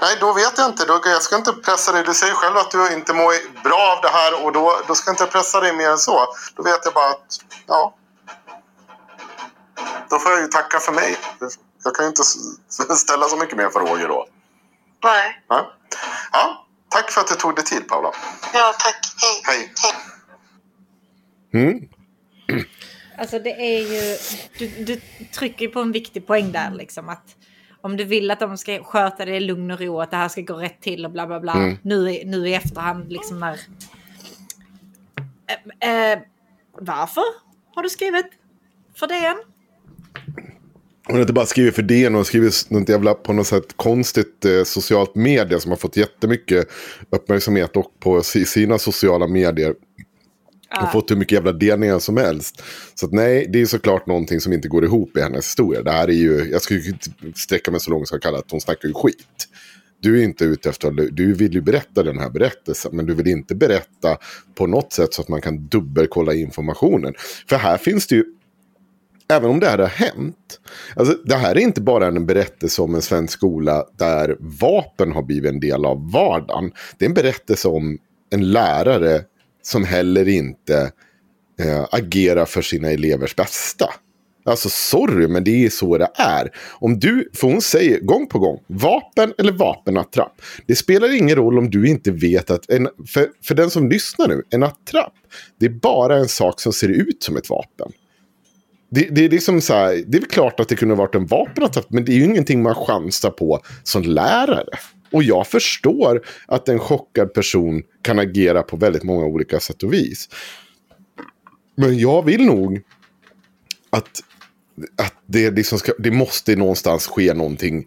[0.00, 0.84] Nej, då vet jag inte.
[0.84, 2.04] Då, jag ska inte pressa dig.
[2.04, 5.10] Du säger själv att du inte mår bra av det här och då, då ska
[5.10, 6.34] jag inte pressa dig mer än så.
[6.56, 7.94] Då vet jag bara att, ja.
[10.08, 11.18] Då får jag ju tacka för mig.
[11.84, 12.22] Jag kan ju inte
[12.96, 14.26] ställa så mycket mer frågor då.
[15.04, 15.44] Nej.
[15.48, 15.72] Ja.
[16.32, 16.65] ja.
[16.88, 18.10] Tack för att du tog dig tid, Paula.
[18.54, 18.96] Ja, tack.
[19.46, 19.72] Hej.
[19.82, 19.92] Hej.
[21.62, 21.88] Mm.
[23.18, 24.16] Alltså det är ju,
[24.58, 25.00] du, du
[25.32, 27.36] trycker på en viktig poäng där liksom att
[27.80, 30.28] om du vill att de ska sköta det i lugn och ro, att det här
[30.28, 31.52] ska gå rätt till och bla bla bla.
[31.52, 31.78] Mm.
[31.82, 33.60] Nu, nu i efterhand liksom när...
[35.80, 36.18] Eh, eh,
[36.72, 37.24] varför
[37.74, 38.26] har du skrivit
[38.94, 39.36] för DN?
[41.06, 43.64] Hon har inte bara skrivit för DN, hon har skrivit något jävla på något sätt
[43.76, 46.68] konstigt eh, socialt media som har fått jättemycket
[47.10, 49.74] uppmärksamhet och på si- sina sociala medier.
[50.82, 52.62] Och fått hur mycket jävla delningar som helst.
[52.94, 55.82] Så att nej, det är såklart någonting som inte går ihop i hennes historia.
[55.82, 58.50] Det här är ju, jag skulle inte sträcka mig så långt som att kalla att
[58.50, 59.48] hon snackar ju skit.
[60.00, 62.96] Du är inte ute efter, du vill ju berätta den här berättelsen.
[62.96, 64.16] Men du vill inte berätta
[64.54, 67.14] på något sätt så att man kan dubbelkolla informationen.
[67.48, 68.24] För här finns det ju
[69.28, 70.60] även om det här har hänt.
[70.96, 75.22] Alltså, det här är inte bara en berättelse om en svensk skola där vapen har
[75.22, 76.72] blivit en del av vardagen.
[76.98, 77.98] Det är en berättelse om
[78.30, 79.22] en lärare
[79.62, 80.92] som heller inte
[81.60, 83.86] eh, agerar för sina elevers bästa.
[84.44, 86.50] Alltså sorry, men det är så det är.
[86.72, 90.42] Om du, för hon säger gång på gång, vapen eller vapenattrapp.
[90.66, 94.28] Det spelar ingen roll om du inte vet att, en, för, för den som lyssnar
[94.28, 95.12] nu, en attrapp,
[95.60, 97.92] det är bara en sak som ser ut som ett vapen.
[98.96, 101.14] Det, det, är som så här, det är väl klart att det kunde ha varit
[101.14, 104.78] en vapen men det är ju ingenting man chansar på som lärare.
[105.12, 109.92] Och jag förstår att en chockad person kan agera på väldigt många olika sätt och
[109.92, 110.28] vis.
[111.74, 112.82] Men jag vill nog
[113.90, 114.20] att,
[115.02, 117.86] att det, liksom ska, det måste någonstans ske någonting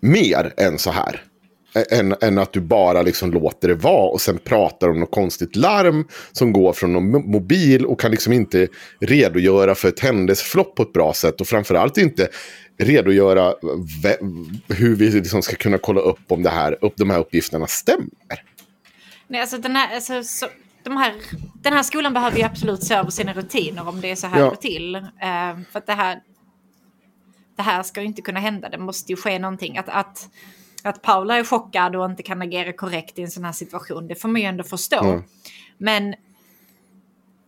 [0.00, 1.24] mer än så här.
[1.90, 5.56] Än, än att du bara liksom låter det vara och sen pratar om något konstigt
[5.56, 8.68] larm som går från någon mo- mobil och kan liksom inte
[9.00, 12.28] redogöra för ett händelseförlopp på ett bra sätt och framförallt inte
[12.78, 13.54] redogöra
[14.68, 18.08] hur vi liksom ska kunna kolla upp om det här, upp de här uppgifterna stämmer.
[19.28, 20.46] Nej, alltså den här, alltså, så,
[20.82, 21.14] de här,
[21.62, 24.40] den här skolan behöver ju absolut se över sina rutiner om det är så här
[24.40, 24.48] Ja.
[24.48, 24.94] går till.
[24.94, 25.02] Eh,
[25.72, 26.20] för att det här,
[27.56, 28.68] det här ska ju inte kunna hända.
[28.68, 29.78] Det måste ju ske någonting.
[29.78, 30.28] Att, att,
[30.82, 34.14] att Paula är chockad och inte kan agera korrekt i en sån här situation, det
[34.14, 35.04] får man ju ändå förstå.
[35.04, 35.22] Mm.
[35.78, 36.14] Men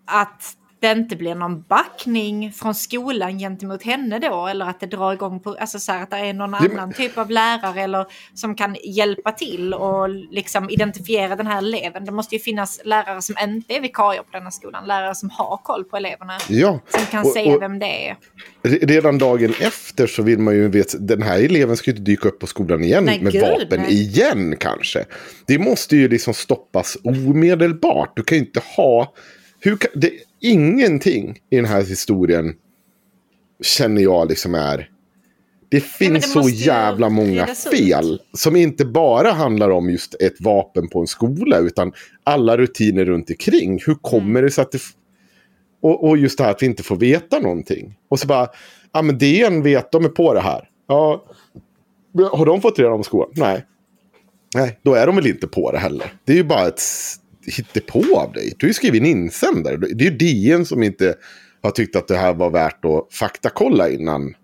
[0.04, 4.46] att det inte blir någon backning från skolan gentemot henne då.
[4.46, 6.92] Eller att det drar igång på, alltså så här, att det är någon men- annan
[6.92, 12.04] typ av lärare eller som kan hjälpa till och liksom identifiera den här eleven.
[12.04, 14.86] Det måste ju finnas lärare som inte är vikarier på denna skolan.
[14.86, 16.38] Lärare som har koll på eleverna.
[16.48, 16.80] Ja.
[16.88, 18.16] Som kan Och- säga och- vem det är.
[18.62, 22.10] Re- Redan dagen efter så vill man ju veta, den här eleven ska ju inte
[22.10, 23.92] dyka upp på skolan igen Nej, med gud, vapen nej.
[24.02, 25.04] igen kanske.
[25.46, 26.96] Det måste ju liksom stoppas
[27.36, 28.12] omedelbart.
[28.16, 29.14] Du kan ju inte ha,
[29.60, 30.10] hur kan, det,
[30.42, 32.54] ingenting i den här historien
[33.62, 34.88] känner jag liksom är,
[35.68, 37.58] det finns det så jävla många ut.
[37.58, 38.20] fel.
[38.32, 41.92] Som inte bara handlar om just ett vapen på en skola, utan
[42.24, 43.80] alla rutiner runt omkring.
[43.86, 44.80] Hur kommer det sig att det
[45.82, 47.94] och, och just det här att vi inte får veta någonting.
[48.08, 48.48] Och så bara,
[48.92, 50.68] ja men DN vet, de är på det här.
[50.88, 51.24] Ja,
[52.32, 53.30] har de fått reda om skolan?
[53.32, 53.66] Nej.
[54.54, 56.12] Nej, då är de väl inte på det heller.
[56.24, 56.82] Det är ju bara ett
[57.46, 58.54] hittepå av dig.
[58.58, 59.76] Du har ju skrivit en insändare.
[59.76, 61.14] Det är ju DN som inte
[61.62, 64.34] har tyckt att det här var värt att faktakolla innan.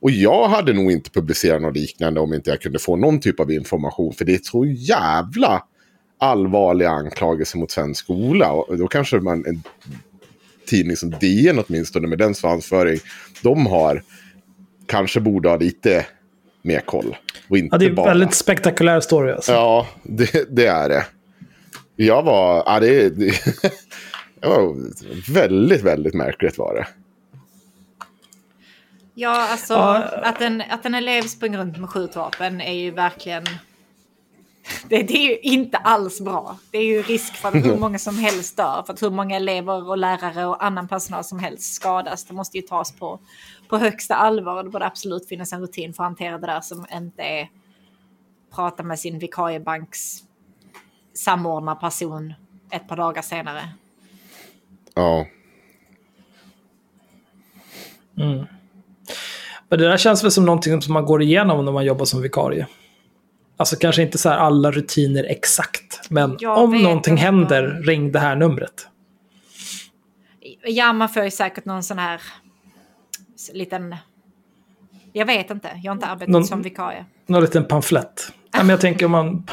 [0.00, 3.40] Och jag hade nog inte publicerat något liknande om inte jag kunde få någon typ
[3.40, 4.12] av information.
[4.12, 5.62] För det är så jävla
[6.18, 8.52] allvarliga anklagelser mot svensk skola.
[8.52, 9.62] Och då kanske man, en
[10.66, 12.98] tidning som DN åtminstone med den svansföring
[13.42, 14.02] de har
[14.86, 16.06] kanske borde ha lite
[16.62, 17.16] mer koll.
[17.48, 18.06] Och inte Ja, det är en bara...
[18.06, 19.52] väldigt spektakulär story alltså.
[19.52, 21.04] Ja, det, det är det.
[22.00, 22.62] Jag var...
[22.66, 23.32] Ja, det, det,
[24.48, 24.76] var
[25.32, 26.86] väldigt, väldigt märkligt var det.
[29.14, 30.02] Ja, alltså Ja.
[30.22, 33.44] att, en, att en elev springer runt med skjutvapen är ju verkligen...
[34.88, 36.58] Det, det är ju inte alls bra.
[36.70, 39.36] Det är ju risk för att hur många som helst dör, för att hur många
[39.36, 42.24] elever och lärare och annan personal som helst skadas.
[42.24, 43.20] Det måste ju tas på,
[43.68, 44.64] på högsta allvar.
[44.64, 47.48] Det borde absolut finnas en rutin för att hantera det där som inte är
[48.54, 50.27] prata med sin vikariebanks
[51.18, 52.34] samordnarperson
[52.70, 53.68] ett par dagar senare.
[54.94, 55.26] Ja.
[59.68, 62.22] Men det där känns väl som någonting som man går igenom när man jobbar som
[62.22, 62.66] vikarie.
[63.56, 66.10] Alltså kanske inte så här alla rutiner exakt.
[66.10, 67.22] Men Jag om någonting inte.
[67.24, 68.88] händer, ring det här numret.
[70.64, 72.20] Ja, man får ju säkert någon sån här
[73.52, 73.96] liten...
[75.12, 77.04] Jag vet inte, jag har inte arbetat Någon- som vikarie.
[77.26, 78.32] Någon liten pamflett.
[78.52, 79.46] Ja, men jag tänker om man...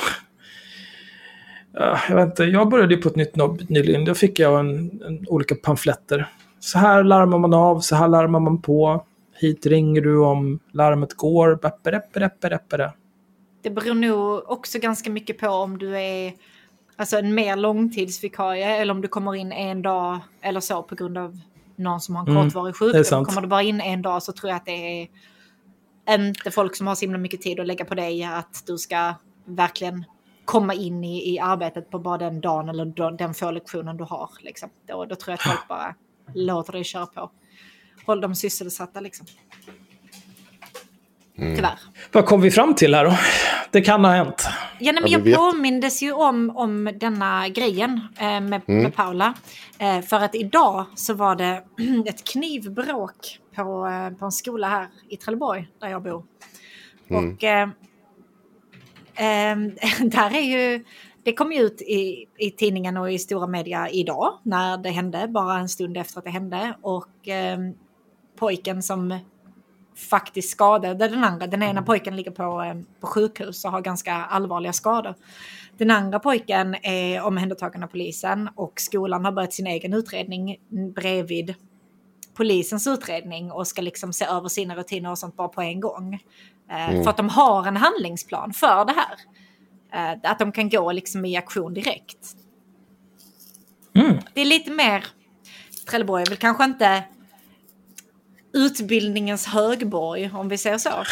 [1.77, 4.05] Ja, jag vet inte, jag började ju på ett nytt jobb nyligen.
[4.05, 6.29] Då fick jag en, en, olika pamfletter.
[6.59, 9.05] Så här larmar man av, så här larmar man på.
[9.33, 11.59] Hit ringer du om larmet går.
[13.63, 16.33] Det beror nog också ganska mycket på om du är
[16.95, 21.17] alltså en mer långtidsvikarie eller om du kommer in en dag eller så på grund
[21.17, 21.39] av
[21.75, 23.25] någon som har en Mm, kortvarig sjukdom.
[23.25, 25.01] Kommer du bara in en dag så tror jag att det
[26.05, 28.77] är inte folk som har så himla mycket tid att lägga på dig att du
[28.77, 29.13] ska
[29.45, 30.05] verkligen
[30.45, 34.29] komma in i, i arbetet på bara den dagen eller den få lektionen du har.
[34.39, 34.69] Liksom.
[34.87, 35.95] Då, då tror jag att folk bara
[36.33, 37.31] låter dig köra på.
[38.05, 39.27] Håll dem sysselsatta liksom.
[41.37, 41.79] Tyvärr.
[42.11, 43.17] Vad kom vi fram till här då?
[43.71, 44.47] Det kan ha hänt.
[44.79, 45.35] Ja, nej, men jag vet.
[45.35, 49.33] påmindes ju om, om denna grejen eh, med, med Paula.
[49.79, 51.63] Eh, för att idag så var det
[52.05, 56.23] ett knivbråk på, eh, på en skola här i Trelleborg där jag bor.
[57.09, 57.69] Och eh, eh,
[60.09, 60.83] där är ju...
[61.23, 65.27] Det kom ju ut i, i tidningen och i stora media idag när det hände,
[65.27, 66.75] bara en stund efter att det hände.
[66.81, 67.57] Och eh,
[68.39, 69.19] pojken som
[69.95, 71.47] faktiskt skadade den andra.
[71.47, 75.15] Den ena pojken ligger på, eh, på sjukhus och har ganska allvarliga skador.
[75.77, 80.57] Den andra pojken är omhändertagen av polisen och skolan har börjat sin egen utredning
[80.95, 81.55] bredvid
[82.33, 86.19] polisens utredning och ska liksom se över sina rutiner och sånt bara på en gång.
[86.71, 89.15] Eh, För att de har en handlingsplan för det här.
[90.13, 92.35] Eh, att de kan gå liksom i aktion direkt.
[94.33, 95.05] Det är lite mer...
[95.89, 97.03] Trelleborg är väl kanske inte
[98.53, 100.89] utbildningens högborg, om vi säger så.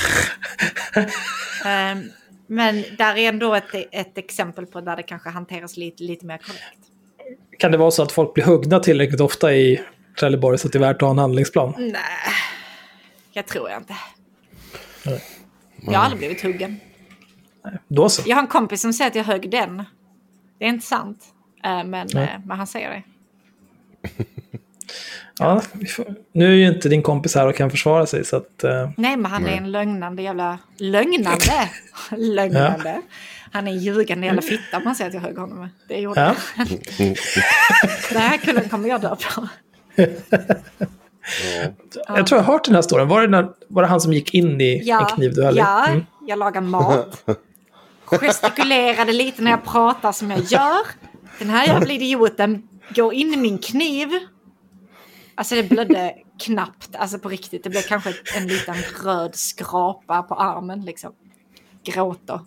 [1.65, 2.11] Ehm,
[2.47, 6.37] men där är ändå ett, ett exempel på där det kanske hanteras lite, lite mer
[6.37, 6.79] korrekt.
[7.59, 9.81] Kan det vara så att folk blir huggna tillräckligt ofta i
[10.19, 11.73] Trelleborg så att det är värt att ha en handlingsplan?
[11.77, 11.93] Nej,
[13.31, 13.95] jag tror jag inte.
[15.85, 16.79] Jag har aldrig blivit huggen.
[17.87, 18.21] Då så.
[18.25, 19.83] Jag har en kompis som säger att jag högg den.
[20.57, 21.19] Det är inte sant.
[21.63, 23.03] Eh, Men, eh, men han säger det.
[25.39, 25.61] Ja.
[26.31, 28.63] Nu är ju inte din kompis här och kan försvara sig så att...
[28.63, 30.59] eh, Nej, men han är en lögnande jävla...
[30.77, 31.69] Lögnande!
[32.17, 33.01] lögnande.
[33.51, 35.69] Han är en ljugande jävla fitta om man säger att jag högg honom med.
[35.87, 36.35] Det gjorde Ja.
[36.57, 36.67] jag.
[38.09, 39.47] Den här kullen kommer jag dö på.
[42.07, 43.07] Jag tror jag har hört den här storyn.
[43.07, 45.57] Var det, när, var det han som gick in i en knivduell?
[45.57, 46.05] ja Mm.
[46.27, 47.23] jag lagar mat.
[48.11, 50.79] Gestikulerade lite när jag pratar som jag gör.
[51.39, 54.09] Den här jävla idioten går in i min kniv.
[55.35, 57.63] Alltså det blödde knappt, alltså på riktigt.
[57.63, 61.11] Det blev kanske en liten röd skrapa på armen liksom.
[61.85, 62.39] Gråter.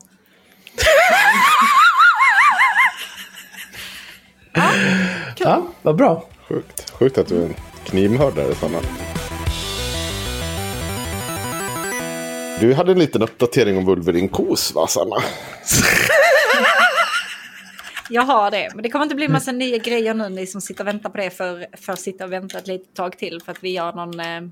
[5.38, 6.24] Ja, vad bra.
[6.48, 6.90] Sjukt.
[6.90, 7.54] Sjukt att du är en
[7.86, 8.78] knivmördare, Sanna.
[12.60, 15.16] Du hade en liten uppdatering om Wolverine Kos, va, Sanna?
[18.10, 20.84] Jag har det, men det kommer inte bli massa nya grejer nu ni som sitter
[20.84, 23.52] och väntar på det för, för att sitta och vänta ett litet tag till för
[23.52, 24.20] att vi gör någon...
[24.20, 24.42] Eh...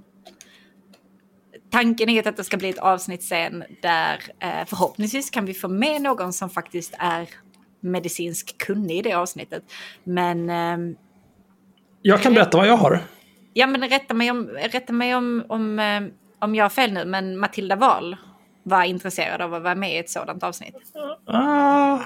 [1.70, 5.68] Tanken är att det ska bli ett avsnitt sen där eh, förhoppningsvis kan vi få
[5.68, 7.28] med någon som faktiskt är
[7.80, 9.62] medicinsk kunnig i det avsnittet.
[10.04, 10.50] Men...
[10.50, 10.96] Eh...
[12.02, 13.02] Jag kan berätta vad jag har.
[13.56, 16.02] Ja, men rätta mig om, rätta mig om, om, eh,
[16.38, 18.16] om jag har fel nu, men Matilda Wahl
[18.62, 20.74] var intresserad av att vara med i ett sådant avsnitt.
[21.26, 21.98] Ah,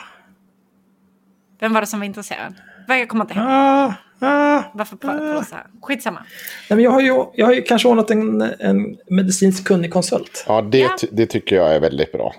[1.60, 2.54] Vem var det som var intresserad?
[2.88, 3.44] Vad Jag kommer inte ihåg.
[3.48, 4.62] ah, ah.
[4.74, 5.64] Varför pratar du så här?
[5.82, 6.20] Skitsamma.
[6.70, 10.44] Nej, men jag, har ju, jag har ju kanske ordnat en, en medicinskt kunnig konsult.
[10.48, 10.96] Ja, det, Ja.
[11.00, 12.34] ty- det tycker jag är väldigt bra.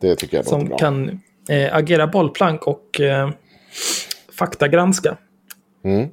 [0.00, 0.78] Det tycker jag Som bra.
[0.78, 3.30] kan eh, agera bollplank och eh,
[4.38, 5.16] faktagranska.
[5.84, 6.08] Mm.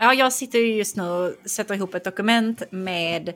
[0.00, 3.28] Ja, jag sitter ju just nu och sätter ihop ett dokument med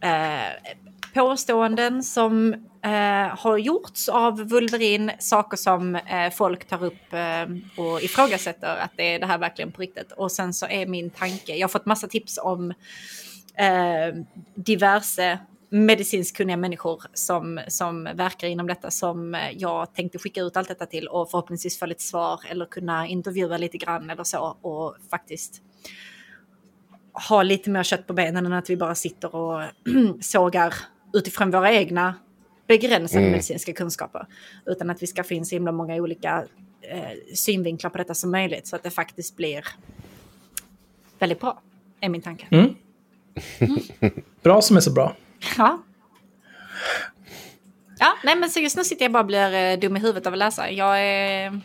[0.00, 0.72] eh,
[1.14, 8.02] påståenden som eh, har gjorts av Vulverin, saker som eh, folk tar upp eh, och
[8.02, 10.12] ifrågasätter att det är det här verkligen på riktigt.
[10.12, 12.70] Och sen så är min tanke, jag har fått massa tips om
[13.54, 14.14] eh,
[14.54, 15.38] diverse
[15.70, 20.86] medicinskt kunniga människor som, som verkar inom detta som jag tänkte skicka ut allt detta
[20.86, 25.62] till och förhoppningsvis få lite svar eller kunna intervjua lite grann eller så och faktiskt
[27.28, 29.62] ha lite mer kött på benen än att vi bara sitter och
[30.20, 30.74] sågar
[31.12, 32.14] utifrån våra egna
[32.66, 33.30] begränsade Mm.
[33.32, 34.26] medicinska kunskaper.
[34.66, 36.44] Utan att vi ska få in så himla många olika
[36.80, 39.64] eh, synvinklar på detta som möjligt så att det faktiskt blir
[41.18, 41.60] väldigt bra,
[42.00, 42.46] är min tanke.
[42.50, 42.74] Mm.
[44.42, 45.16] Bra som är så bra.
[45.58, 45.82] Ja.
[47.98, 50.26] Ja, nej men så just nu sitter jag bara och blir eh, dum i huvudet
[50.26, 50.70] av att läsa.
[50.70, 51.60] Jag är...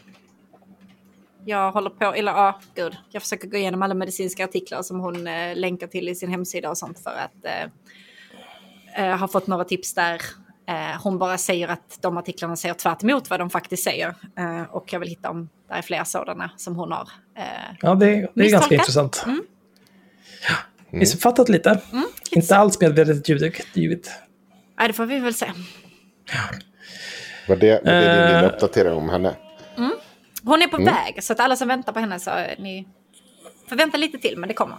[1.46, 2.98] Jag håller på, eller ja, gud.
[3.10, 6.70] Jag försöker gå igenom alla medicinska artiklar som hon eh, länkar till i sin hemsida
[6.70, 10.22] och sånt för att eh, eh, ha fått några tips där.
[10.68, 14.16] Eh, hon bara säger att de artiklarna säger tvärt emot vad de faktiskt säger.
[14.38, 17.10] Eh, och jag vill hitta om det är fler sådana som hon har.
[17.38, 17.44] Eh,
[17.82, 19.24] Ja, det, det är ganska intressant.
[19.26, 19.44] Mm.
[20.50, 20.56] Ja,
[21.00, 21.82] Missuppfattat lite.
[22.32, 23.54] Inte alls medvetet ljudet.
[23.74, 24.12] givet.
[24.80, 25.52] nej, det får vi väl se.
[27.48, 29.36] Var det, var det din lilla uppdatering om henne?
[30.46, 30.94] Hon är på Mm.
[30.94, 32.88] väg, så att alla som väntar på henne så eh, ni
[33.70, 34.78] får vänta lite till, men det kommer.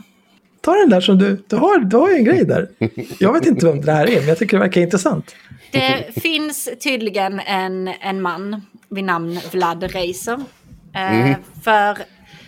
[0.60, 1.44] Ta den där som du...
[1.48, 2.68] Du har, du har ju en grej där.
[3.18, 5.34] Jag vet inte vem det här är, men jag tycker det verkar intressant.
[5.72, 10.40] Det finns tydligen en, en man vid namn Vlad Reiser.
[10.94, 11.98] Eh, För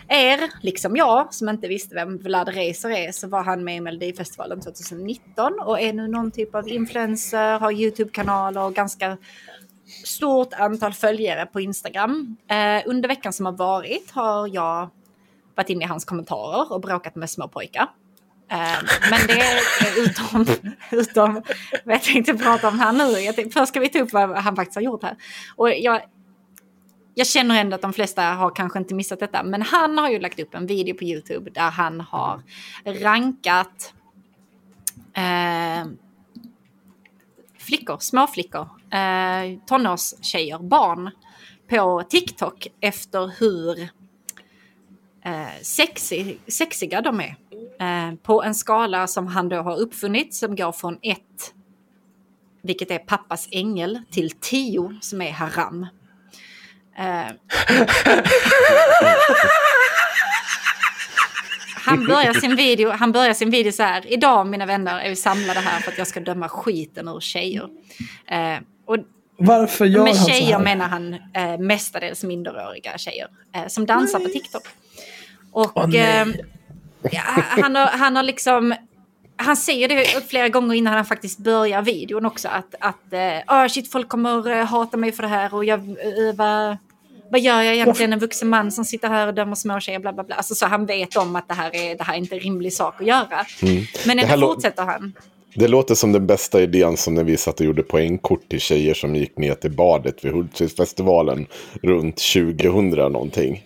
[0.08, 3.80] er, liksom jag, som inte visste vem Vlad Reiser är, så var han med i
[3.80, 9.16] Melodifestivalen 2019 och är nu någon typ av influencer, har YouTube-kanaler och ganska
[10.05, 12.37] stort antal följare på Instagram.
[12.49, 14.91] Eh, under veckan som har varit har jag
[15.55, 17.89] varit inne i hans kommentarer och bråkat med små pojkar.
[18.51, 18.78] Eh,
[19.11, 19.61] men det är
[20.05, 20.47] utom,
[20.91, 21.43] utom
[21.84, 23.05] vad jag tänkte prata om här nu.
[23.05, 25.16] Jag tänkte, först ska vi ta upp vad han faktiskt har gjort här.
[25.57, 26.01] Och jag,
[27.14, 29.43] jag känner ändå att de flesta har kanske inte missat detta.
[29.43, 32.43] Men han har ju lagt upp en video på YouTube där han har
[32.84, 33.95] rankat
[35.14, 35.87] eh,
[37.59, 41.11] flickor, småflickor, eh, tonårstjejer, barn
[41.68, 43.80] på TikTok efter hur
[45.24, 47.37] eh, sexy, sexiga de är.
[47.80, 51.18] Eh, på en skala som han då har uppfunnit som går från 1,
[52.62, 55.87] vilket är pappas ängel, till 10 som är haram.
[56.99, 57.26] Eh,
[61.87, 64.12] han börjar sin video, han börjar sin video så här.
[64.12, 67.68] Idag mina vänner är vi samlade här för att jag ska döma skiten ur tjejer.
[68.26, 68.59] Eh,
[69.37, 70.64] varför gör med han så tjejer här?
[70.64, 74.62] menar han eh, mestadels minderåriga tjejer eh, som dansar på TikTok.
[75.53, 76.01] Och nej.
[76.20, 76.26] eh,
[77.12, 78.74] ja, han, har, han har liksom...
[79.39, 82.49] Han säger det flera gånger innan han faktiskt börjar videon också.
[82.49, 85.55] Att, att eh, "Ah, shit, folk kommer eh, hata mig för det här.
[85.55, 86.76] Och jag, eh, vad,
[87.30, 88.12] vad gör jag egentligen?
[88.12, 89.99] En vuxen man som sitter här och dömer små tjejer.
[89.99, 90.37] Bla, bla, bla.
[90.37, 92.72] Alltså, så han vet om att det här är, det här är inte en rimlig
[92.72, 93.45] sak att göra.
[94.07, 95.12] Men Det här ändå fortsätter han.
[95.57, 98.94] Det låter som den bästa idén som när vi satt och gjorde poängkort till tjejer
[98.94, 101.46] som gick ner till badet vid Hultsfredsfestivalen
[101.82, 103.64] runt 2000 någonting.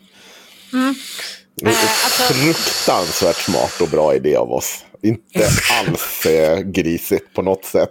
[1.55, 4.84] Det är Eh, alltså- Fruktansvärt smart och bra idé av oss.
[5.03, 5.49] Inte
[5.80, 7.88] alls eh, grisigt på något sätt.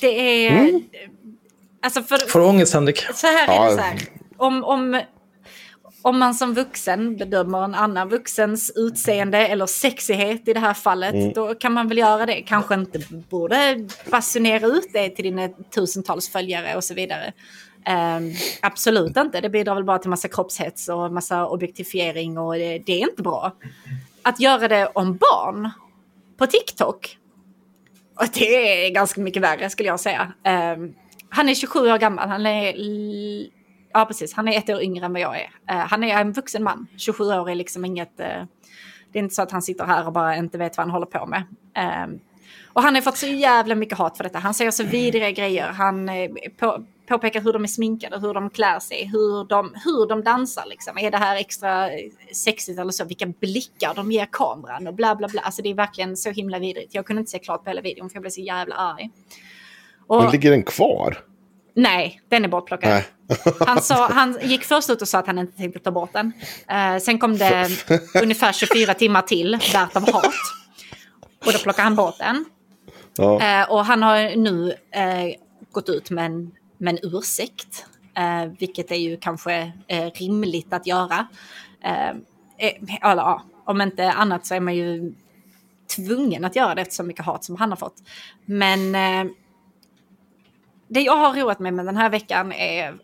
[0.00, 0.80] Det är...
[1.82, 3.02] Alltså för, Får du ångest, Henrik?
[3.14, 3.70] Så här är Ja.
[3.70, 3.98] det så här.
[4.36, 5.00] Om, om,
[6.02, 11.34] om man som vuxen bedömer en annan vuxens utseende eller sexighet i det här fallet,
[11.34, 12.42] då kan man väl göra det.
[12.42, 13.00] Kanske inte
[13.30, 17.32] borde basunera ut det till dina tusentals följare och så vidare.
[17.84, 18.32] Ehm,
[18.62, 22.92] absolut inte, det bidrar väl bara till massa kroppshets och massa objektifiering och det, det
[22.92, 23.52] är inte bra.
[24.22, 25.70] Att göra det om barn
[26.36, 27.18] på TikTok,
[28.20, 30.32] och det är ganska mycket värre skulle jag säga.
[30.44, 30.94] Ehm,
[31.28, 32.72] han är 27 år gammal, han är
[33.92, 34.34] Ja, precis.
[34.34, 35.50] Han är ett år yngre än vad jag är.
[35.70, 36.86] Uh, han är en vuxen man.
[36.96, 38.20] 27 år är liksom inget...
[38.20, 38.46] uh,
[39.12, 41.06] det är inte så att han sitter här och bara inte vet vad han håller
[41.06, 41.42] på med.
[41.78, 42.18] Uh,
[42.72, 44.38] och han har fått så jävla mycket hat för detta.
[44.38, 45.66] Han säger så vidriga grejer.
[45.66, 50.08] Han eh, på, påpekar hur de är sminkade, hur de klär sig, hur de, hur
[50.08, 50.64] de dansar.
[50.66, 50.98] Liksom.
[50.98, 51.88] Är det här extra
[52.32, 53.04] sexigt eller så?
[53.04, 55.40] Vilka blickar de ger kameran och bla bla bla.
[55.40, 56.94] Alltså det är verkligen så himla vidrigt.
[56.94, 59.10] Jag kunde inte se klart på hela videon för jag blev så jävla arg.
[60.06, 61.18] Och, Men ligger den kvar?
[61.74, 62.90] Nej, den är bortplockad.
[62.90, 63.04] Nej.
[63.66, 66.32] Han, sa, han gick först ut och sa att han inte tänkte ta bort den.
[66.68, 67.68] Eh, sen kom det
[68.22, 70.34] ungefär 24 timmar till värt av hat.
[71.46, 72.44] Och då plockade han bort den.
[73.16, 73.42] Ja.
[73.42, 75.34] Eh, och han har nu eh,
[75.72, 77.86] gått ut med en, med en ursäkt.
[78.16, 81.26] Eh, vilket är ju kanske eh, rimligt att göra.
[81.84, 82.16] Eh,
[83.02, 85.14] eller, ja, om inte annat så är man ju
[85.96, 87.96] tvungen att göra det efter så mycket hat som han har fått.
[88.44, 88.94] Men
[90.92, 92.94] det jag har roat mig med den här veckan är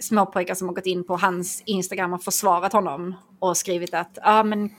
[0.00, 4.42] småpojkar som har gått in på hans Instagram och försvarat honom och skrivit att ja
[4.42, 4.70] men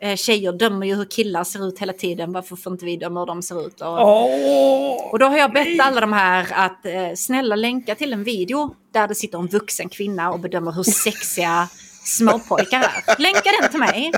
[0.00, 3.20] eh, tjejer dömer ju hur killar ser ut hela tiden, varför får inte vi döma
[3.20, 3.80] hur de ser ut?
[3.80, 5.12] Och, Åh!
[5.12, 8.74] och då har jag bett alla de här att eh, snälla länka till en video
[8.92, 11.68] där det sitter en vuxen kvinna och bedömer hur sexiga
[12.04, 13.22] småpojkar är.
[13.22, 14.12] Länka den till mig.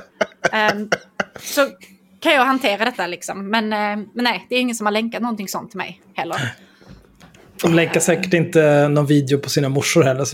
[0.53, 0.91] Ehm,
[1.41, 1.68] så
[2.20, 3.51] kan jag hantera detta liksom.
[3.51, 6.66] Men, eh, men nej, det är ingen som har länkat någonting sånt till mig heller.
[7.63, 10.27] De länkar säkert inte någon video på sina morsor heller.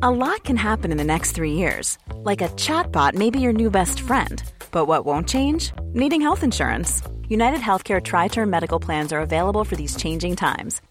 [0.00, 1.98] A lot can happen in the next three years.
[2.24, 4.42] Like a chatbot may be your new best friend.
[4.70, 5.72] But what won't change?
[5.94, 7.02] Needing health insurance.
[7.28, 10.80] United Healthcare Tri Term Medical Plans are available for these changing times.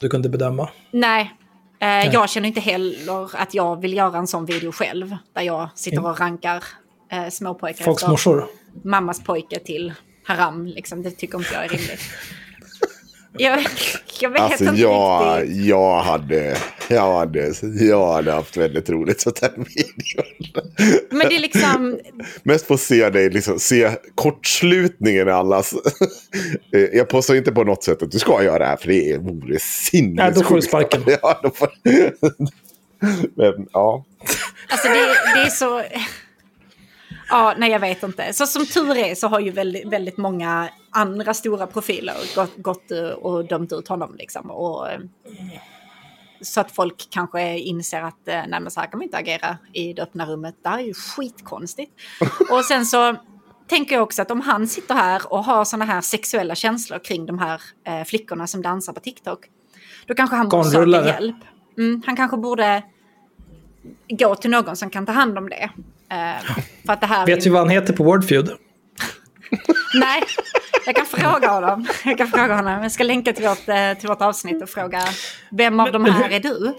[0.00, 0.68] Du kunde bedöma.
[0.90, 1.34] Nej.
[1.80, 5.16] Eh, Jag känner inte heller att jag vill göra en sån video själv.
[5.32, 6.64] Där jag sitter och rankar
[7.12, 7.84] eh, småpojkar.
[7.84, 8.46] Folks morsor.
[8.84, 9.92] Mammas pojke till
[10.24, 10.66] haram.
[10.66, 11.02] Liksom.
[11.02, 12.00] Det tycker inte jag är rimligt.
[13.38, 13.66] Jag,
[14.20, 15.66] jag vet Alltså inte jag, riktigt.
[15.66, 16.56] jag, hade,
[16.88, 20.22] jag, hade, jag hade haft väldigt roligt sånt här video.
[21.10, 21.98] Men det är liksom...
[22.42, 25.74] Mest få se dig, liksom, se kortslutningen i allas.
[26.74, 29.18] Eh, jag påstår inte på något sätt att du ska göra det här, för det
[29.18, 30.16] vore sinnessjukt.
[30.16, 31.02] Nej, då får du sparken.
[31.22, 31.68] Ja, då får...
[33.36, 34.04] Men, ja.
[34.68, 34.94] Alltså det,
[35.34, 35.82] det är så...
[37.28, 38.32] Ja, nej jag vet inte.
[38.32, 42.90] Så som tur är så har ju väldigt, väldigt många andra stora profiler gått, gått
[43.22, 44.16] och dömt ut honom.
[44.18, 44.50] Liksom.
[44.50, 45.00] Och, eh,
[46.40, 49.58] så att folk kanske inser att eh, nej, men så här kan man inte agera
[49.72, 50.54] i det öppna rummet.
[50.62, 51.92] Det här är ju skitkonstigt.
[52.50, 53.16] Och sen så
[53.66, 57.26] tänker jag också att om han sitter här och har sådana här sexuella känslor kring
[57.26, 59.46] de här eh, flickorna som dansar på TikTok.
[60.06, 61.36] Då kanske han borde söka hjälp.
[61.78, 62.82] Mm, han kanske borde
[64.08, 65.70] gå till någon som kan ta hand om det.
[66.10, 66.54] Eh,
[66.86, 68.50] för att det här Vet vi vad han heter på Wordfeud?
[69.94, 70.22] Nej,
[70.86, 71.86] jag kan fråga honom.
[72.04, 72.82] Jag kan fråga honom.
[72.82, 75.00] Jag ska länka till vårt, eh, till vårt avsnitt och fråga
[75.50, 76.74] vem av de här är du?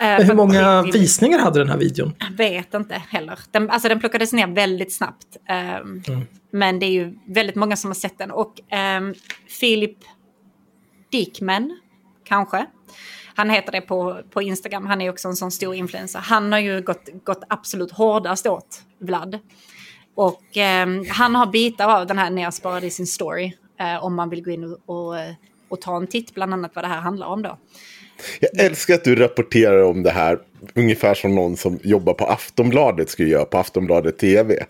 [0.00, 2.14] Eh, Men för hur många vi- visningar hade den här videon?
[2.36, 3.38] vet inte heller.
[3.50, 5.26] Den, alltså den plockades ner väldigt snabbt.
[5.48, 6.02] Ehm,
[6.52, 8.30] Men det är ju väldigt många som har sett den.
[8.30, 8.54] Och
[8.98, 9.14] um,
[9.60, 9.98] Philip
[11.12, 11.78] Dickman,
[12.24, 12.66] kanske.
[13.34, 14.86] Han heter det på, på Instagram.
[14.86, 16.18] Han är också en sån stor influencer.
[16.18, 19.38] Han har ju gått, gått absolut hårdast åt Vlad.
[20.14, 23.52] Och eh, han har bitar av den här nersparad i sin story.
[23.80, 25.14] eh, om man vill gå in och, och,
[25.68, 27.58] och ta en titt, bland annat vad det här handlar om då.
[28.40, 30.38] Jag älskar att du rapporterar om det här
[30.74, 34.64] ungefär som någon som jobbar på Aftonbladet skulle göra på Aftonbladet TV.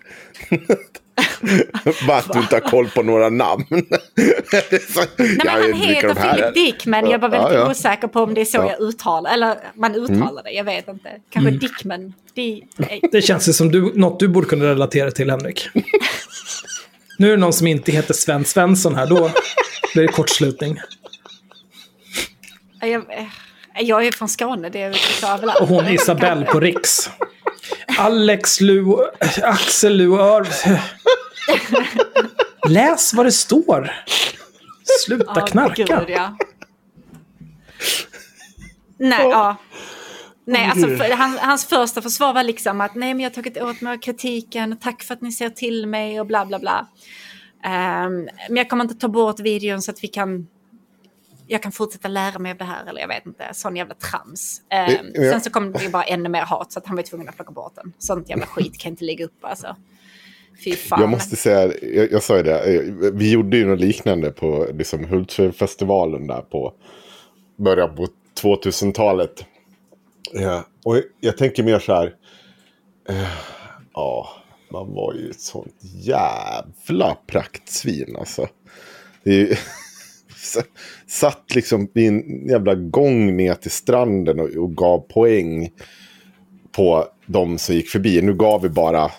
[2.06, 3.64] Bara att du inte har koll på några namn.
[3.70, 6.52] Är så- Nej, men han heter Philip är.
[6.52, 7.10] Dickman.
[7.10, 7.70] Jag var väldigt Ja, ja.
[7.70, 8.70] osäker på om det är så Ja.
[8.70, 11.08] jag uttalar Eller man uttalar det, jag vet inte.
[11.30, 12.14] Kanske Dickman.
[12.34, 12.62] Di,
[13.12, 15.68] Det känns som du, något du borde kunna relatera till, Henrik.
[17.18, 19.30] nu är det någon som inte heter Sven Svensson här, då
[19.94, 20.78] blir det kortslutning.
[22.80, 23.04] jag,
[23.80, 25.60] jag är från Skåne, det är så överallt.
[25.60, 27.10] Och hon Isabelle på Riks.
[28.00, 28.96] Alex Lu...
[29.42, 30.48] Axel Luör...
[32.68, 33.90] Läs vad det står.
[35.04, 35.84] Sluta Ja, knarka.
[35.84, 36.36] Gud, ja.
[38.98, 39.56] Nej, ja.
[40.44, 43.62] Nej, alltså för, han, hans första försvar var liksom att nej men jag har tagit
[43.62, 46.86] åt mig av kritiken, tack för att ni ser till mig och bla bla bla.
[47.64, 50.46] Ehm, men jag kommer inte ta bort videon så att vi kan
[51.50, 54.62] jag kan fortsätta lära mig av det här eller jag vet inte, sån jävla trams.
[54.68, 55.30] Det- ja.
[55.32, 57.36] Sen så kom det ju bara ännu mer hat så att han var tvungen att
[57.36, 57.92] plocka bort den.
[57.98, 59.76] Sånt jävla skit kan inte ligga upp alltså.
[60.64, 61.00] Fy fan.
[61.00, 62.82] Jag måste säga, jag, jag sa ju det, eh,
[63.12, 66.74] vi gjorde ju något liknande på liksom, Hultsfredsfestivalen där på
[67.56, 68.06] början på
[68.42, 69.44] 2000-talet.
[70.32, 72.14] Ja, och jag, jag tänker mer så här,
[73.08, 73.28] eh,
[73.94, 74.28] ja,
[74.72, 78.48] man var ju ett sånt jävla praktsvin alltså.
[79.24, 79.56] Det är ju,
[81.06, 85.70] satt liksom i en jävla gång ner till stranden och, och gav poäng
[86.72, 88.22] på de som gick förbi.
[88.22, 89.10] Nu gav vi bara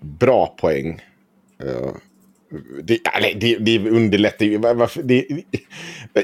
[0.00, 1.00] bra poäng.
[1.64, 1.92] Uh,
[2.82, 4.60] det, eller, det, det underlättar ju.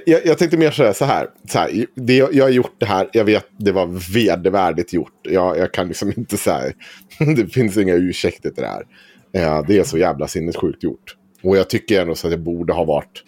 [0.04, 1.28] jag, jag tänkte mer säga så här.
[1.48, 3.08] Så här det, jag har gjort det här.
[3.12, 5.12] Jag vet det var vedervärdigt gjort.
[5.22, 6.72] Jag, jag kan liksom inte säga.
[7.36, 8.84] Det finns inga ursäkter till det här.
[9.32, 11.16] Eh, det är så jävla sinnessjukt gjort.
[11.42, 13.22] Och jag tycker ändå så att det borde ha varit.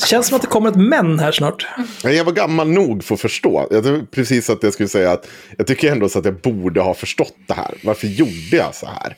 [0.00, 1.66] Det Känns som att det kommer ett men här snart.
[2.02, 3.68] Jag var gammal nog för att förstå.
[3.70, 5.28] Jag tror precis att jag skulle säga att
[5.58, 7.74] jag tycker ändå så att jag borde ha förstått det här.
[7.84, 9.16] Varför gjorde jag så här?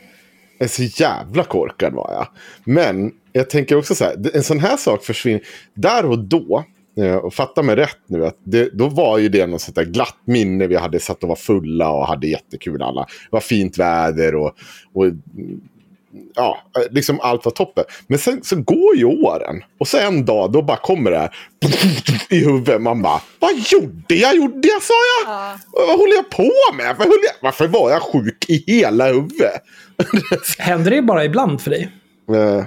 [0.58, 2.28] Jag är så jävla korkad var jag.
[2.64, 5.42] Men jag tänker också så här, en sån här sak försvinner.
[5.74, 6.64] Där och då,
[7.00, 9.84] eh, och fatta mig rätt nu, att det, då var ju det något sånt där
[9.84, 10.66] glatt minne.
[10.66, 13.00] Vi hade satt och var fulla och hade jättekul alla.
[13.00, 14.52] Det var fint väder och,
[14.94, 15.06] och
[16.34, 17.84] ja, liksom allt var toppen.
[18.06, 19.62] Men sen så går ju åren.
[19.80, 21.30] Och så en dag, då bara kommer det här
[22.30, 22.82] i huvudet.
[22.82, 24.36] Man bara, vad gjorde jag?
[24.36, 24.94] Gjorde jag, sa
[25.24, 25.58] jag?
[25.86, 26.96] Vad håller jag på med?
[26.98, 27.08] Jag?
[27.42, 29.62] Varför var jag sjuk i hela huvudet?
[30.58, 31.90] Händer det bara ibland för dig?
[32.30, 32.64] Eh,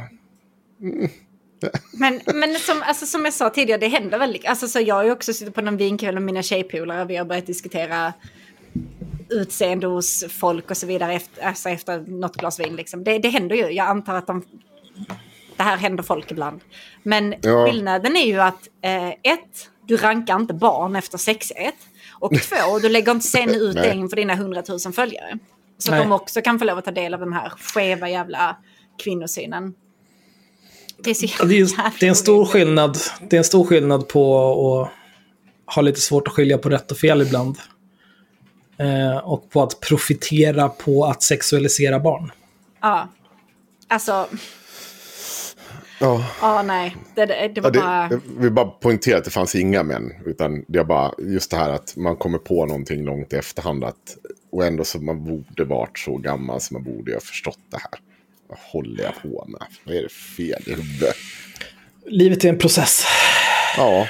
[1.92, 4.46] Men, men som, alltså, som jag sa tidigare, det händer väldigt...
[4.48, 7.06] Alltså, så jag har ju också suttit på någon vinkväll med mina tjejpolare.
[7.06, 8.14] Vi har börjat diskutera
[9.30, 12.76] utseende hos folk och så vidare efter, alltså efter något glas vin.
[12.76, 13.04] Liksom.
[13.04, 13.70] Det, det händer ju.
[13.72, 14.44] Jag antar att de,
[15.58, 16.62] det här händer folk ibland.
[17.04, 17.66] Men Ja.
[17.66, 21.76] skillnaden är ju att eh, ett, du rankar inte barn efter sexighet.
[22.12, 25.40] Och två, du lägger inte sen ut det inför dina hundratusen följare.
[25.78, 26.00] Så Nej.
[26.00, 28.58] att de också kan få lov att ta del av den här skeva jävla
[29.04, 29.74] kvinnosynen.
[31.04, 32.98] Det är, så Det är, det är en stor skillnad.
[33.30, 34.52] Det är en stor skillnad på
[35.68, 37.58] att ha lite svårt att skilja på rätt och fel ibland.
[38.80, 42.32] Eh, och på att profitera på att sexualisera barn.
[42.82, 43.08] Ja.
[43.88, 44.28] Alltså,
[46.00, 46.26] ja.
[46.42, 46.96] ja nej.
[47.16, 48.08] Det, det, det var Ja, bara...
[48.08, 50.14] det, jag vill bara poängtera att det fanns inga män.
[50.26, 53.84] Utan det är bara just det här att man kommer på någonting långt i efterhand.
[53.84, 54.18] Att,
[54.52, 58.00] och ändå så man borde varit så gammal så man borde ha förstått det här.
[58.48, 59.62] Vad håller jag på med?
[59.86, 61.16] Vad är det fel i huvudet?
[62.06, 63.06] Livet är en process.
[63.78, 64.08] Ja,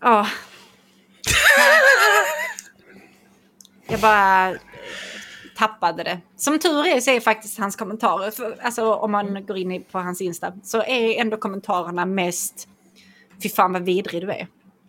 [0.00, 0.26] Ja.
[3.92, 4.54] Jag bara
[5.56, 6.20] tappade det.
[6.36, 9.98] Som tur är så är faktiskt hans kommentarer, för, alltså om man går in på
[9.98, 12.68] hans Insta, så är ändå kommentarerna mest
[13.42, 14.46] fy fan vad vidrig du är.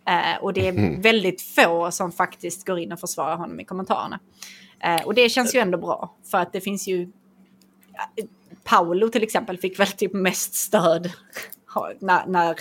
[0.08, 4.20] Eh, och det är väldigt få som faktiskt går in och försvarar honom i kommentarerna.
[4.80, 7.10] Eh, och det känns ju ändå bra, för att det finns ju...
[8.64, 11.10] Paolo till exempel fick väl typ mest stöd
[12.00, 12.56] när, när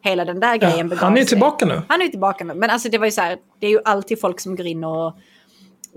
[0.00, 1.28] hela den där grejen Ja, begav han är ju sig.
[1.28, 1.82] tillbaka nu.
[1.88, 2.54] Han är ju tillbaka nu.
[2.54, 4.84] Men alltså det var ju så här, det är ju alltid folk som går in
[4.84, 5.18] och,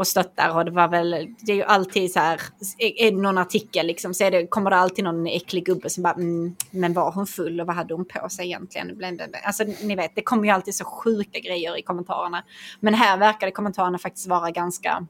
[0.01, 0.55] och stöttar.
[0.55, 2.41] Och det var väl, det är ju alltid så här,
[2.77, 6.03] är det någon artikel liksom, så är det, kommer det alltid någon äcklig gubbe som
[6.03, 9.19] bara, mm, men var hon full och vad hade hon på sig egentligen?
[9.43, 12.43] Alltså ni vet, det kommer ju alltid så sjuka grejer i kommentarerna.
[12.79, 15.07] Men här verkade kommentarerna faktiskt vara ganska,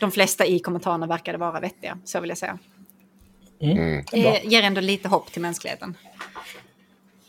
[0.00, 2.58] de flesta i kommentarerna verkade vara vettiga, så vill jag säga.
[4.10, 5.96] Det ger ändå lite hopp till mänskligheten.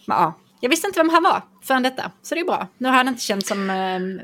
[0.05, 0.33] Men, ja.
[0.59, 2.67] Jag visste inte vem han var förrän detta, så det är bra.
[2.77, 4.19] Nu har han inte känt som ehm,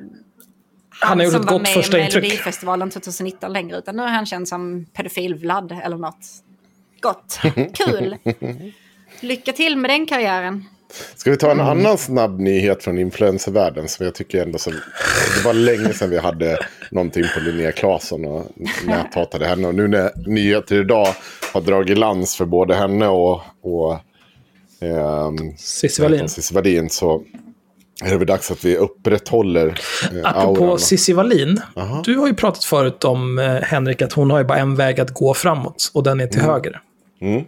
[1.00, 2.24] Han har gjort som ett var gott med första i intryck.
[2.24, 6.26] Melodifestivalen 2019 längre, utan nu är han känd som pedofil-Vlad eller något.
[7.02, 7.40] Gott,
[7.74, 8.18] kul.
[9.20, 10.66] Lycka till med den karriären.
[11.16, 14.74] Ska vi ta en annan snabb nyhet från influencervärlden som jag tycker ändå som...
[15.38, 16.60] Det var länge sedan vi hade
[16.92, 18.48] någonting på Linnea Claesson och
[18.86, 19.68] näthatade henne.
[19.68, 21.08] Och nu när nyheter idag
[21.54, 24.00] har dragit lans för både henne och, och
[24.80, 25.58] hon?
[25.58, 27.24] Cissi Wallin så
[28.02, 30.80] är det väl dags att vi upprätthåller eh, Apropå auran.
[30.80, 31.62] Cissi Wallin.
[31.76, 32.02] Aha.
[32.06, 35.00] Du har ju pratat förut om eh, Henrik att hon har ju bara en väg
[35.00, 36.82] att gå framåt och den är till höger.
[37.22, 37.44] Mm.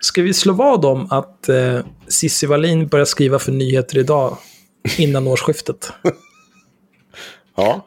[0.00, 4.36] Ska vi slå vad om att eh, Cissi Wallin börjar skriva för nyheter idag
[4.98, 5.92] innan årsskiftet?
[7.56, 7.86] Ja.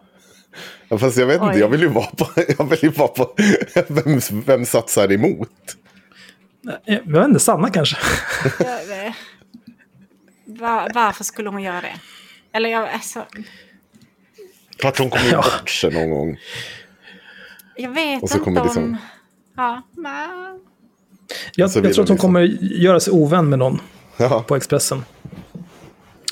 [0.90, 0.98] ja.
[0.98, 1.60] Fast jag vet inte, Oj.
[1.60, 2.28] jag vill ju vara på,
[2.58, 3.34] jag vill ju vara på
[3.88, 5.50] vem, vem satsar emot.
[6.86, 7.98] Eh, Jag vet inte, Sanna kanske?
[10.64, 11.95] Var, varför skulle hon göra det?
[12.53, 13.26] Eller jag, alltså,
[14.82, 16.38] För att hon kommer bort sig någon gång.
[17.76, 18.68] jag vet Och så inte kommer om...
[18.68, 18.97] liksom-
[19.57, 20.28] Ja, nej.
[21.55, 23.82] Jag, så jag tror att hon hon kommer göra sig ovän med någon
[24.18, 25.05] Ja, på Expressen.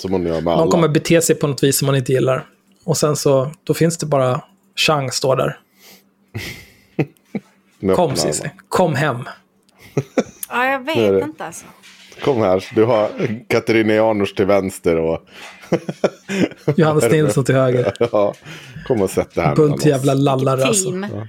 [0.02, 0.72] som hon gör med Någon alla.
[0.72, 2.46] kommer bete sig på något vis som man inte gillar.
[2.84, 4.42] Och sen så, då finns det bara
[4.76, 5.60] Chang står där.
[7.96, 9.30] Kom Cissi, kom hem.
[10.50, 11.66] Ja, jag vet inte alltså.
[12.24, 13.10] Kom här, du har
[13.48, 15.20] Katarina Janouch till vänster och...
[16.78, 17.94] Johannes Nilsson till höger.
[18.12, 18.34] ja,
[18.88, 20.90] kom och sätt det här Bunt jävla lallare alltså.
[20.90, 21.04] Team.
[21.04, 21.10] Eh,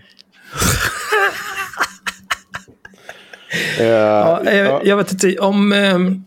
[3.79, 4.81] Ja, eh, ja.
[4.85, 5.73] Jag vet inte, om...
[5.73, 6.25] ehm,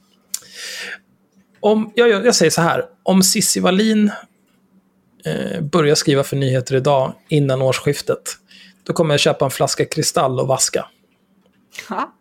[1.59, 4.11] om jag, jag, jag säger så här, om Cissi Wallin
[5.26, 8.38] eh, börjar skriva för nyheter idag innan årsskiftet,
[8.84, 10.86] då kommer jag köpa en flaska kristall och vaska.
[11.89, 12.13] Ja.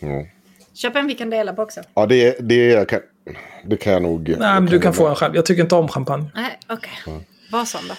[0.00, 0.26] Mm.
[0.82, 1.80] Köp en vi kan dela på också.
[1.94, 3.00] Ja, det, det, kan,
[3.64, 4.28] det kan jag nog...
[4.28, 5.34] Nej, men du kan få en själv.
[5.36, 6.30] Jag tycker inte om champagne.
[6.34, 7.26] Nej, okej.
[7.50, 7.94] Vad sån då?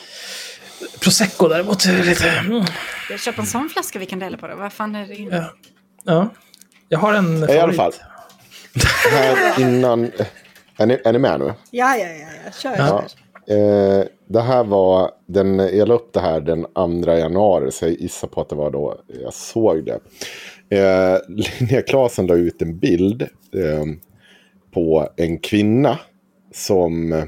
[0.99, 2.29] Prosecco däremot är lite...
[2.29, 2.63] Mm,
[3.09, 4.55] Jag köper en sån flaska vi kan dela på då.
[4.55, 5.35] Vad fan är det inne?
[5.35, 5.53] ja.
[6.03, 6.29] ja.
[6.89, 7.49] Jag har en favorit.
[7.55, 7.93] I alla fall.
[9.11, 10.11] Här innan...
[10.77, 11.53] Är ni, är ni med nu?
[11.71, 12.27] Ja, ja, ja.
[12.45, 12.51] ja.
[12.51, 13.03] Kör, Ja.
[13.47, 16.65] Eh, det här var, den, jag la upp det här den
[17.03, 19.99] 2 januari, så jag gissar på att det var då jag såg det.
[20.77, 21.17] Eh,
[21.59, 23.21] Linnea Claesson la ut en bild
[23.55, 23.83] eh,
[24.73, 25.99] på en kvinna
[26.53, 27.23] som, eh,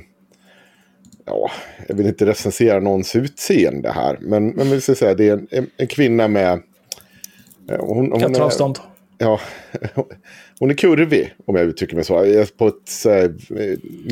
[1.25, 1.51] ja,
[1.87, 5.47] jag vill inte recensera någons utseende här, men, men vi ska säga det är en,
[5.51, 6.51] en, en kvinna med...
[7.69, 8.79] eh, Hon, hon är- avstånd.
[9.17, 9.39] Ja,
[10.59, 12.45] hon är kurvig om jag uttrycker mig så.
[12.57, 13.33] På ett så här,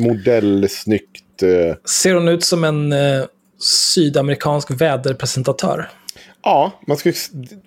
[0.02, 1.42] modellsnyggt...
[1.42, 3.24] Eh, Ser hon ut som en eh,
[3.94, 5.88] sydamerikansk väderpresentatör?
[6.44, 7.12] Ja, man ska,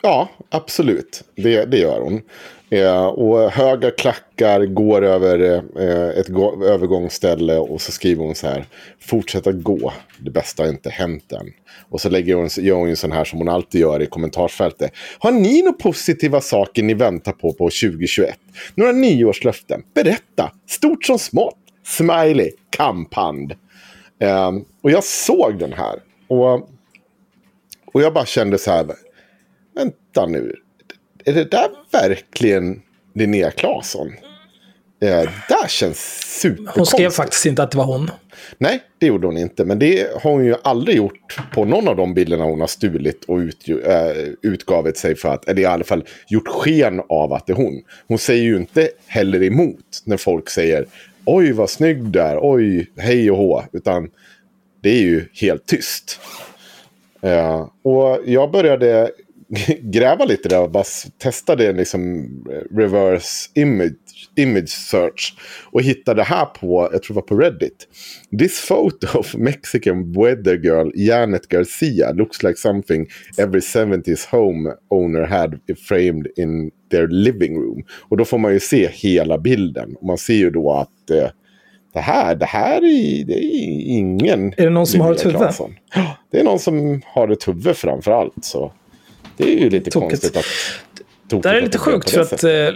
[0.02, 1.24] ja, absolut.
[1.36, 2.22] Det, det gör hon.
[2.70, 5.40] Eh, och höga klackar går över
[5.80, 6.30] eh, ett
[6.66, 8.66] övergångsställe och så skriver hon så här.
[9.00, 11.48] Fortsätta gå, det bästa har inte hänt än.
[11.90, 14.92] Och så lägger hon, gör hon en sån här som hon alltid gör i kommentarsfältet.
[15.20, 18.36] Har ni några positiva saker ni väntar på på 2021?
[18.76, 19.84] Några nyårslöften?
[19.96, 21.58] Berätta, stort som smått.
[21.86, 23.54] Smiley, kamphand.
[24.22, 24.52] Eh,
[24.82, 25.96] och jag såg den här.
[26.28, 26.70] Och,
[27.98, 28.86] och jag bara kände så här.
[29.76, 30.56] Vänta nu.
[31.26, 32.82] Är det där verkligen
[33.16, 34.08] Linnea Claesson?
[35.02, 36.98] Eh, där känns Hon superkonstigt.
[36.98, 38.12] skrev faktiskt inte att det var hon.
[38.58, 39.66] Nej, det gjorde hon inte.
[39.66, 43.24] Men det har hon ju aldrig gjort på någon av de bilderna hon har stulit
[43.26, 47.48] och ut, äh, utgavit sig för att, eller i alla fall gjort sken av att
[47.48, 47.82] det är hon.
[48.08, 50.86] Hon säger ju inte heller emot när folk säger
[51.26, 54.10] oj vad snygg du är, oj hej och hå, utan
[54.82, 56.20] det är ju helt tyst.
[57.22, 59.11] Eh, och jag började
[59.82, 60.84] gräva lite där och bara
[61.18, 65.34] testade liksom eh, reverse image, image search.
[65.72, 67.88] Och hittade det här på, jag tror det var på Reddit.
[68.39, 73.07] This photo of Mexican weather girl Janet Garcia looks like something
[73.38, 77.84] every 70s home owner had framed in their living room.
[78.10, 79.95] Och då får man ju se hela bilden.
[79.95, 81.30] Och man ser ju då att eh,
[81.93, 84.53] det här, det här är, det är ingen...
[84.57, 85.39] Är det någon som har ett huvud?
[86.31, 88.34] Det är någon som har ett huvud framför allt.
[88.45, 88.73] Så
[89.38, 90.09] det är ju lite Tokigt.
[90.09, 90.45] konstigt att...
[91.30, 92.69] tokigt Det här är lite sjukt för att eh,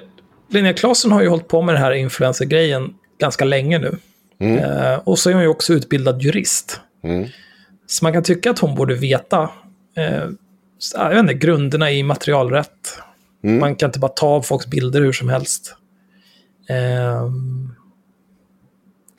[0.50, 3.98] Linnea Claesson har ju hållit på med den här influencer-grejen ganska länge nu.
[4.40, 4.58] Mm.
[4.58, 6.80] Eh, och så är hon ju också utbildad jurist.
[7.88, 9.50] Så man kan tycka att hon borde veta
[9.98, 10.30] eh,
[10.96, 13.00] jag vet inte, grunderna i materialrätt.
[13.44, 13.60] Mm.
[13.60, 15.76] Man kan inte bara ta av folks bilder hur som helst.
[16.70, 17.30] Eh,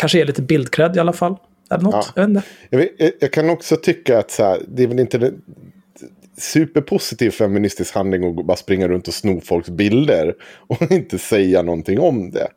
[0.02, 1.36] kanske är lite bildcred i alla fall.
[1.70, 2.22] Eller något, Ja.
[2.22, 2.44] jag vet.
[2.70, 5.42] Jag, vet, jag- kan också tycka att så här, det är väl inte en
[6.38, 10.34] superpositiv feministisk handling att bara springa runt och sno folks bilder
[10.66, 12.48] och inte säga någonting om det.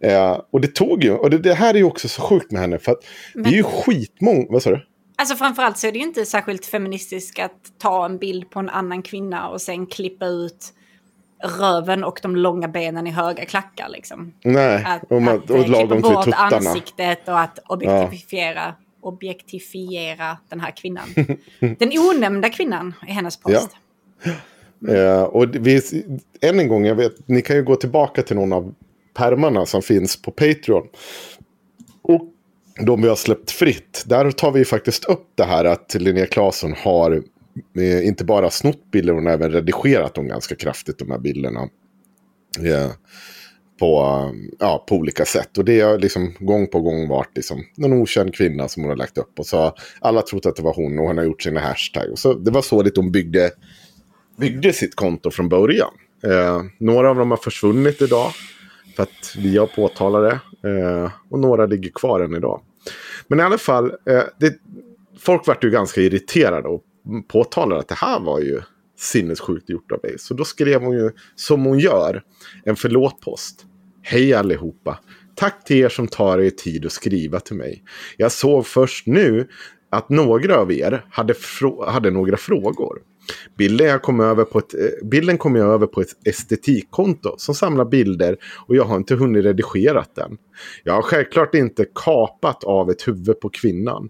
[0.00, 2.60] Eh, och det tog ju, och det, det här är ju också så sjukt med
[2.60, 3.04] henne för att
[3.34, 4.86] det är ju skitmånga, vad sa du?
[5.16, 8.68] Alltså framförallt så är det ju inte särskilt feministiskt att ta en bild på en
[8.68, 10.66] annan kvinna och sen klippa ut
[11.42, 13.88] röven och de långa benen i höga klackar.
[13.88, 14.32] Liksom.
[14.44, 16.36] Nej, Att, och, man, att och lagom till tuttarna.
[16.56, 21.08] ansiktet och att objektifiera, objektifiera den här kvinnan.
[21.78, 23.68] Den onämnda kvinnan i hennes post.
[24.88, 25.80] Eh, och det- vi,
[26.40, 28.74] än en gång, jag vet, ni kan ju gå tillbaka till någon av
[29.14, 30.86] permarna som finns på Patreon.
[32.02, 32.22] Och
[32.86, 36.74] de vi har släppt fritt, där tar vi faktiskt upp det här att Linnea Claesson
[36.78, 37.22] har
[37.76, 41.68] Eh, inte bara snott bilder, hon har även redigerat dem ganska kraftigt, de här bilderna.
[42.60, 42.90] Yeah.
[43.78, 45.58] på, ja, på olika sätt.
[45.58, 48.96] Och det har liksom gång på gång varit liksom någon okänd kvinna som hon har
[48.96, 49.38] lagt upp.
[49.38, 52.10] Och så har alla trott att det var hon och hon har gjort sina hashtag.
[52.10, 53.50] Och så, det var så lite hon byggde
[54.36, 55.90] byggde sitt konto från början.
[56.24, 58.30] Eh, några av dem har försvunnit idag.
[58.96, 60.68] För att vi har påtalat det.
[60.70, 62.60] Eh, och några ligger kvar än idag.
[63.28, 64.54] Men i alla fall, eh, det,
[65.18, 66.82] folk vart ju ganska irriterade och
[67.28, 68.60] påtalade att det här var ju
[68.98, 70.18] sinnessjukt gjort av mig.
[70.18, 72.22] Så då skrev hon ju, som hon gör,
[72.64, 73.66] en förlåtpost.
[74.02, 74.98] Hej allihopa.
[75.34, 77.84] Tack till er som tar er tid att skriva till mig.
[78.16, 79.48] Jag såg först nu
[79.90, 81.34] att några av er hade,
[81.86, 82.98] hade några frågor.
[83.58, 87.54] Bilden, jag kom över på ett, eh, bilden kom jag över på ett estetikkonto som
[87.54, 90.36] samlar bilder och jag har inte hunnit redigera den.
[90.84, 94.08] Jag har självklart inte kapat av ett huvud på kvinnan.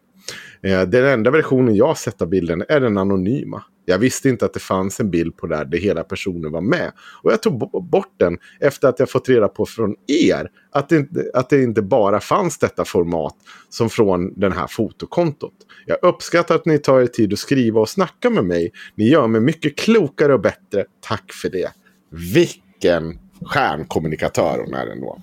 [0.62, 3.62] Eh, den enda versionen jag sett av bilden är den anonyma.
[3.85, 6.93] Jag visste inte att det fanns en bild på där där hela personen var med.
[7.23, 10.97] Och jag tog bort den efter att jag fått reda på från er att det,
[10.97, 13.35] inte, att det inte bara fanns detta format
[13.69, 15.55] som från den här fotokontot.
[15.86, 18.73] Jag uppskattar att ni tar er tid att skriva och snacka med mig.
[18.94, 20.85] Ni gör mig mycket klokare och bättre.
[21.01, 21.70] Tack för det.
[22.11, 25.20] Vilken stjärnkommunikatör hon är ändå.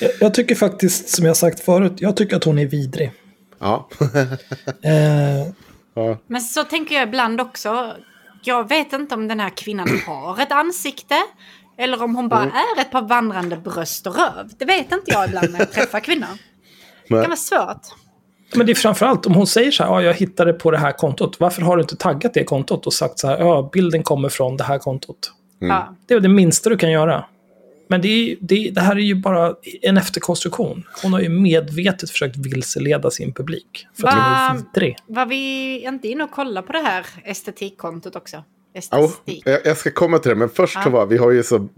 [0.00, 3.12] Jag, jag tycker faktiskt, som jag sagt förut, jag tycker att hon är vidrig.
[3.62, 3.88] Ja.
[5.94, 7.92] Eh, Men så tänker jag ibland också.
[8.44, 11.14] Jag vet inte om den här kvinnan har ett ansikte.
[11.78, 12.54] Eller om hon bara Mm.
[12.54, 14.50] är ett par vandrande bröst och röv.
[14.58, 16.26] Det vet inte jag ibland när jag träffar kvinnor.
[17.08, 17.82] Det kan vara svårt.
[18.54, 20.92] Men det är framförallt om hon säger så här, ja, jag hittade på det här
[20.92, 21.40] kontot.
[21.40, 24.56] Varför har du inte taggat det kontot och sagt så här, ja, bilden kommer från
[24.56, 25.32] det här kontot.
[25.58, 25.94] Ja.
[26.06, 27.24] Det är det minsta du kan göra.
[27.92, 30.84] Men det, är, det, det här är ju bara en efterkonstruktion.
[31.02, 33.86] Hon har ju medvetet försökt vilseleda sin publik.
[34.00, 34.96] För att Va- vidrig.
[35.06, 38.44] Var vi inte inne och kollade på det här estetikkontot också?
[38.74, 39.42] Estetik.
[39.44, 41.68] jag jag ska komma till det, men först så var vi har ju så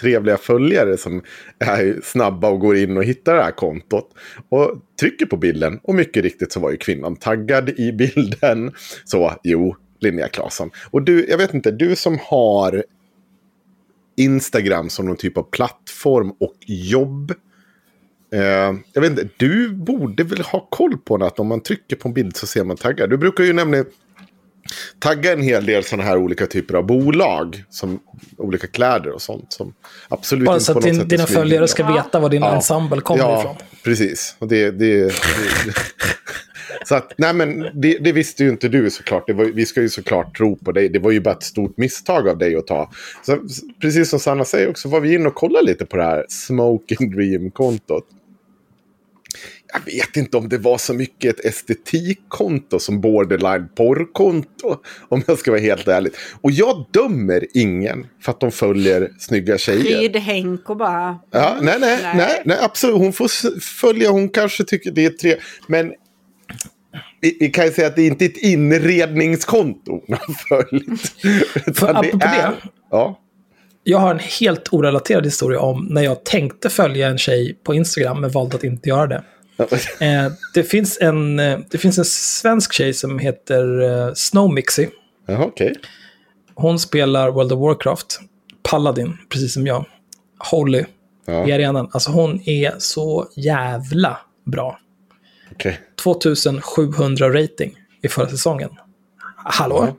[0.00, 1.22] trevliga följare som
[1.58, 4.10] är ju snabba och går in och hittar det här kontot.
[4.48, 4.70] Och
[5.00, 8.72] trycker på bilden och mycket riktigt så var ju kvinnan taggad i bilden.
[9.04, 10.70] Så jo, Linnea Claesson.
[10.90, 12.84] Och du, jag vet inte, du som har
[14.16, 17.34] Instagram som någon typ av plattform och jobb.
[18.34, 18.40] Eh,
[18.92, 22.08] jag vet inte, du borde väl ha koll på det att om man trycker på
[22.08, 23.06] en bild så ser man taggar.
[23.06, 23.86] Du brukar ju nämligen
[24.98, 27.64] tagga en hel del sådana här olika typer av bolag.
[27.70, 28.00] Som
[28.36, 29.52] olika kläder och sånt.
[29.52, 29.74] Som
[30.08, 32.54] absolut Bara så att din, dina följare ska veta var din Ja.
[32.54, 33.56] ensemble kommer ja, ifrån.
[33.84, 34.36] precis.
[34.38, 35.12] Och det, det, det,
[36.88, 39.30] så att, nej men det, det visste ju inte du såklart.
[39.30, 40.88] Var, vi ska ju såklart tro på dig.
[40.88, 42.90] Det var ju bara ett stort misstag av dig att ta.
[43.22, 43.38] Så,
[43.80, 47.10] precis som Sanna säger också, var vi inne och kollade lite på det här Smoking
[47.10, 48.06] Dream-kontot.
[49.72, 54.76] Jag vet inte om det var så mycket ett estetikkonto som borderline porrkonto.
[55.08, 56.12] Om jag ska vara helt ärlig.
[56.40, 59.98] Och jag dömer ingen för att de följer snygga tjejer.
[59.98, 61.18] Pryd-Henk och bara...
[61.30, 62.42] Ja, nej, nej, Nej.
[62.44, 62.96] nej, absolut.
[62.96, 65.36] Hon får följa, hon kanske tycker det är tre.
[65.66, 65.92] Men
[67.20, 70.00] vi, kan ju säga att det är inte ett inredningskonto
[70.48, 71.00] följt.
[71.78, 72.52] För apropå det.
[72.90, 73.20] Ja,
[73.84, 78.20] Jag har en helt orelaterad historia om när jag tänkte följa en tjej på Instagram
[78.20, 79.22] men valde att inte göra det.
[80.00, 84.86] Eh, det, finns en, eh, det finns en svensk tjej som heter eh, Snowmixy.
[85.26, 85.74] Jaha, okej.
[86.54, 88.20] Hon spelar World of Warcraft.
[88.70, 89.84] Paladin, precis som jag.
[90.38, 90.84] Holly
[91.28, 91.48] Ja.
[91.48, 91.88] i arenan.
[91.92, 94.78] Alltså hon är så jävla bra.
[95.56, 95.80] Okej.
[96.02, 98.70] 2700 rating i förra säsongen.
[99.36, 99.96] Hallå?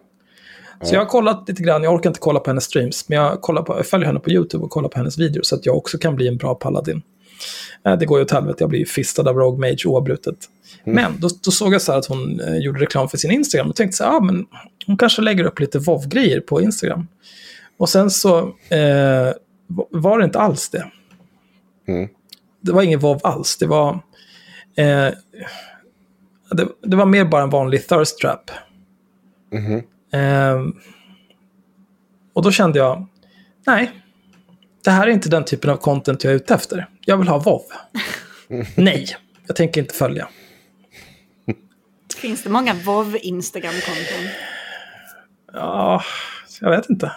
[0.82, 3.42] Så jag har kollat lite grann, jag orkar inte kolla på hennes streams, men jag,
[3.42, 5.78] kollar på, jag följer henne på YouTube och kollar på hennes videos så att jag
[5.78, 7.02] också kan bli en bra paladin.
[7.86, 10.36] Eh, Det går ju åt helvete, jag blir fistad av Rogue Mage oavbrutet.
[10.84, 13.70] Men då, då såg jag så här att hon eh, gjorde reklam för sin Instagram
[13.70, 14.46] och tänkte så här, ah, men
[14.86, 17.08] hon kanske lägger upp lite WoW-grejer på Instagram.
[17.78, 18.38] Och sen så
[18.70, 19.34] eh,
[19.90, 20.86] var det inte alls det.
[21.88, 22.10] Mm.
[22.62, 24.00] Det var ingen WoW alls, det var...
[24.78, 25.14] Eh,
[26.52, 28.52] det, det var mer bara en vanlig thirst trap.
[29.52, 29.84] Mhm.
[30.12, 30.76] Ehm,
[32.34, 33.08] och då kände jag,
[33.68, 33.92] nej,
[34.84, 36.90] det här är inte den typen av content jag är ute efter.
[37.06, 37.62] Jag vill ha WoW.
[38.76, 39.08] nej,
[39.48, 40.28] jag tänker inte följa.
[42.16, 44.28] Finns det många WoW Instagram-konton?
[45.54, 46.02] Ja,
[46.62, 47.12] jag vet inte.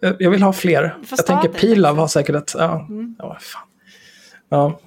[0.00, 0.96] Jag- Jag vill ha fler.
[1.06, 2.54] får Jag tänker Pilav har säkert ett...
[2.58, 2.88] Ja,
[3.18, 3.62] ja, fan.
[4.48, 4.80] ja.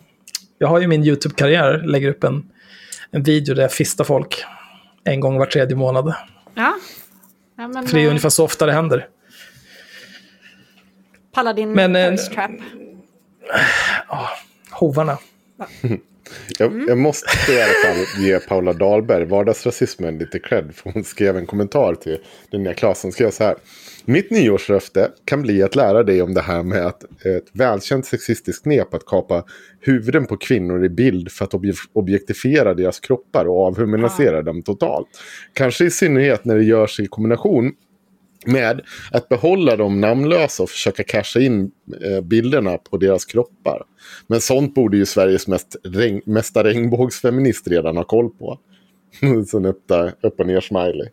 [0.57, 2.49] Jag har ju min YouTube-karriär, lägger upp en,
[3.11, 4.45] en video där jag fistar folk
[5.03, 6.13] en gång var tredje månad.
[6.53, 6.75] Ja.
[7.57, 9.07] ja men, För det är eh, ungefär så ofta det händer.
[11.34, 12.51] Paladin Men, eh, Thirst Trap.
[14.71, 15.17] Hovarna.
[16.59, 20.75] Jag, jag måste i alla fall ge Paula Dahlberg, vardagsrasismen, lite cred.
[20.75, 22.17] För hon skrev en kommentar till
[22.51, 23.03] Linnea Claes.
[23.03, 23.55] Hon skrev så här.
[24.09, 28.63] Mitt nyårslöfte kan bli att lära dig om det här med att ett välkänt sexistiskt
[28.63, 29.43] knep att kapa
[29.81, 35.07] huvuden på kvinnor i bild för att obje- objektifiera deras kroppar och avhumanisera dem totalt.
[35.53, 37.71] Kanske i synnerhet när det görs i kombination
[38.45, 38.81] med
[39.11, 41.71] att behålla dem namnlösa och försöka casha in
[42.05, 43.84] eh, bilderna på deras kroppar.
[44.27, 48.59] Men sånt borde ju Sveriges mest regn, mesta regnbågsfeminist redan ha koll på.
[49.47, 51.07] Så en upp, upp och ner smiley.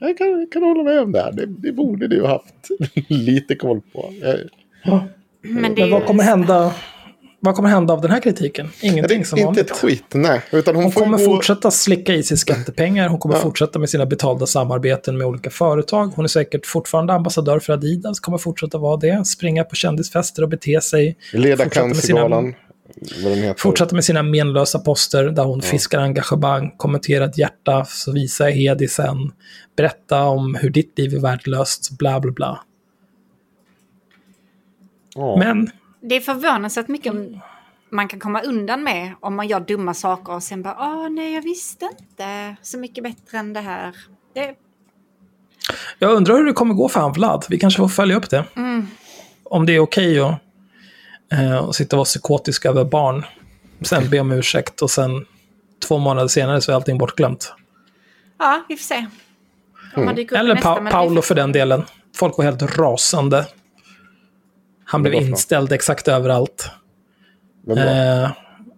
[0.00, 1.32] Jag kan, jag kan hålla med om det här.
[1.32, 2.68] Det, det borde du ha haft
[3.08, 4.12] lite koll på.
[4.20, 5.00] Jag,
[5.42, 6.74] Men Men vad kommer hända?
[7.42, 8.68] Vad kommer hända av den här kritiken?
[8.82, 9.70] Ingenting som inte vanligt.
[9.70, 10.42] ett skit, nej.
[10.52, 11.24] Utan hon, Hon kommer gå...
[11.24, 13.08] fortsätta slicka i sig skattepengar.
[13.08, 13.40] Hon kommer Ja.
[13.40, 16.06] fortsätta med sina betalda samarbeten med olika företag.
[16.16, 18.20] Hon är säkert fortfarande ambassadör för Adidas.
[18.20, 19.26] Kommer fortsätta vara det.
[19.26, 21.16] Springa på kändisfester och bete sig.
[21.32, 22.52] Leda med sina-
[22.94, 23.22] Cancergalan.
[23.24, 23.60] Vad den heter.
[23.60, 28.52] Fortsätta med sina menlösa poster där hon fiskar engagemang, kommenterar ett hjärta, så visar jag
[28.52, 29.32] Hedi sen.
[29.76, 32.60] Berätta om hur ditt liv är värdelöst, bla bla bla.
[35.14, 35.36] Ja.
[35.36, 37.40] Men Det är förvånansvärt mycket om
[37.90, 41.34] man kan komma undan med om man gör dumma saker och sen bara åh nej
[41.34, 43.96] jag visste inte så mycket bättre än det här.
[44.34, 44.54] Det,
[45.98, 47.44] jag undrar hur det kommer gå för han Vlad.
[47.48, 48.44] Vi kanske får följa upp det.
[49.44, 50.34] Om det är okej att,
[51.32, 53.24] eh, att sitta och vara psykotisk över barn.
[53.82, 55.26] Sen be om ursäkt och sen
[55.88, 57.52] två månader senare så är allting bortglömt.
[58.38, 59.06] ja, vi får se.
[59.96, 61.84] I Eller pa- men Paolo för den delen.
[62.16, 63.46] Folk var helt rasande.
[64.84, 65.22] Han blev något?
[65.22, 66.70] inställd exakt överallt.
[67.76, 68.30] Eh,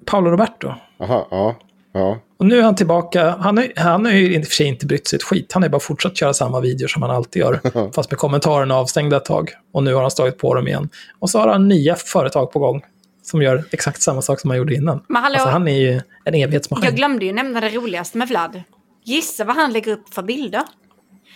[0.07, 0.75] Paolo Roberto.
[1.01, 1.57] Aha, ja.
[1.93, 2.19] ja.
[2.43, 3.37] Och nu är han tillbaka.
[3.41, 5.53] Han, är, han har ju i och för sig inte brytt sig ett skit.
[5.53, 7.61] Han har bara fortsatt köra samma videor som han alltid gör.
[7.95, 9.51] fast med kommentarerna avstängda ett tag.
[9.73, 10.89] Och nu har han slagit på dem igen.
[11.19, 12.83] Och så har han nya företag på gång.
[13.23, 15.05] Som gör exakt samma sak som han gjorde innan.
[15.09, 16.85] Men hallå, Alltså han är ju en evighetsmaskin.
[16.85, 18.63] jag glömde ju nämna det roligaste med Vlad.
[19.05, 20.63] Gissa vad han lägger upp för bilder.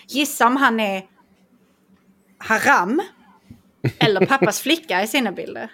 [0.08, 1.02] Gissa om han är
[2.38, 3.02] haram
[3.98, 5.70] eller pappas flicka i sina bilder.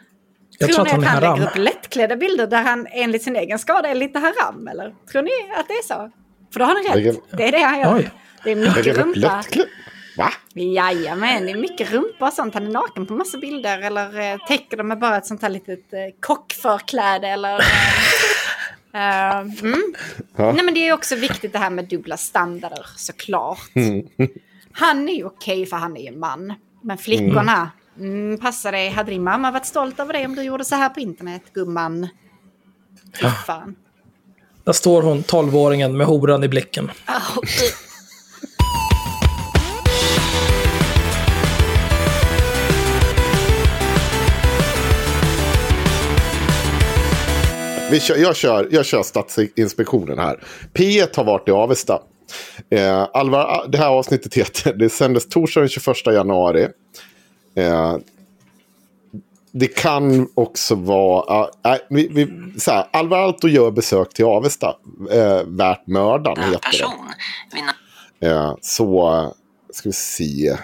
[0.59, 3.37] Jag tror tror ni att han han lägger upp lättklädda bilder där han enligt sin
[3.37, 4.69] egen skada är lite haram?
[4.69, 6.11] Eller tror ni att det är så?
[6.53, 6.95] För då har ni rätt.
[6.95, 7.97] Lägger- Det är det han gör.
[7.97, 8.11] Oj.
[8.45, 9.37] Det är mycket rumpa.
[9.37, 9.67] lättklädd.
[10.17, 10.29] Va?
[10.55, 12.55] Jajamän, det är mycket rumpa och sånt.
[12.55, 15.49] Han är naken på massa bilder eller eh, täcker dem med bara ett sånt här
[15.49, 17.55] litet eh, kockförkläde eller...
[17.55, 17.61] Eh,
[19.31, 19.95] eh, mm.
[20.37, 20.53] Ja.
[20.53, 23.59] Nej men det är också viktigt det här med dubbla standarder såklart.
[24.73, 26.55] Han är ju okej för han är ju man.
[26.83, 27.69] Men flickorna, mm.
[28.41, 28.89] Passa dig.
[28.89, 32.09] Hade din mamma varit stolt över dig om du gjorde så här på internet, gumman?
[33.21, 33.77] Fy fan.
[34.65, 36.91] Där står hon, 12-åringen med horan i blicken.
[37.07, 37.93] Ah, uh.
[47.91, 50.45] Vi kör, jag, kör, jag kör Stadsinspektionen här.
[50.75, 52.03] P1 har varit i Avesta.
[52.71, 56.69] Eh, Alvar, det här avsnittet heter, det sändes torsdag den 21 januari.
[57.55, 57.97] Eh,
[59.53, 64.77] det kan också vara, äh, vi, vi, så här, Alvar Aalto gör besök till Avesta.
[65.11, 67.11] Eh, värt mördaren heter person.
[68.21, 68.27] Det.
[68.27, 69.35] Eh, så
[69.73, 70.57] ska vi se.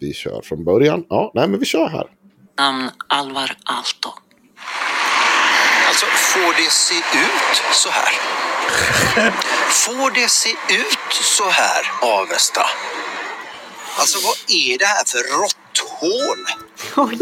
[0.00, 1.04] Vi kör från början.
[1.08, 2.06] Ja, nej men vi kör här.
[2.58, 4.08] namn Alvar Aalto.
[5.88, 8.12] Alltså, får det se ut så här?
[9.70, 12.62] Får det se ut så här, Avesta?
[13.98, 16.46] Alltså, vad är det här för råtthål?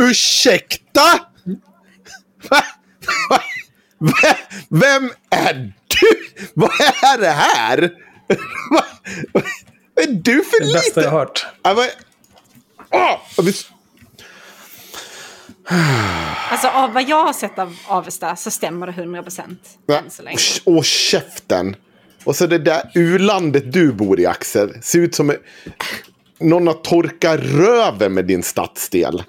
[0.09, 1.21] Ursäkta?
[2.51, 2.63] Va?
[3.29, 3.43] Va?
[3.99, 4.37] Va?
[4.69, 6.47] Vem är du?
[6.55, 7.93] Vad är det här?
[8.71, 8.85] Va?
[9.33, 9.45] Vad
[10.05, 11.11] är du för Det bästa jag liten?
[11.13, 11.47] hört.
[16.51, 19.61] Alltså av vad jag har sett av Avesta så stämmer det 100 procent.
[19.87, 19.99] Va?
[19.99, 20.39] Än så länge.
[20.65, 21.77] Åh, käften.
[22.25, 24.83] Och så det där ulandet du bor i, Axel.
[24.83, 25.37] Ser ut som
[26.39, 29.23] någon har torkat röven med din stadsdel.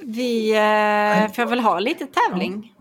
[0.00, 2.72] Vi eh, får väl ha lite tävling.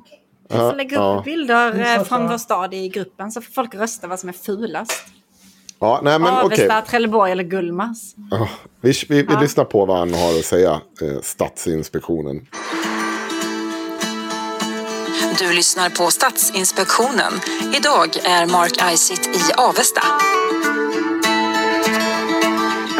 [0.49, 1.21] Vi får lägga upp ja.
[1.25, 4.91] bilder eh, från vår stad i gruppen så får folk rösta vad som är fulast.
[5.79, 6.33] Ja, nej men.
[6.33, 7.97] Avesta, Trelleborg eller Gullmars.
[8.31, 8.49] Ja,
[8.81, 10.71] vi vi, vi lyssnar på vad han har att säga,
[11.01, 12.47] eh, Stadsinspektionen.
[15.39, 17.33] Du lyssnar på Stadsinspektionen.
[17.77, 20.01] Idag är Mark Isitt i Avesta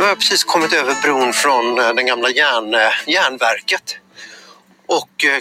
[0.06, 3.98] har jag precis kommit över bron från det den gamla järn, eh, järnverket
[4.88, 5.40] och eh,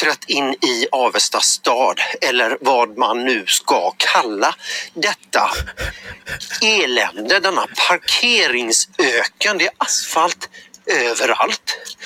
[0.00, 4.54] trätt in i Avesta stad, eller vad man nu ska kalla
[4.94, 5.50] detta
[6.62, 9.58] elände, denna parkeringsöken.
[9.58, 10.48] Det är asfalt
[10.86, 11.98] överallt.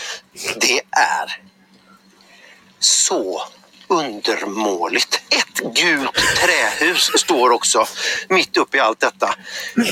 [0.60, 1.42] Det är
[2.78, 3.42] så
[3.88, 5.20] undermåligt.
[5.30, 7.86] Ett gult trähus står också
[8.28, 9.34] mitt uppe i allt detta.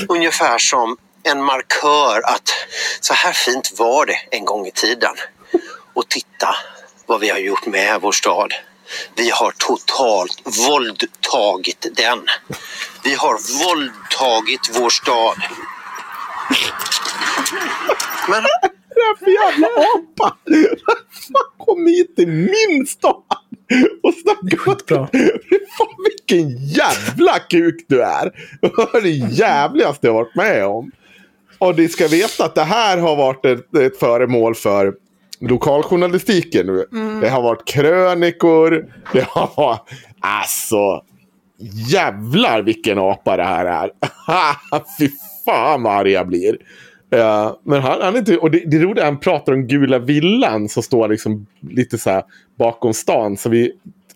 [0.09, 0.97] Ungefär som
[1.31, 2.53] en markör att
[3.01, 5.15] så här fint var det en gång i tiden.
[5.93, 6.55] Och titta
[7.05, 8.53] vad vi har gjort med vår stad.
[9.15, 12.19] Vi har totalt våldtagit den.
[13.03, 15.35] Vi har våldtagit vår stad.
[18.29, 18.43] Men
[18.95, 20.37] Det är för jävla apa!
[21.57, 23.23] Kom hit till min stad!
[24.03, 25.07] Och snacka Skitbra.
[25.77, 28.31] Fan vilken jävla kuk du är!
[28.61, 30.91] Det var det jävligaste jag varit med om.
[31.57, 34.93] Och ni ska veta att det här har varit ett, ett föremål för
[35.39, 36.85] lokaljournalistiken nu.
[37.21, 38.85] Det har varit krönikor.
[39.13, 39.81] Det har varit...
[40.19, 41.01] Alltså...
[41.89, 43.91] Jävlar vilken apa det här är.
[44.99, 45.09] Fy
[45.45, 46.57] fan vad arg jag blir.
[47.09, 49.67] Ja, men han, han är inte, och det, det roliga är att han pratar om
[49.67, 52.23] gula villan som står liksom lite så här
[52.57, 53.37] bakom stan.
[53.37, 53.71] Så vi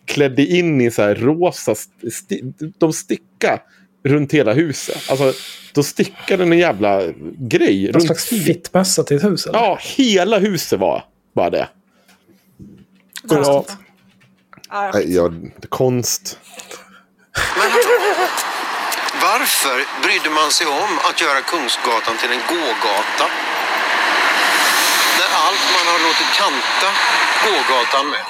[0.05, 1.75] klädde in i så här rosa,
[2.11, 2.41] sti,
[2.77, 3.59] de sticka
[4.03, 5.09] runt hela huset.
[5.09, 5.33] Alltså,
[5.73, 7.01] de stickade en jävla
[7.37, 7.83] grej.
[7.83, 9.45] Någon runt slags fittmössa till ett hus?
[9.45, 9.59] Eller?
[9.59, 11.03] Ja, hela huset var
[11.35, 11.69] bara det.
[13.23, 13.65] Ja,
[14.71, 15.31] Ja, nej, ja,
[15.69, 16.39] konst.
[19.21, 23.25] varför brydde man sig om att göra Kungsgatan till en gågata?
[25.19, 26.89] När allt man har låtit kanta
[27.47, 28.25] gågatan med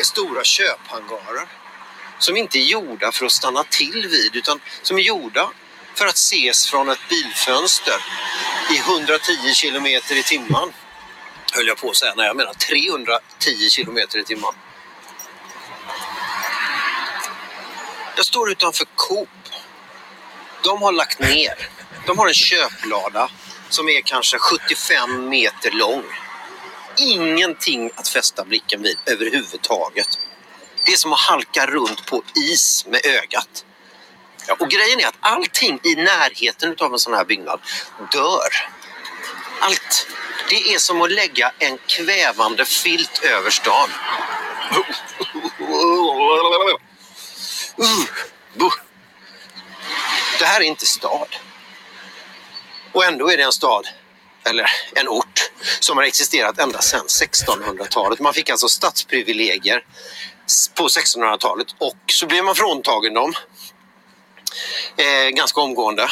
[0.00, 1.46] är stora köphangarer
[2.22, 5.50] som inte är gjorda för att stanna till vid utan som är gjorda
[5.94, 7.94] för att ses från ett bilfönster
[8.74, 10.72] i 110 kilometer i timmen.
[11.52, 13.20] Höll jag på att säga, nej jag menar 310
[13.70, 14.52] kilometer i timmen.
[18.16, 19.28] Jag står utanför Coop.
[20.64, 21.68] De har lagt ner.
[22.06, 23.30] De har en köplada
[23.68, 26.04] som är kanske 75 meter lång.
[26.96, 30.18] Ingenting att fästa blicken vid överhuvudtaget.
[30.84, 33.64] Det är som att halka runt på is med ögat.
[34.46, 37.60] Ja, och grejen är att allting i närheten av en sån här byggnad
[38.12, 38.48] dör.
[39.60, 40.06] Allt.
[40.50, 43.88] Det är som att lägga en kvävande filt över stan.
[45.60, 46.72] Uh.
[50.38, 51.36] Det här är inte stad.
[52.92, 53.88] Och ändå är det en stad,
[54.44, 55.50] eller en ort,
[55.80, 58.20] som har existerat ända sedan 1600-talet.
[58.20, 59.84] Man fick alltså stadsprivilegier
[60.74, 63.34] på 1600-talet och så blev man fråntagen dem
[64.96, 66.08] eh, ganska omgående.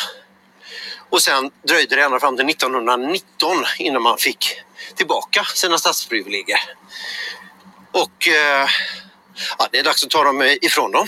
[1.11, 4.61] Och sen dröjde det ända fram till 1919 innan man fick
[4.95, 6.61] tillbaka sina stadsprivilegier.
[7.93, 8.69] Och eh,
[9.59, 11.07] ja, det är dags att ta dem ifrån dem.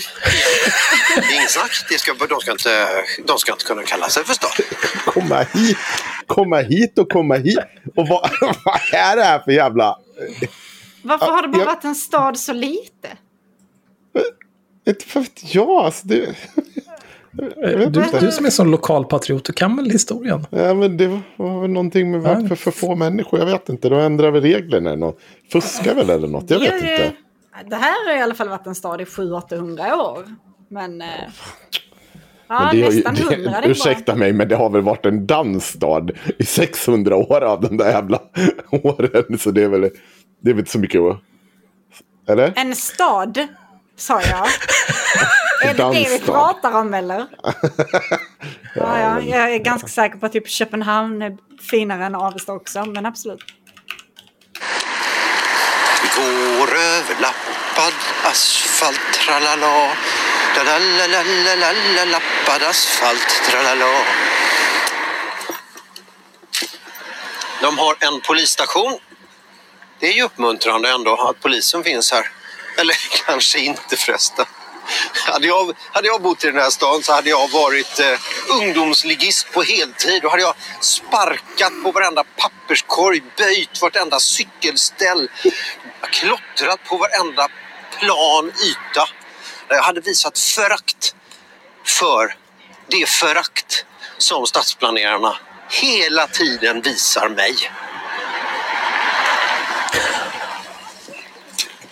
[1.15, 1.71] Det är inget snack.
[1.89, 4.51] Det ska, de, ska inte, de ska inte kunna kalla sig för stad.
[5.05, 5.77] Komma hit,
[6.27, 7.59] komma hit och komma hit.
[7.95, 8.31] Och vad,
[8.65, 9.97] vad är det här för jävla...
[11.03, 13.07] Varför har det bara jag- varit en stad så lite?
[14.87, 15.69] Inte vet jag.
[15.69, 16.35] Alltså, det,
[17.89, 20.47] Du, du som är sån lokalpatriot, du kan väl historien?
[20.49, 23.39] Ja, men det var väl någonting med varför för få människor.
[23.39, 23.89] Jag vet inte.
[23.89, 25.19] Då ändrar vi reglerna eller något.
[25.51, 26.49] Fuskar väl eller något.
[26.49, 27.03] Jag vet Jo, inte.
[27.03, 27.11] eh,
[27.69, 30.23] Det här har i alla fall varit en stad i 700-800 år.
[30.67, 31.01] Men...
[31.01, 31.07] eh,
[32.47, 33.51] Ja, Men det nästan det, 100.
[33.61, 36.07] Det är ursäkta mig, men det har väl varit en dansstad
[36.39, 38.21] i 600 år av de där jävla
[38.71, 39.37] åren.
[39.39, 39.89] Så det är väl,
[40.43, 41.19] det är väl inte så mycket att...
[42.27, 42.53] Eller?
[42.55, 43.47] En stad,
[43.97, 44.47] sa jag.
[45.69, 47.17] är det det vi pratar om eller?
[48.75, 51.37] ja, ja, jag är ganska säker på att typ Köpenhamn är
[51.69, 53.43] finare än Avesta också, men absolut.
[56.15, 57.93] Går överlappad
[58.23, 59.89] asfalt, tralala.
[60.55, 63.85] Tralalalala, lappad asfalt, tralala.
[67.61, 68.99] De har en polisstation.
[70.03, 72.29] Det är ju uppmuntrande ändå att polisen finns här.
[72.77, 74.45] Eller kanske inte förresten.
[75.13, 78.19] Hade jag, hade jag bott i den här stan så hade jag varit eh,
[78.49, 80.21] ungdomsligist på heltid.
[80.21, 85.29] Då hade jag sparkat på varenda papperskorg, böjt vartenda cykelställ,
[86.11, 87.47] klottrat på varenda
[87.99, 89.09] plan yta.
[89.67, 91.15] Jag hade visat förakt
[91.85, 92.35] för
[92.87, 93.85] det förakt
[94.17, 95.37] som stadsplanerarna
[95.69, 97.55] hela tiden visar mig.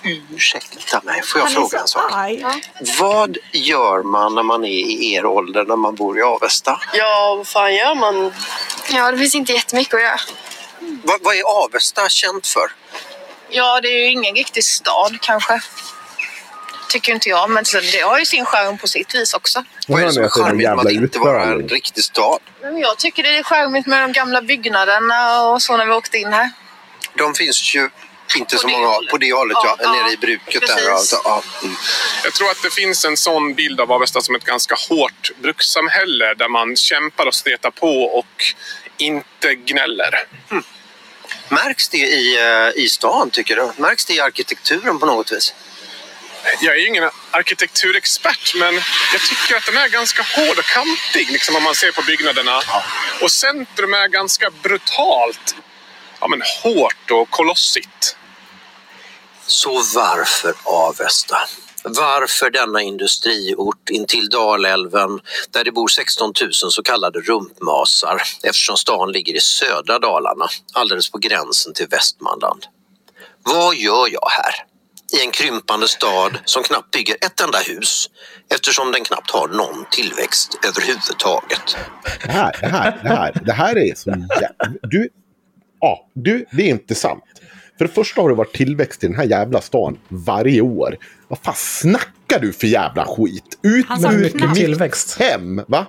[0.03, 2.11] Ursäkta mig, får jag Han fråga en sak?
[2.11, 2.45] arg.
[2.99, 6.79] Vad gör man när man är i er ålder när man bor i Avesta?
[6.93, 8.33] Ja, vad fan gör man?
[8.91, 10.19] Ja, det finns inte jättemycket att göra.
[11.03, 12.71] Vad, vad är Avesta känt för?
[13.49, 15.59] Ja, det är ju ingen riktig stad kanske.
[16.89, 19.63] Tycker inte jag, men det har ju sin charm på sitt vis också.
[19.87, 22.39] Vad är det som är charmigt med att inte vara en riktig stad?
[22.61, 26.17] Men jag tycker det är charmigt med de gamla byggnaderna och så när vi åkte
[26.17, 26.51] in här.
[27.17, 27.89] De finns ju
[28.35, 29.77] inte så många på det hållet, ja.
[29.91, 30.67] Nere i bruket där.
[30.67, 30.87] precis.
[30.87, 31.43] Alltså, ja.
[31.63, 31.75] mm.
[32.23, 36.33] Jag tror att det finns en sån bild av Avesta som ett ganska hårt brukssamhälle
[36.33, 38.43] där man kämpar och stretar på och
[38.97, 40.27] inte gnäller.
[41.49, 43.71] Märks det i, eh, i stan, tycker du?
[43.77, 45.53] Märks det i arkitekturen på något vis?
[46.61, 48.75] Jag är ju ingen arkitekturexpert, men
[49.13, 52.61] jag tycker att den är ganska hård och kantig liksom, om man ser på byggnaderna.
[53.21, 55.55] Och centrum är ganska brutalt
[56.21, 58.17] ja, men hårt och kolossigt.
[59.51, 61.37] Så varför Avesta?
[61.83, 65.19] Varför denna industriort intill Dalälven
[65.49, 71.11] där det bor 16 000 så kallade rumpmasar eftersom stan ligger i södra Dalarna, alldeles
[71.11, 72.65] på gränsen till Västmanland.
[73.43, 74.53] Vad gör jag här?
[75.19, 78.09] I en krympande stad som knappt bygger ett enda hus
[78.53, 81.77] eftersom den knappt har någon tillväxt överhuvudtaget.
[82.25, 84.79] Det här, det här, det här, det här är så jävla...
[84.81, 85.09] Du,
[85.79, 87.23] ja, du, det är inte sant.
[87.81, 90.97] För det första har det varit tillväxt i den här jävla stan varje år.
[91.27, 93.59] Vad fan snackar du för jävla skit?
[93.63, 94.13] Ut knappt.
[94.15, 95.19] mitt Tillväxt.
[95.19, 95.85] hem, va?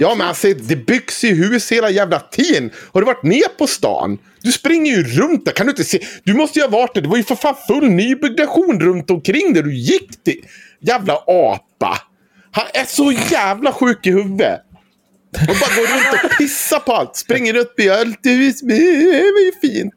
[0.00, 2.70] Ja, men alltså, det byggs ju hus hela jävla tiden.
[2.92, 4.18] Har du varit ner på stan?
[4.40, 6.00] Du springer ju runt där, kan du inte se?
[6.24, 7.00] Du måste ju ha varit där.
[7.00, 10.44] Det var ju för fan full nybyggnation runt omkring där du gick till.
[10.80, 11.98] Jävla apa.
[12.50, 14.60] Han är så jävla sjuk i huvudet.
[15.40, 17.16] Och bara går runt och pissar på allt.
[17.16, 18.18] Springer upp i allt.
[18.22, 19.94] Det är fint.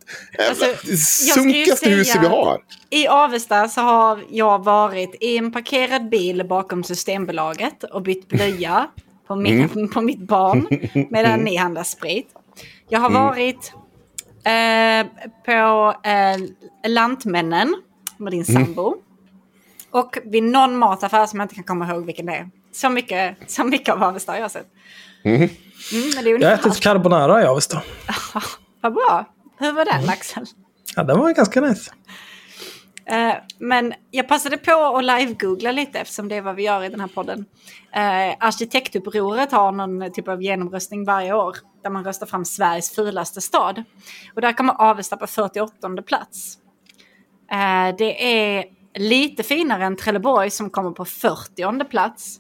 [0.49, 2.62] Alltså, ju sunkigaste huset vi har.
[2.90, 8.88] I Avesta så har jag varit i en parkerad bil bakom Systembolaget och bytt blöja
[9.28, 9.90] på, min, Mm.
[9.94, 10.68] på mitt barn
[11.10, 12.28] medan ni handlar sprit.
[12.90, 13.22] Jag har Mm.
[13.24, 13.74] varit
[14.44, 15.12] eh,
[15.45, 17.76] på eh, Lantmännen
[18.18, 18.66] med din Mm.
[18.66, 18.95] sambo.
[19.91, 22.49] Och vid någon mataffär som jag inte kan komma ihåg vilken det är.
[22.76, 24.68] Så mycket, så mycket av Avesta har jag sett.
[25.23, 25.35] Mm.
[25.41, 25.49] Mm,
[26.15, 27.81] men det är Jag har ätit carbonara i Avesta.
[28.81, 29.26] Vad bra.
[29.60, 30.02] Hur var Mm.
[30.02, 30.45] den Axel?
[30.95, 31.91] Ja, den var ganska nice.
[33.06, 36.89] Eh, men jag passade på att live-googla lite eftersom det är vad vi gör i
[36.89, 37.39] den här podden.
[37.39, 43.41] Uh, Arkitektupproret har någon typ av genomröstning varje år där man röstar fram Sveriges fulaste
[43.41, 43.84] stad.
[44.35, 46.57] Och där kommer Avesta på 48 plats.
[47.52, 48.65] Eh, det är
[48.95, 52.39] lite finare än Trelleborg som kommer på 40 plats.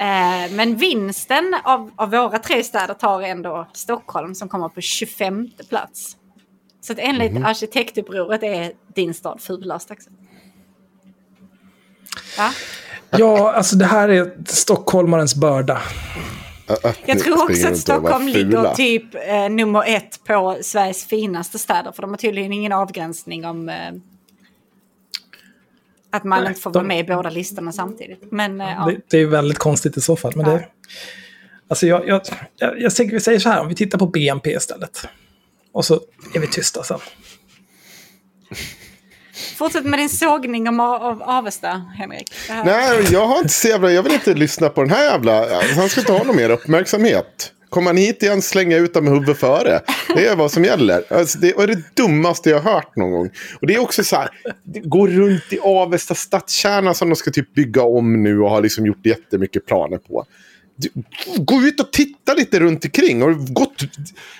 [0.00, 5.50] Eh, men vinsten av, av våra tre städer tar ändå Stockholm som kommer på 25
[5.68, 6.16] plats.
[6.80, 7.44] Så att enligt Mhm.
[7.44, 10.10] arkitektupproret är din stad fulast också.
[12.36, 12.50] Ja.
[13.10, 15.80] Ja, alltså det här är stockholmarens börda.
[17.06, 21.92] Jag tror också att Stockholm ligger typ eh, nummer ett på Sveriges finaste städer.
[21.92, 23.74] För de har tydligen ingen avgränsning om eh,
[26.12, 28.32] att man Nej, inte får de- vara med i båda listorna samtidigt.
[28.32, 28.84] Men eh, ja.
[28.86, 30.32] Det, det är väldigt konstigt i så fall.
[30.36, 30.64] Men det,
[31.68, 32.22] alltså jag, jag,
[32.56, 35.06] jag, jag säger- vi säger så här, om vi tittar på BNP istället.
[35.72, 36.00] Och så
[36.34, 36.98] är vi tysta sen.
[39.56, 41.68] Fortsätt med din sågning om, av Avesta,
[41.98, 42.32] Henrik.
[42.48, 43.90] Nej, jag har inte så jävla...
[43.92, 45.62] Jag vill inte lyssna på den här jävla...
[45.76, 47.52] Han ska inte ha någon mer uppmärksamhet.
[47.70, 49.80] Kommer han hit igen, slänga ut dem med huvudet före.
[50.14, 51.02] Det är vad som gäller.
[51.08, 53.30] Alltså, det är det dummaste jag har hört någon gång.
[53.60, 54.28] Och det är också så här,
[54.84, 58.86] går runt i Avesta stadskärna som de ska typ bygga om nu och har liksom
[58.86, 60.24] gjort jättemycket planer på.
[61.36, 63.22] Gå ut och titta lite runt omkring.
[63.22, 63.82] Och gått,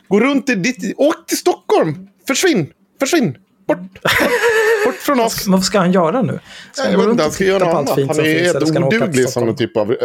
[0.09, 0.95] gå runt i ditt...
[0.97, 2.09] Åk till Stockholm!
[2.27, 2.73] Försvinn!
[3.01, 3.37] Försvinn!
[3.69, 3.79] Bort!
[4.85, 5.47] Bort, från oss!
[5.47, 6.41] Vad ska han göra nu?
[6.73, 7.77] Ska Nej, han jag gå vet runt inte, han och ska titta göra på något
[7.77, 7.99] allt annat.
[7.99, 8.43] fint Han som är finns?
[8.53, 9.91] helt han åka till oduglig som någon typ av...
[9.93, 9.97] äh,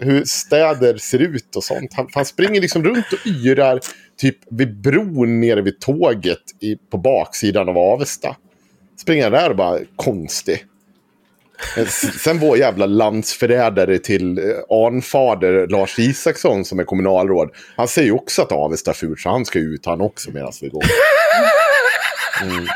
[0.00, 1.94] hur städer ser ut och sånt.
[1.94, 3.80] Han, han springer liksom runt och yrar
[4.18, 8.36] typ vid bron nere vid tåget i, på baksidan av Avesta.
[9.00, 10.64] Springer där och bara konstig.
[11.76, 11.86] Eh,
[12.18, 14.44] sen vår jävla landsförrädare till eh,
[14.86, 17.50] anfader Lars Isaksson som är kommunalråd.
[17.76, 20.52] Han säger ju också att Avesta är fult så han ska ut han också medan
[20.60, 20.84] vi går.
[22.42, 22.66] Mm.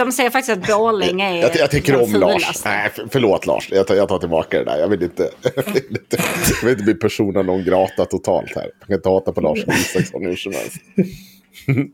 [0.00, 2.64] De säger faktiskt att Borlänge är Jag, jag tycker om Lars.
[2.64, 3.68] Nej, för, förlåt Lars.
[3.72, 4.78] Jag tar, jag tar tillbaka det där.
[4.78, 6.16] Jag vill inte, jag vill inte,
[6.60, 8.70] jag vill inte bli persona non grata totalt här.
[8.78, 10.76] Jag kan inte hata på Lars Isaksson hur som helst.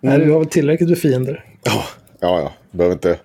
[0.00, 1.44] Nej, du har väl tillräckligt med fiender.
[1.62, 1.84] Ja,
[2.20, 2.52] ja.
[2.70, 3.18] Behöver inte,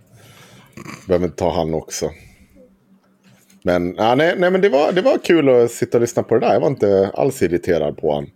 [1.07, 2.11] behöver inte ta han också.
[3.63, 6.35] Men, ja, nej, nej, men det, var, det var kul att sitta och lyssna på
[6.35, 6.53] det där.
[6.53, 8.29] Jag var inte alls irriterad på honom.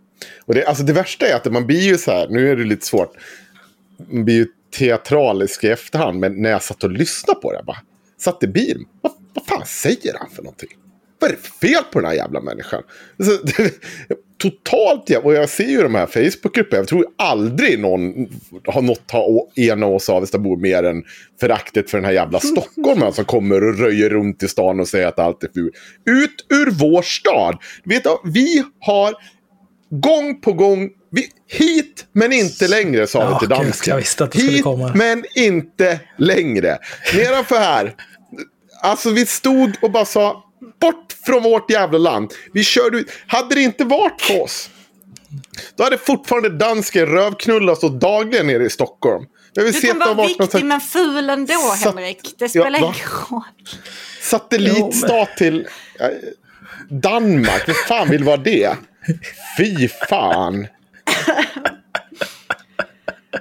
[0.46, 2.64] Och det, alltså det värsta är att man blir ju så här, nu är det
[2.64, 3.12] lite svårt.
[4.08, 4.46] Man blir ju
[4.78, 6.20] teatralisk i efterhand.
[6.20, 7.82] Men när jag satt och lyssnade på det, jag bara
[8.18, 8.84] satt i bilen.
[9.00, 10.68] Vad, vad fan säger han för någonting?
[11.18, 12.82] Vad är det för fel på den här jävla människan?
[13.18, 13.38] Alltså,
[14.38, 15.26] totalt jävla...
[15.26, 16.80] Och jag ser ju de här Facebookgrupperna.
[16.80, 18.28] Jag tror aldrig någon
[18.66, 21.04] har något ha ena oss Avestabor mer än
[21.40, 24.88] föraktet för den här jävla stockholmaren alltså, som kommer och röjer runt i stan och
[24.88, 25.74] säger att allt är fult.
[26.04, 27.58] Ut ur vår stad!
[27.84, 29.14] Vet du, vi har
[29.90, 33.90] gång på gång vi, hit men inte längre sa vi Ja, till gud, dansken.
[33.90, 36.78] jag visste att det skulle hit men inte längre.
[37.14, 37.94] Nedanför här.
[38.82, 40.44] Alltså vi stod och bara sa
[40.80, 42.32] bort från vårt jävla land.
[42.52, 43.10] Vi körde ut.
[43.26, 44.70] Hade det inte varit för oss.
[45.76, 49.24] Då hade fortfarande dansken rövknullat oss dagligen nere i Stockholm.
[49.54, 52.34] Jag vill Du se kan vara viktig men ful ändå, Satt- Henrik.
[52.38, 53.42] Det spelar Ja, ingen roll.
[54.22, 55.66] satellitstat till
[56.00, 56.06] eh,
[56.90, 57.68] Danmark.
[57.68, 58.76] Vem fan vill vara det?
[59.58, 60.66] Fy fan.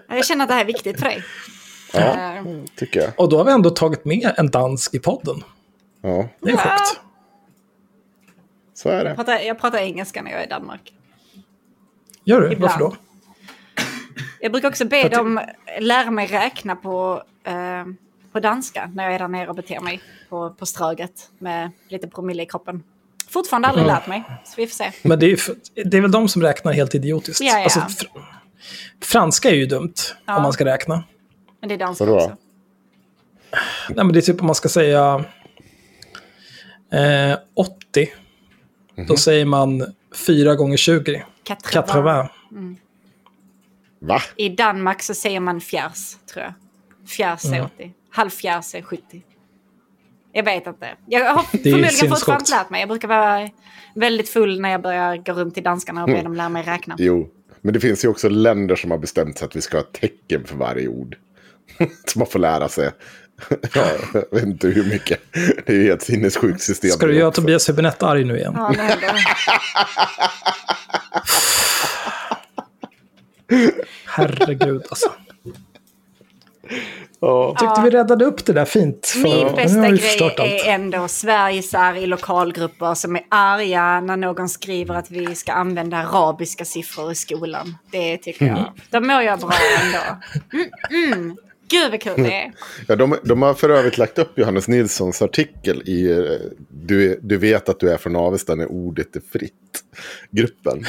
[0.08, 1.24] Jag känner att det här är viktigt för dig.
[1.94, 2.44] Ja, Eh,
[2.76, 3.12] tycker jag.
[3.20, 5.44] Och då har vi ändå tagit med en dansk i podden.
[6.02, 7.00] Ja, Det är sjukt.
[8.74, 9.16] så är Jag det.
[9.16, 10.94] pratar, jag pratar engelska när jag är i Danmark.
[12.24, 12.52] Gör du?
[12.52, 12.62] Ibland.
[12.62, 12.96] Varför då?
[14.40, 15.40] Jag brukar också be dem
[15.80, 17.86] lära mig räkna på, eh,
[18.32, 22.08] på danska när jag är där nere och beter mig på, på Ströget med lite
[22.08, 22.84] promille i kroppen.
[23.30, 23.94] Fortfarande aldrig Ja.
[23.94, 24.92] lärt mig, så vi får se.
[25.02, 25.40] Men det är,
[25.86, 27.42] det är väl de som räknar helt idiotiskt.
[27.42, 27.64] Ja, ja.
[27.64, 28.24] Alltså, fr-
[29.04, 29.94] franska är ju dumt
[30.26, 30.36] Ja.
[30.38, 31.04] om man ska räkna.
[31.60, 32.18] Men det är danska Vadå?
[32.18, 32.38] också.
[33.90, 35.26] Nej, men det är typ om man ska säga
[36.94, 38.10] eh, 80.
[38.96, 39.08] Mhm.
[39.08, 39.94] Då säger man
[40.28, 41.24] 4 gånger 20.
[41.50, 42.30] 80.
[42.52, 42.78] Mm.
[44.02, 44.22] Va?
[44.36, 46.54] I Danmark så säger man fjärs, tror jag.
[47.10, 47.66] Fjärs är Mm.
[47.66, 47.94] 80.
[48.12, 49.22] Halvfjärs är 70.
[50.32, 50.90] Jag vet inte.
[51.08, 52.80] Jag har förmodligen fortfarande inte lärt mig.
[52.80, 53.50] Jag brukar vara
[53.96, 56.24] väldigt full när jag börjar gå runt till danskarna och be Mm.
[56.24, 56.96] dem lära mig räkna.
[56.98, 57.30] Jo,
[57.62, 60.44] men det finns ju också länder som har bestämt sig att vi ska ha tecken
[60.46, 61.16] för varje ord.
[62.06, 62.92] så man får lära sig.
[63.74, 65.20] ja, jag vet inte hur mycket.
[65.66, 66.92] Det är ju ett sinnessjukt system.
[66.92, 68.54] Ska du göra Tobias Hübinette arg nu igen?
[68.58, 69.14] Ja, det.
[74.06, 75.12] Herregud alltså.
[77.22, 77.56] Ja.
[77.60, 79.06] Tyckte vi räddade upp det där fint.
[79.08, 80.40] För, Min bästa grej allt.
[80.40, 85.98] är ändå Sverigesar i lokalgrupper som är arga när någon skriver att vi ska använda
[85.98, 87.78] arabiska siffror i skolan.
[87.92, 88.58] Det tycker Mm.
[88.58, 88.72] jag.
[88.90, 89.52] Då mår jag bra
[89.86, 90.22] ändå.
[90.54, 91.36] Mm, mm.
[91.72, 92.52] Gud vad kul det är.
[92.88, 96.18] Ja, de, de har för övrigt lagt upp Johannes Nilssons artikel i eh,
[96.70, 99.54] du, du vet att du är från Avesta när ordet är fritt.
[100.32, 100.86] Gruppen.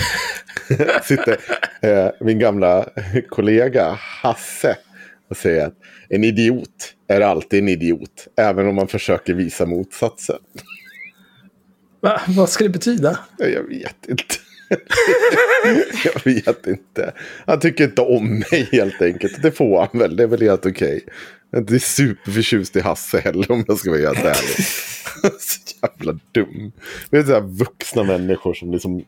[1.02, 1.36] Sitter
[1.82, 2.86] eh, min gamla
[3.28, 4.77] kollega Hasse
[5.31, 5.74] och säger att
[6.09, 8.28] en idiot är alltid en idiot.
[8.36, 10.39] Även om man försöker visa motsatsen.
[12.01, 12.20] Va?
[12.28, 13.19] Vad ska det betyda?
[13.39, 14.24] Ja, Jag vet inte.
[16.05, 17.12] jag vet inte.
[17.47, 19.43] Han tycker inte om mig helt enkelt.
[19.43, 20.16] Det får han väl.
[20.16, 21.05] Det är väl helt okej.
[21.51, 24.65] Jag är inte superförtjust i Hasse heller om jag ska vara helt ärlig.
[25.40, 26.73] så jävla dum.
[27.11, 29.05] Det är så här vuxna människor som liksom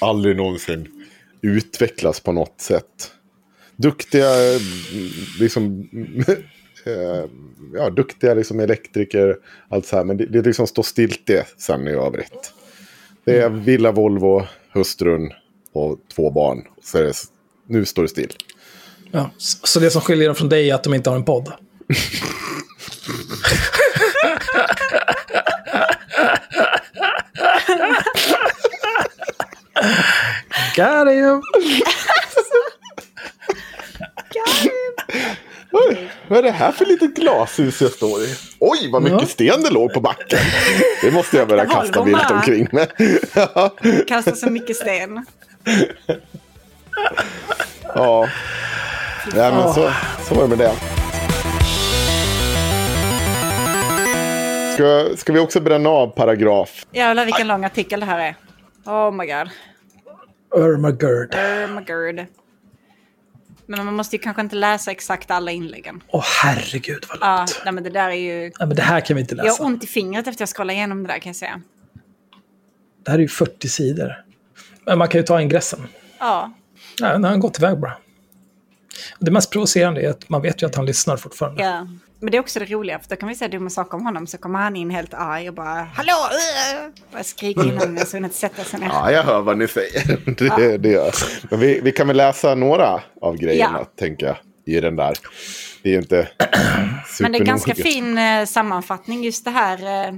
[0.00, 0.88] aldrig någonsin
[1.42, 3.12] utvecklas på något sätt.
[3.76, 4.30] Duktiga,
[5.40, 5.88] liksom,
[6.84, 7.24] eh,
[7.74, 9.36] ja, duktiga liksom elektriker,
[9.68, 10.04] allt så här.
[10.04, 12.52] Men det, det liksom står stiltje sen i övrigt.
[13.24, 15.32] Det är villa, Volvo, hustrun
[15.72, 16.64] och två barn.
[16.82, 17.14] Så är det,
[17.66, 18.32] nu står det still.
[19.10, 21.24] Ja, så så det som skiljer dem från dig är att de inte har en
[21.24, 21.52] podd?
[30.76, 31.42] Got him!
[35.88, 38.34] Oj, vad är det här för litet glashus jag står i?
[38.60, 39.26] Oj, vad mycket Ja.
[39.26, 40.38] sten det låg på backen.
[41.02, 42.88] Det måste jag börja kasta vilt omkring med.
[43.34, 43.74] ja.
[44.06, 45.26] Kastar så mycket sten.
[47.94, 48.28] ja.
[49.34, 49.92] ja, men så,
[50.28, 50.72] så var det med det.
[54.74, 56.86] Ska, ska vi också bränna av paragraf?
[56.92, 58.34] Jävlar vilken lång artikel det här är.
[58.92, 59.50] Oh my god.
[60.56, 60.90] Irma
[61.82, 62.26] Gerd.
[63.68, 63.76] Oh.
[63.76, 66.02] Men man måste ju kanske inte läsa exakt alla inläggen.
[66.08, 68.40] Åh herregud vad Ja, nej, men det där är ju...
[68.42, 69.62] Nej, men det här kan vi inte Jag har läsa.
[69.64, 71.60] ont i fingret efter jag scrollar igenom det där kan jag säga.
[73.04, 74.24] Det här är ju 40 sidor.
[74.86, 75.86] Men man kan ju ta ingressen.
[76.18, 76.52] Ja.
[77.00, 77.92] Nej, nu har han gått iväg bara.
[79.18, 81.62] Det mest provocerande är att man vet ju att han lyssnar fortfarande.
[81.62, 81.88] ja.
[82.26, 84.26] Men det är också det roliga, för då kan vi säga dumma saker om honom,
[84.26, 86.12] så kommer han in helt arg och bara Hallå!
[87.12, 87.18] Uh!
[87.20, 88.86] Och skriker innan så hunnit sätta sig ner.
[88.86, 90.18] Ja, jag hör vad ni säger.
[90.58, 91.10] Det, det gör.
[91.50, 93.84] Men vi, vi kan väl läsa några av grejerna, Ja.
[93.98, 94.36] tänker jag,
[94.66, 95.14] i den där.
[95.82, 96.28] Det är ju inte
[97.20, 100.06] Men det är ganska fin eh, sammanfattning just det här.
[100.08, 100.14] Eh,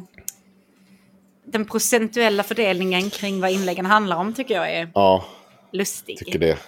[1.46, 5.24] den procentuella fördelningen kring vad inläggen handlar om tycker jag är Ja,
[5.72, 6.18] lustig.
[6.18, 6.58] tycker det är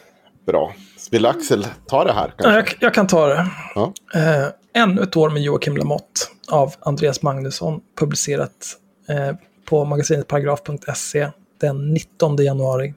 [0.47, 0.75] bra.
[1.11, 2.35] Vill Axel ta det här?
[2.37, 2.75] Ja, Kanske?
[2.75, 3.47] jag, jag kan ta det.
[3.75, 3.93] Ja.
[4.15, 8.77] Eh, ännu ett år med Joakim Lamotte av Andreas Magnusson publicerat
[9.09, 11.31] eh, på magasinet paragraf.se
[11.61, 12.95] den 19 januari.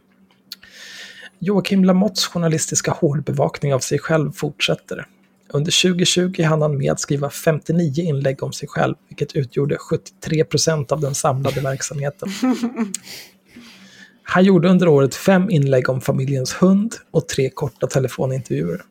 [1.39, 5.07] Joakim Lamotts journalistiska hårdbevakning av sig själv fortsätter.
[5.49, 10.43] Under 2020 hann han med att skriva 59 inlägg om sig själv, vilket utgjorde 73
[10.43, 12.29] procent av den samlade verksamheten.
[14.23, 18.81] Han gjorde under året fem inlägg om familjens hund och tre korta telefonintervjuer.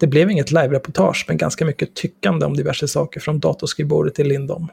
[0.00, 4.68] Det blev inget live-reportage, men ganska mycket tyckande om diverse saker från datorskrivbordet till Lindom.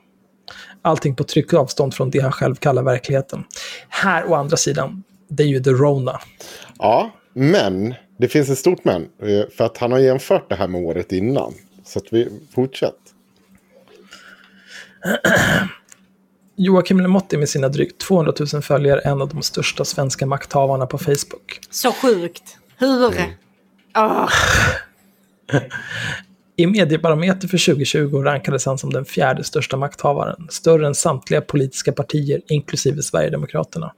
[0.81, 3.43] Allting på tryckt avstånd från det han själv kallar verkligheten.
[3.89, 6.19] Här å andra sidan, det är ju the Rona.
[6.77, 9.01] Ja, men det finns ett stort men.
[9.01, 11.53] eh, För att han har jämfört det här med året innan.
[11.85, 12.97] Så att vi fortsätter.
[16.55, 20.85] Joakim Lamotte är med sina drygt 200 000 följare en av de största svenska makthavarna
[20.85, 21.59] på Facebook.
[21.69, 22.57] Så sjukt.
[22.77, 23.13] Hur?
[23.97, 24.29] Åh.
[26.55, 31.91] I Mediebarometer för 2020 rankades han som den fjärde största makthavaren, större än samtliga politiska
[31.91, 33.93] partier, inklusive Sverigedemokraterna.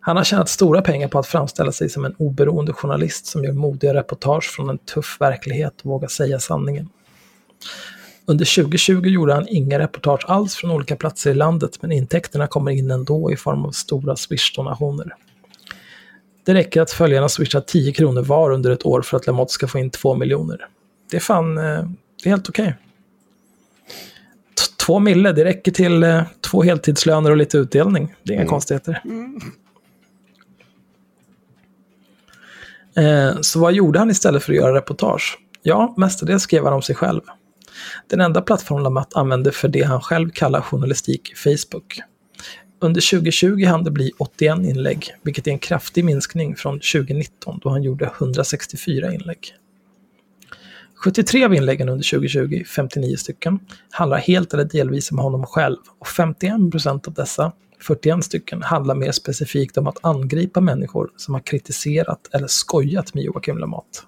[0.00, 3.52] Han har tjänat stora pengar på att framställa sig som en oberoende journalist som gör
[3.52, 6.88] modiga reportage från en tuff verklighet och vågar säga sanningen.
[8.26, 12.70] Under 2020 gjorde han inga reportage alls från olika platser i landet, men intäkterna kommer
[12.70, 15.12] in ändå i form av stora Swish-donationer.
[16.48, 19.66] Det räcker att följarna swishar 10 kronor var under ett år för att Lamotte ska
[19.68, 20.66] få in 2 miljoner.
[21.10, 21.64] Det är fan, eh,
[22.22, 22.74] det är helt okej.
[24.58, 28.14] T- Två mille, det räcker till eh, två heltidslöner och lite utdelning.
[28.22, 29.02] Det är inga konstigheter.
[32.96, 35.38] Eh, Så vad gjorde han istället för att göra reportage?
[35.62, 37.20] Ja, mestadels skrev han om sig själv.
[38.06, 42.00] Den enda plattform Lamotte använde för det han själv kallar journalistik Facebook.
[42.80, 47.68] Under 2020 hann det bli 81 inlägg, vilket är en kraftig minskning från 2019 då
[47.68, 49.54] han gjorde 164 inlägg.
[51.04, 53.58] 73 av inläggen under 2020, 59 stycken,
[53.90, 58.94] handlar helt eller delvis om honom själv och 51 procent av dessa, 41 stycken, handlar
[58.94, 63.98] mer specifikt om att angripa människor som har kritiserat eller skojat med Joakim Lamotte.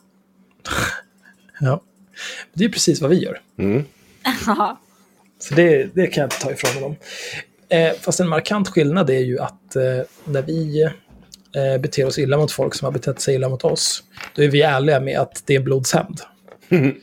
[1.60, 1.82] ja,
[2.52, 3.40] det är precis vad vi gör.
[4.46, 4.80] Ja.
[5.38, 6.96] Så det, det kan jag inte ta ifrån honom.
[7.70, 9.82] Eh, fast en markant skillnad är ju att eh,
[10.24, 14.04] när vi eh, beter oss illa mot folk som har betett sig illa mot oss,
[14.34, 16.20] då är vi ärliga med att det är blodshämnd.
[16.70, 16.94] Vi,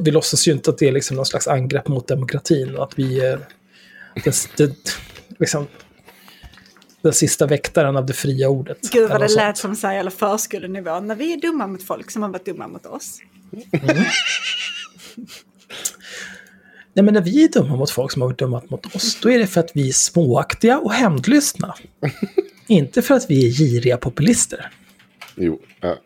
[0.00, 2.98] vi låtsas ju inte att det är liksom någon slags angrepp mot demokratin och att
[2.98, 3.38] vi är
[4.24, 4.74] det, det,
[5.38, 5.66] liksom,
[7.02, 8.78] den sista väktaren av det fria ordet.
[8.80, 9.58] Gud Eller vad det något lät sånt.
[9.58, 11.00] som så här, jävla förskolenivå.
[11.00, 13.18] När vi är dumma mot folk som har varit dumma mot oss.
[16.94, 19.30] Nej, men när vi är dumma mot folk som har varit dumma mot oss, då
[19.30, 21.74] är det för att vi är småaktiga och hämndlystna.
[22.66, 24.70] inte för att vi är giriga populister.
[25.36, 25.96] Jo, ja.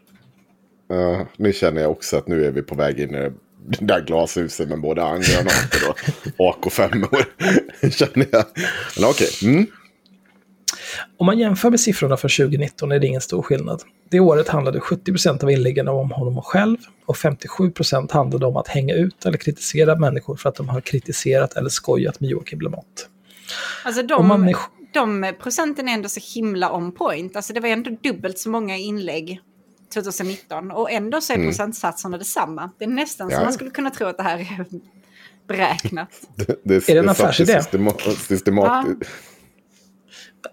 [0.89, 3.31] Ja, nu känner jag också att nu är vi på väg in i
[3.69, 5.99] det där glashuset med både handgranater och
[6.65, 7.25] AK5
[7.91, 8.45] känner jag.
[8.97, 9.31] Men okej.
[9.43, 9.67] Mm.
[11.17, 13.83] Om man jämför med siffrorna för 2019 är det ingen stor skillnad.
[14.11, 16.77] Det året handlade 70% av inläggen om honom själv
[17.07, 21.57] och 57% handlade om att hänga ut eller kritisera människor för att de har kritiserat
[21.57, 23.03] eller skojat med Joakim Lamotte.
[23.85, 24.55] Alltså Om man de,
[24.95, 27.37] de procenten är ändå så himla on point.
[27.37, 29.41] Alltså det var ändå dubbelt så många inlägg
[29.95, 31.49] 2019 och ändå så är Mm.
[31.49, 32.71] procentsatserna detsamma.
[32.79, 33.37] Det är nästan Ja.
[33.37, 34.67] som man skulle kunna tro att det här är
[35.49, 36.09] beräknat.
[36.37, 37.63] Det, det, Är det en affärsidé?
[37.63, 37.93] Systema,
[38.29, 39.11] systematiskt.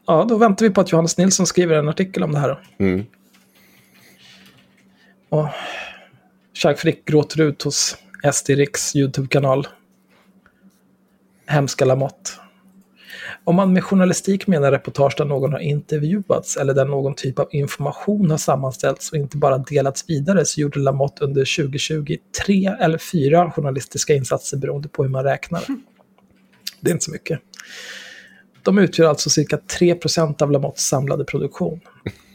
[0.08, 2.50] Ja, då väntar vi på att Johannes Nilsson skriver en artikel om det här.
[2.50, 2.60] Då.
[2.86, 3.06] Mm.
[5.36, 5.48] Och
[6.54, 7.98] Jacques Frick gråter ut hos
[8.34, 9.68] SD Riks YouTube-kanal.
[11.46, 12.32] Hemska Lamotte.
[13.44, 17.48] Om man med journalistik menar reportage där någon har intervjuats eller där någon typ av
[17.52, 22.98] information har sammanställts och inte bara delats vidare så gjorde Lamotte under 2020 tre eller
[22.98, 25.64] fyra journalistiska insatser beroende på hur man räknar.
[26.82, 27.40] Det är inte så mycket.
[28.64, 31.80] De utgör alltså cirka 3% av Lamottes samlade produktion.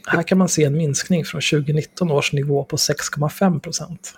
[0.07, 4.13] Här kan man se en minskning från 2019 års nivå på 6,5 procent.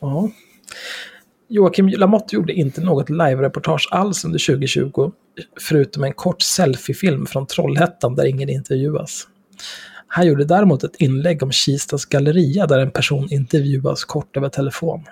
[0.00, 0.30] Ja.
[1.48, 5.12] Joakim Lamotte gjorde inte något live-reportage alls under 2020,
[5.60, 9.28] förutom en kort selfiefilm från Trollhättan där ingen intervjuas.
[10.06, 15.04] Han gjorde däremot ett inlägg om Kistas galleria där en person intervjuas kort över telefon.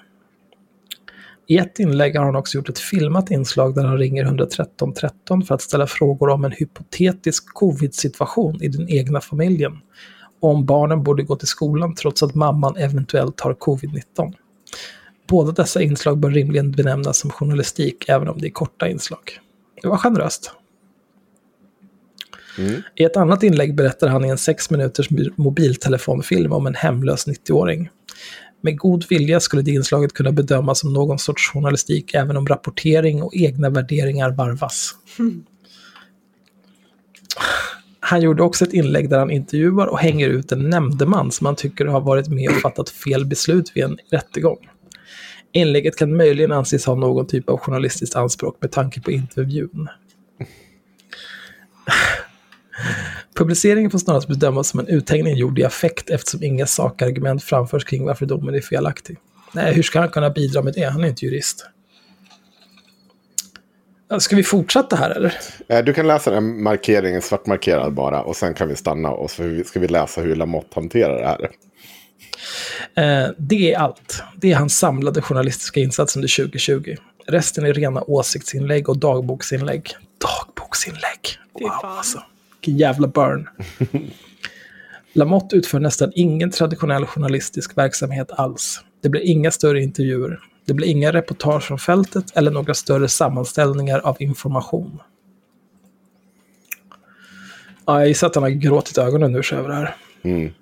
[1.47, 5.43] I ett inlägg har han också gjort ett filmat inslag där han ringer 113 13
[5.43, 9.73] för att ställa frågor om en hypotetisk covid-situation i den egna familjen.
[10.41, 14.35] Om barnen borde gå till skolan trots att mamman eventuellt har covid-19.
[15.29, 19.39] Båda dessa inslag bör rimligen benämnas som journalistik även om det är korta inslag.
[19.83, 20.53] Det var generöst.
[22.95, 27.89] I ett annat inlägg berättar han i en sex minuters mobiltelefonfilm om en hemlös 90-åring.
[28.65, 33.23] Med god vilja skulle det inslaget kunna bedömas som någon sorts journalistik även om rapportering
[33.23, 34.95] och egna värderingar varvas.
[38.01, 41.57] Han gjorde också ett inlägg där han intervjuar och hänger ut en nämndeman som han
[41.57, 44.59] tycker har varit med och fattat fel beslut vid en rättegång.
[45.53, 49.89] Inlägget kan möjligen anses ha någon typ av journalistiskt anspråk med tanke på intervjun.
[53.35, 58.05] Publiceringen får snarast bedömas som en uthängning gjord i affekt eftersom inga sakargument framförs kring
[58.05, 59.17] varför domen är felaktig.
[59.53, 60.85] Nej, hur ska han kunna bidra med det?
[60.85, 61.67] Han är inte jurist.
[64.19, 65.35] Ska vi fortsätta här eller?
[65.69, 69.63] Eh, Du kan läsa den markeringen svartmarkerad bara och sen kan vi stanna och så
[69.67, 71.51] ska vi läsa hur Lamotte hanterar det här.
[72.95, 74.23] Eh, det är allt.
[74.37, 76.95] Det är hans samlade journalistiska insats under 2020.
[77.27, 79.91] Resten är rena åsiktsinlägg och dagboksinlägg.
[80.19, 81.39] Dagboksinlägg!
[81.53, 82.23] Wow, alltså.
[82.63, 83.49] Vilken jävla burn.
[85.13, 88.81] Lamotte utför nästan ingen traditionell journalistisk verksamhet alls.
[89.03, 90.41] Det blir inga större intervjuer.
[90.65, 94.99] Det blir inga reportage från fältet eller några större sammanställningar av information.
[97.87, 99.97] Ja, jag gissar att han har gråtit ögonen ur sig över det här.
[100.23, 100.53] Mm.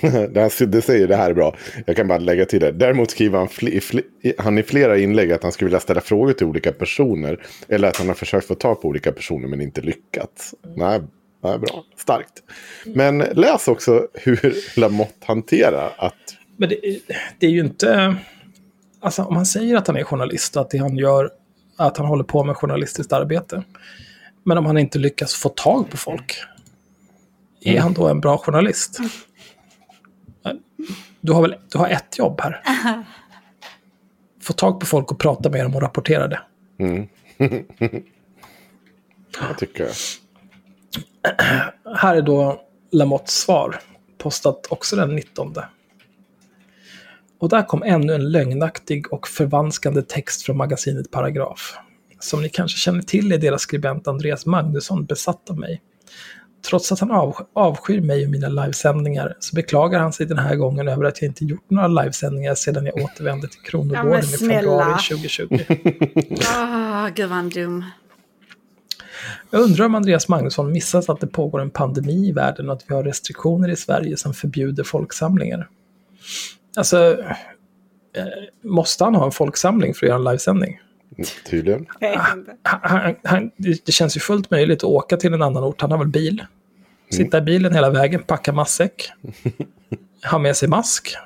[0.68, 1.56] det, säger det här är bra.
[1.86, 2.72] Jag kan bara lägga till det.
[2.72, 6.00] Däremot skriver han fl- i fl- han i flera inlägg att han skulle vilja ställa
[6.00, 7.46] frågor till olika personer.
[7.68, 10.54] Eller att han har försökt få tag på olika personer men inte lyckats.
[10.76, 11.00] Nej,
[11.42, 11.84] nej bra.
[11.96, 12.32] Starkt.
[12.86, 16.14] Men läs också hur Lamotte hanterar att...
[16.56, 16.76] Men det,
[17.38, 18.16] det är ju inte...
[19.00, 21.30] Alltså om han säger att han är journalist, att det han gör,
[21.76, 23.62] att han håller på med journalistiskt arbete.
[24.44, 26.36] Men om han inte lyckas få tag på folk,
[27.64, 27.82] är Mm.
[27.82, 28.98] han då en bra journalist?
[31.20, 32.62] Du har väl du har ett jobb här?
[34.42, 36.40] Få tag på folk och prata med dem och rapportera det.
[36.78, 37.08] Mm.
[39.40, 39.92] jag tycker jag.
[41.96, 42.62] Här är då
[42.92, 43.80] Lamottes svar,
[44.18, 45.54] postat också den 19.
[47.38, 51.76] Och där kom ännu en lögnaktig och förvanskande text från magasinet Paragraf.
[52.20, 55.82] Som ni kanske känner till är deras skribent Andreas Magnusson besatt av mig.
[56.68, 60.56] Trots att han av, avskyr mig och mina livesändningar så beklagar han sig den här
[60.56, 64.22] gången över att jag inte gjort några livesändningar sedan jag återvände till Ja, Kronogården i
[64.22, 64.60] snälla.
[64.60, 65.58] februari 2020.
[66.56, 67.84] Ah, gud vad han dum.
[69.50, 72.84] Jag undrar om Andreas Magnusson missat att det pågår en pandemi i världen och att
[72.88, 75.68] vi har restriktioner i Sverige som förbjuder folksamlingar.
[76.76, 77.12] Alltså,
[78.16, 78.24] eh,
[78.64, 80.80] måste han ha en folksamling för att göra en livesändning?
[81.50, 81.86] Tydligen.
[82.00, 85.80] Han, han, han, det det känns ju fullt möjligt att åka till en annan ort.
[85.80, 86.44] Han har väl bil?
[87.10, 89.10] Sitta i bilen hela vägen, packa matsäck,
[90.30, 91.16] ha med sig mask.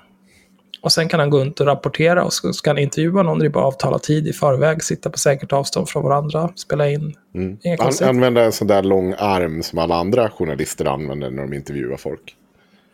[0.82, 3.48] Och sen kan han gå runt och rapportera och så ska han intervjua någon i
[3.48, 7.15] bara avtalad tid i förväg, sitta på säkert avstånd från varandra, spela in.
[7.35, 7.59] Mm.
[7.78, 11.97] Han använder en sån där lång arm som alla andra journalister använder när de intervjuar
[11.97, 12.36] folk.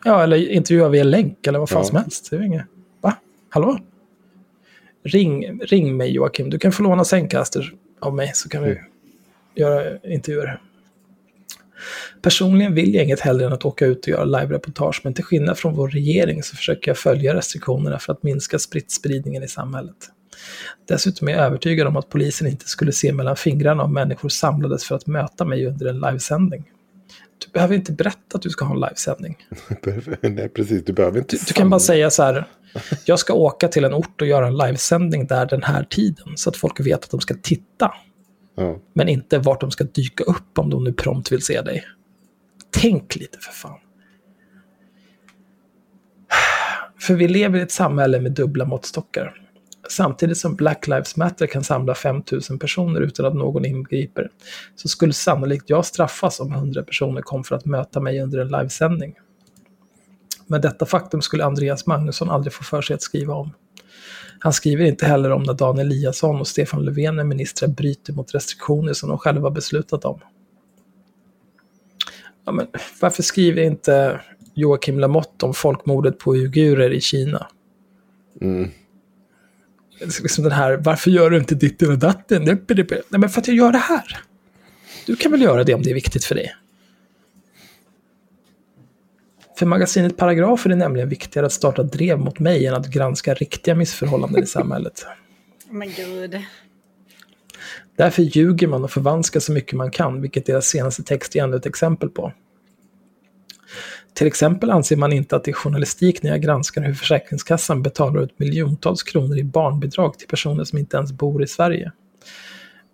[0.04, 1.84] Ja, eller intervjua via länk eller vad fan Ja.
[1.84, 2.30] som helst.
[2.30, 2.66] Det är inget.
[3.00, 3.16] Va?
[3.48, 3.78] Hallå?
[5.04, 6.50] Ring, ring mig Joakim.
[6.50, 8.80] Du kan få låna Zencaster av mig så kan vi
[9.54, 10.60] göra intervjuer.
[12.22, 15.58] Personligen vill jag inget hellre än att åka ut och göra live-reportage, men till skillnad
[15.58, 19.96] från vår regering så försöker jag följa restriktionerna för att minska sprittspridningen i samhället.
[20.88, 24.84] Dessutom är jag övertygad om att polisen inte skulle se mellan fingrarna om människor samlades
[24.84, 26.64] för att möta mig under en livesändning.
[27.38, 29.36] Du behöver inte berätta att du ska ha en livesändning.
[30.20, 30.84] Nej, precis.
[30.84, 31.36] Du behöver inte...
[31.36, 32.46] Du, du kan bara säga så här,
[33.04, 36.50] jag ska åka till en ort och göra en livesändning där den här tiden, så
[36.50, 37.94] att folk vet att de ska titta.
[38.56, 38.78] Ja.
[38.92, 41.84] Men inte vart de ska dyka upp om de nu prompt vill se dig.
[42.70, 43.78] Tänk lite för fan.
[47.00, 49.42] För vi lever i ett samhälle med dubbla måttstockar.
[49.90, 54.30] Samtidigt som Black Lives Matter kan samla 5000 personer utan att någon ingriper,
[54.74, 58.48] så skulle sannolikt jag straffas om 100 personer kom för att möta mig under en
[58.48, 59.14] livesändning.
[60.46, 63.52] Men detta faktum skulle Andreas Magnusson aldrig få för sig att skriva om.
[64.46, 68.34] Han skriver inte heller om när Dan Eliasson och Stefan Löfven med ministrar bryter mot
[68.34, 70.20] restriktioner som de själva beslutat om.
[72.44, 72.66] Ja, men
[73.00, 74.20] varför skriver inte
[74.54, 77.46] Joakim Lamotte om folkmordet på uigurer i Kina?
[78.40, 78.70] Mm.
[80.00, 82.44] Liksom den här, varför gör du inte ditt och datten?
[82.44, 84.20] Nej, men för att jag gör det här.
[85.06, 86.54] Du kan väl göra det om det är viktigt för dig?
[89.58, 93.34] För magasinet Paragraf är det nämligen viktigare att starta drev mot mig än att granska
[93.34, 95.06] riktiga missförhållanden i samhället.
[95.70, 96.36] Men gud.
[97.96, 101.56] Därför ljuger man och förvanskar så mycket man kan, vilket deras senaste text är ännu
[101.56, 102.32] ett exempel på.
[104.14, 108.22] Till exempel anser man inte att det är journalistik när jag granskar hur Försäkringskassan betalar
[108.22, 111.92] ut miljontals kronor i barnbidrag till personer som inte ens bor i Sverige.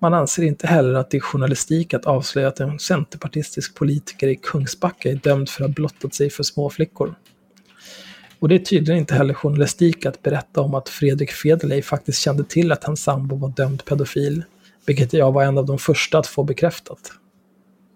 [0.03, 4.37] Man anser inte heller att det är journalistik att avslöja att en centerpartistisk politiker i
[4.37, 7.15] Kungsbacka är dömd för att ha blottat sig för småflickor.
[8.39, 12.45] Och det är tydligen inte heller journalistik att berätta om att Fredrik Federley faktiskt kände
[12.45, 14.45] till att hans sambo var dömd pedofil.
[14.87, 17.13] Vilket jag var en av de första att få bekräftat.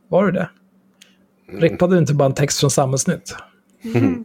[0.09, 0.49] Var du det?
[1.61, 3.37] Rippade du inte bara en text från Samhällsnytt?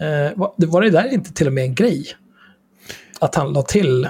[0.00, 2.06] Eh, var, var det där inte till och med en grej?
[3.20, 4.08] Att han la till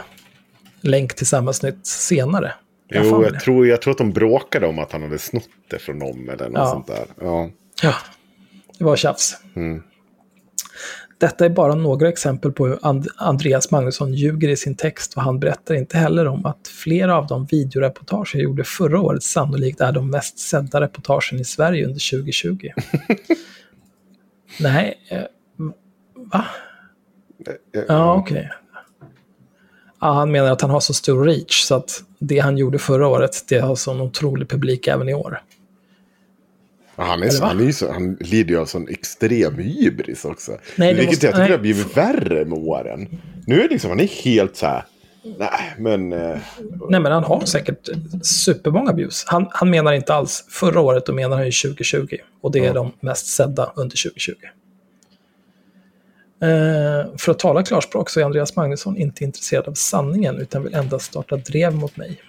[0.87, 2.53] länk till Samhällsnytt senare?
[2.89, 5.49] Jag har Jo, jag tror, jag tror att de bråkade om att han hade snott
[5.71, 6.67] det från någon eller något Ja.
[6.71, 7.07] sånt där.
[7.21, 7.51] Ja.
[7.83, 7.95] Ja,
[8.79, 9.37] det var tjafs.
[9.57, 9.83] Mm.
[11.19, 15.23] Detta är bara några exempel på hur And- Andreas Magnusson ljuger i sin text och
[15.23, 19.81] han berättar inte heller om att flera av de videoreportage jag gjorde förra året sannolikt
[19.81, 22.69] är de mest sedda reportagen i Sverige under 2020.
[24.61, 25.23] Nej, eh,
[26.33, 26.45] va?
[27.89, 28.51] Ja, okej.
[30.01, 33.09] Ja, han menar att han har så stor reach så att det han gjorde förra
[33.09, 35.43] året, det har sån otrolig publik även i år.
[36.97, 40.53] Ja, Han, är så, han, är så, han lider ju av sån extrem hybris också.
[40.77, 41.51] Nej, det Vilket måste- jag tycker nej.
[41.51, 43.09] har blivit värre med åren.
[43.47, 44.85] Nu är det liksom, han är helt så här,
[45.39, 46.13] nej men...
[46.13, 46.39] Eh,
[46.89, 47.89] Nej, men han har säkert
[48.23, 49.25] supermånga views.
[49.27, 52.17] Han, han menar inte alls förra året, då menar han ju 2020.
[52.41, 54.33] Och det är de mest sedda under 2020.
[56.41, 60.75] Eh, för att tala klarspråk så är Andreas Magnusson inte intresserad av sanningen utan vill
[60.75, 62.21] endast starta drev mot mig.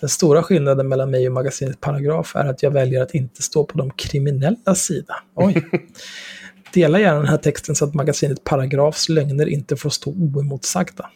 [0.00, 3.64] Den stora skillnaden mellan mig och magasinet Paragraf är att jag väljer att inte stå
[3.64, 5.14] på de kriminella sida.
[5.34, 5.64] Oj.
[6.72, 11.10] Dela gärna den här texten så att magasinet Paragrafs lögner inte får stå oemotsagda.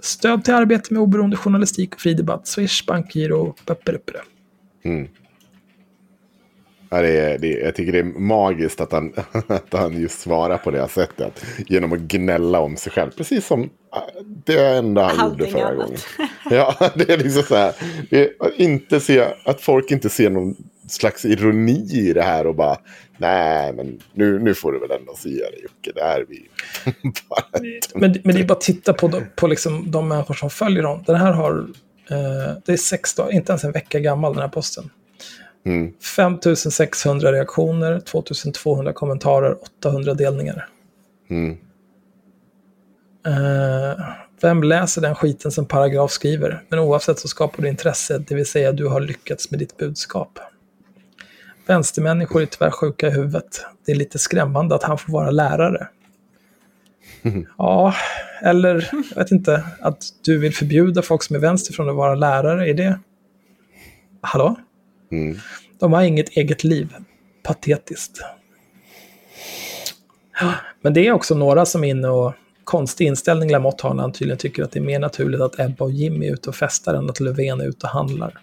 [0.00, 2.46] Stöd till arbete med oberoende journalistik och fri debatt.
[2.46, 4.18] Swish, bankgiro, pepperuppere.
[4.84, 5.08] mm.
[6.92, 9.12] Ja, det är, det jag tycker det är magiskt att han,
[9.46, 11.44] att han just svarar på det här sättet.
[11.66, 13.10] Genom att gnälla om sig själv.
[13.10, 14.00] Precis som ah,
[14.44, 15.86] det enda han gjorde Allting förra annat.
[15.86, 15.98] gången.
[16.50, 17.74] Ja, det är liksom så här.
[18.10, 20.56] Det är, att, inte se, att folk inte ser någon
[20.88, 22.76] slags ironi i det här och bara
[23.16, 25.92] nej men nu, nu får du väl ändå säga det Jocke.
[25.94, 26.48] Det här är vi
[27.94, 30.82] Men, men det är bara att titta på, de, på liksom de människor som följer
[30.82, 31.04] dem.
[31.06, 31.58] Den här har,
[32.10, 34.90] eh, det är sex dagar, inte ens en vecka gammal den här posten.
[35.64, 35.92] Mm.
[36.16, 40.68] 5600 reaktioner, 2200 kommentarer, 800 delningar.
[41.30, 41.58] Mm.
[43.26, 44.00] Eh,
[44.40, 46.62] vem läser den skiten som Paragraf skriver?
[46.68, 50.38] Men oavsett så skapar du intresse, det vill säga du har lyckats med ditt budskap.
[51.66, 53.64] Vänstermänniskor är tyvärr sjuka i huvudet.
[53.86, 55.88] Det är lite skrämmande att han får vara lärare.
[57.58, 57.94] Ja,
[58.42, 62.14] eller jag vet inte, att du vill förbjuda folk som är vänster från att vara
[62.14, 62.98] lärare, är det...
[64.20, 64.56] Hallå?
[65.12, 65.38] Mm.
[65.78, 66.94] De har inget eget liv.
[67.42, 68.20] Patetiskt.
[70.80, 72.32] Men det är också några som är inne och
[72.64, 75.84] konstig inställning Lamotte har när han tydligen tycker att det är mer naturligt att Ebba
[75.84, 78.38] och Jimmy är ute och festar än att Löfven är ute och handlar.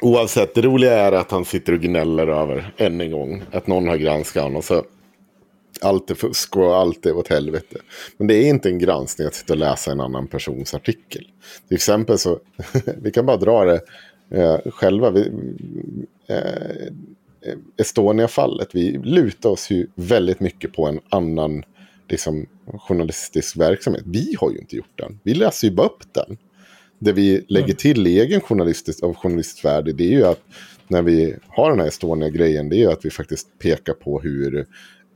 [0.00, 3.88] Oavsett, det roliga är att han sitter och gnäller över, än en gång, att någon
[3.88, 4.62] har granskat honom.
[4.62, 4.84] Så
[5.80, 7.78] allt är fusk och allt är åt helvete.
[8.16, 11.24] Men det är inte en granskning att sitta och läsa en annan persons artikel.
[11.68, 12.40] Till exempel så,
[13.02, 13.80] vi kan bara dra det
[14.30, 15.10] eh, själva.
[15.10, 15.32] Vi,
[16.26, 16.88] eh,
[17.76, 21.62] Estonia-fallet, vi lutar oss ju väldigt mycket på en annan
[22.08, 22.46] liksom,
[22.78, 24.02] journalistisk verksamhet.
[24.06, 25.20] Vi har ju inte gjort den.
[25.22, 26.38] Vi läser ju bara upp den.
[26.98, 30.40] Det vi lägger till i egen journalistisk, av journalistiskt värde, det är ju att
[30.88, 34.66] när vi har den här Estonia-grejen, det är ju att vi faktiskt pekar på hur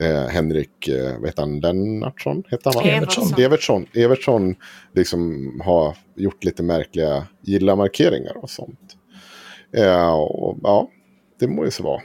[0.00, 2.42] eh, Henrik, eh, vad heter han, Lennartsson?
[2.48, 2.84] Heter han?
[2.84, 3.34] Evertsson.
[3.38, 3.86] Evertsson.
[3.94, 4.54] Evertsson
[4.94, 8.96] liksom har gjort lite märkliga gilla-markeringar och sånt.
[9.76, 10.90] Eh, och, ja,
[11.40, 12.02] det må ju så vara.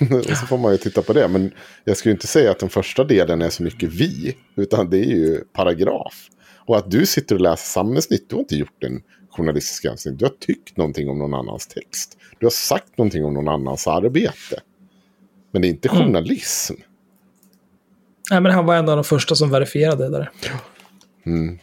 [0.00, 1.28] och så får man ju titta på det.
[1.28, 1.50] Men
[1.84, 5.16] jag skulle inte säga att den första delen är så mycket vi, utan det är
[5.16, 6.28] ju paragraf.
[6.66, 10.16] Och att du sitter och läser Samhällsnytt, du har inte gjort en journalistisk granskning.
[10.16, 12.18] Du har tyckt någonting om någon annans text.
[12.38, 14.60] Du har sagt någonting om någon annans arbete.
[15.52, 16.74] Men det är inte journalism.
[18.30, 20.30] Nej, men han var en av de första som verifierade det där.
[21.26, 21.58] Mm.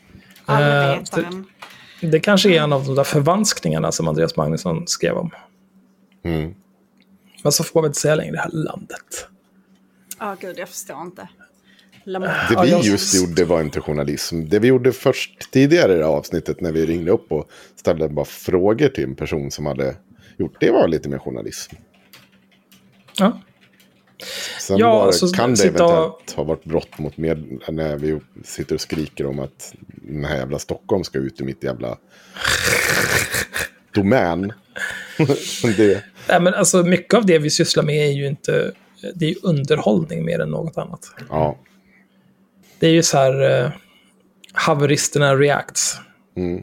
[0.48, 1.02] Eh,
[2.02, 5.32] det, det kanske är en av de där förvanskningarna som Andreas Magnusson skrev om.
[6.24, 6.56] Mm.
[7.44, 9.28] Men så får man väl inte säga längre i det här landet.
[10.20, 11.28] Ja, gud, jag förstår inte.
[12.50, 14.46] Det vi just gjorde var inte journalism.
[14.50, 18.10] Det vi gjorde först tidigare i det här avsnittet när vi ringde upp och ställde
[18.10, 19.96] bara frågor till en person som hade
[20.38, 21.76] gjort det var lite mer journalism.
[23.18, 23.40] Ja.
[24.66, 28.76] Sen Ja, var, alltså, kan det eventuellt ha varit brott mot med när vi sitter
[28.76, 31.98] och skriker om att den här jävla Stockholm ska ut ur mitt jävla
[33.94, 34.54] domän.
[35.78, 38.72] det, Nej, men alltså, mycket av det vi sysslar med är ju inte...
[39.16, 41.12] Det är ju underhållning mer än något annat.
[41.30, 41.58] ja.
[42.80, 43.64] Det är ju så här...
[43.64, 43.72] Uh,
[44.54, 45.98] haveristerna reacts.
[46.38, 46.58] Mm.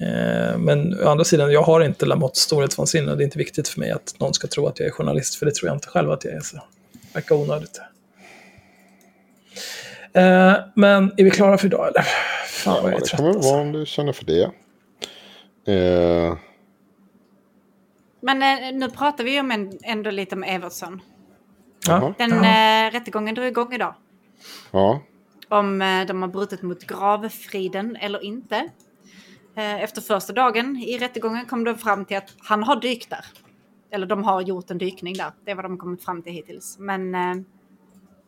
[0.00, 3.68] Eh, Men å andra sidan, jag har inte Lamotts storhetsvansinne och det är inte viktigt
[3.68, 5.88] för mig att någon ska tro att jag är journalist, för det tror jag inte
[5.88, 6.40] själv att jag är.
[6.40, 6.62] Så
[7.14, 7.80] verkar onödigt.
[10.12, 12.02] Eh, Men är vi klara för idag eller?
[12.46, 13.16] Fan vad jag är det trött.
[13.18, 13.50] kan väl alltså.
[13.52, 14.42] vara om du känner för det.
[15.72, 16.36] Eh,
[18.20, 21.02] Men eh, nu pratar vi ju en, ändå lite om Evertsson.
[21.86, 22.14] jaha.
[22.18, 23.94] Den eh, rättegången drar igång idag.
[24.70, 25.00] Ja.
[25.48, 28.56] Om eh, de har brutit mot gravfriden eller inte.
[29.56, 33.24] Eh, efter första dagen i rättegången kom de fram till att han har dykt där.
[33.94, 35.30] Eller de har gjort en dykning där.
[35.44, 36.76] Det är vad de kommit fram till hittills.
[36.78, 37.34] Men eh,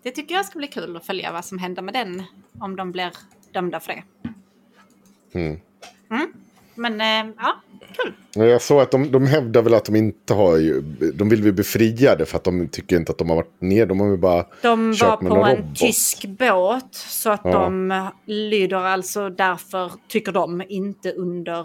[0.03, 2.23] det tycker jag ska bli kul att följa vad som händer med den.
[2.61, 3.11] Om de blir
[3.53, 4.03] dömda för det.
[5.39, 5.61] Mm.
[6.11, 6.33] Mm.
[6.75, 7.55] Men eh, ja,
[7.97, 8.13] kul.
[8.35, 10.81] Jag såg att de, de hävdar väl att de inte har ju,
[11.15, 13.87] de vill bli befriade för att de tycker inte att de har varit ner.
[13.87, 15.77] De har väl bara De var på en robot.
[15.77, 17.51] tysk båt så att Ja.
[17.51, 21.61] de lyder alltså därför, tycker de, inte under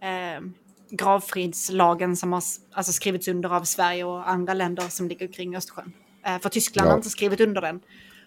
[0.00, 0.42] eh,
[0.90, 2.42] gravfridslagen som har
[2.72, 5.92] alltså, skrivits under av Sverige och andra länder som ligger kring Östersjön.
[6.26, 6.90] Eh, för Tyskland Ja.
[6.90, 7.80] har inte skrivit under den.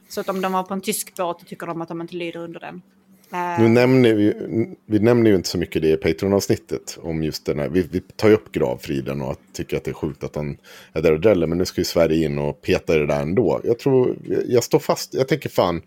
[0.10, 2.40] Så att om de var på en tysk båt tycker de att de inte lyder
[2.40, 2.82] under den.
[3.34, 4.34] Eh, Nu nämner vi,
[4.86, 6.98] vi nämner ju inte så mycket det i Patreon-avsnittet.
[7.02, 9.94] Om just den här, vi, vi tar ju upp gravfriden och tycker att det är
[9.94, 10.58] sjukt att han
[10.94, 11.48] är där och dräller.
[11.48, 13.62] Men nu ska ju Sverige in och peta i det där ändå.
[13.64, 15.82] Jag tror, jag står fast, jag tänker fan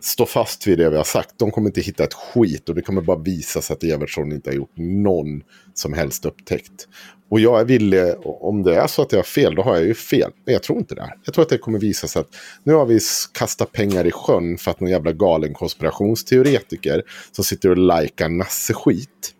[0.00, 1.34] stå fast vid det vi har sagt.
[1.36, 4.50] De kommer inte hitta ett skit och det kommer bara visa sig att Evertsson inte
[4.50, 5.42] har gjort någon
[5.74, 6.88] som helst upptäckt.
[7.30, 9.84] Och jag är villig, om det är så att jag har fel, då har jag
[9.86, 10.30] ju fel.
[10.44, 11.14] Men jag tror inte det.
[11.24, 13.00] Jag tror att det kommer visa sig att nu har vi
[13.32, 17.02] kastat pengar i sjön för att någon jävla galen konspirationsteoretiker
[17.32, 19.34] som sitter och likar nasse-skit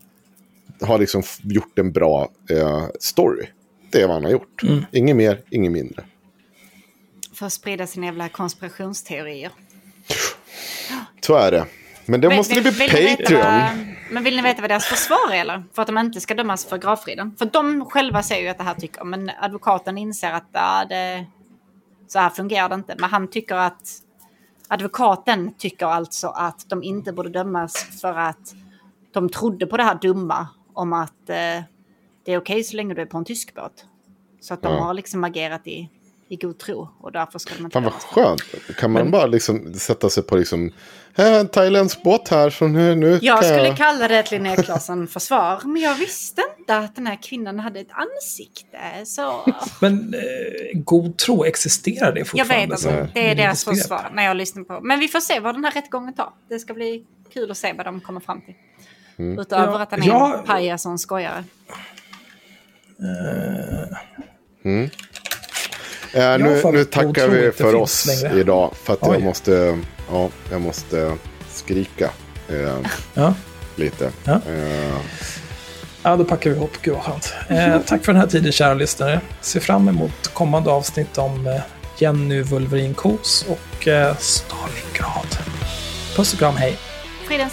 [0.80, 3.46] har liksom gjort en bra eh, story.
[3.92, 4.62] Det är vad han har gjort.
[4.62, 4.84] Mm.
[4.92, 6.04] Inget mer, inget mindre.
[7.34, 9.50] för att sprida sina jävla konspirationsteorier.
[11.20, 11.66] Så är det.
[12.08, 13.42] Men det Men- måste det bli vill ni veta Patreon.
[13.42, 15.64] vad- Men vill ni veta vad deras försvar är eller?
[15.74, 17.36] För att de inte ska dömas för gravfriden.
[17.38, 21.26] För de själva säger ju att det här tycker men advokaten inser att ja, det,
[22.08, 22.94] så här fungerar det inte.
[22.98, 23.88] Men han tycker att
[24.68, 28.54] advokaten tycker alltså att de inte borde dömas för att
[29.12, 31.62] de trodde på det här dumma om att eh,
[32.24, 33.84] det är okej så länge du är på en tysk båt.
[34.40, 34.80] Så att de Ja.
[34.84, 35.90] har liksom agerat i,
[36.28, 38.42] i god tro och därför ska de inte Fan vad skönt.
[38.78, 40.72] Kan man bara liksom sätta sig på liksom,
[41.16, 43.76] "Här, en thailändsk båt här, så nu, nu Jag kan skulle jag...
[43.76, 47.90] kalla det ett Linnea Claesson-försvar, men jag visste inte att den här kvinnan hade ett
[47.92, 48.78] ansikte.
[49.06, 49.44] Så
[49.80, 50.20] Men eh,
[50.80, 52.66] god tro, existerar det jag fortfarande?
[52.66, 54.80] vet som inte, det är deras försvar när jag lyssnar på.
[54.82, 56.32] Men vi får se vad den här rättegången tar.
[56.48, 58.54] Det ska bli kul att se vad de kommer fram till.
[59.18, 59.38] Mm.
[59.38, 60.38] Utöver Ja, att han är ja.
[60.38, 61.44] en pajas och en skojare.
[64.64, 64.90] Mm.
[66.12, 68.40] Eh, Jag nu, nu tackar vi för oss längre.
[68.40, 68.74] idag.
[68.84, 69.12] För att Oj.
[69.12, 69.78] jag måste,
[70.12, 71.16] ja, jag måste
[71.52, 72.10] skrika
[72.48, 72.76] eh,
[73.14, 73.34] Ja.
[73.76, 74.10] lite.
[74.24, 74.32] Ja.
[74.32, 74.96] Eh,
[76.02, 76.72] Ja, då packar vi ihop.
[76.82, 77.32] Gud vad skönt.
[77.48, 79.20] Eh, tack för den här tiden, kära lyssnare.
[79.40, 81.60] Se fram emot kommande avsnitt om eh,
[81.98, 85.38] Jenny Wolverin Kos och eh, Stalingrad.
[86.16, 86.76] Puss och kram, hej.
[87.28, 87.52] Fridens.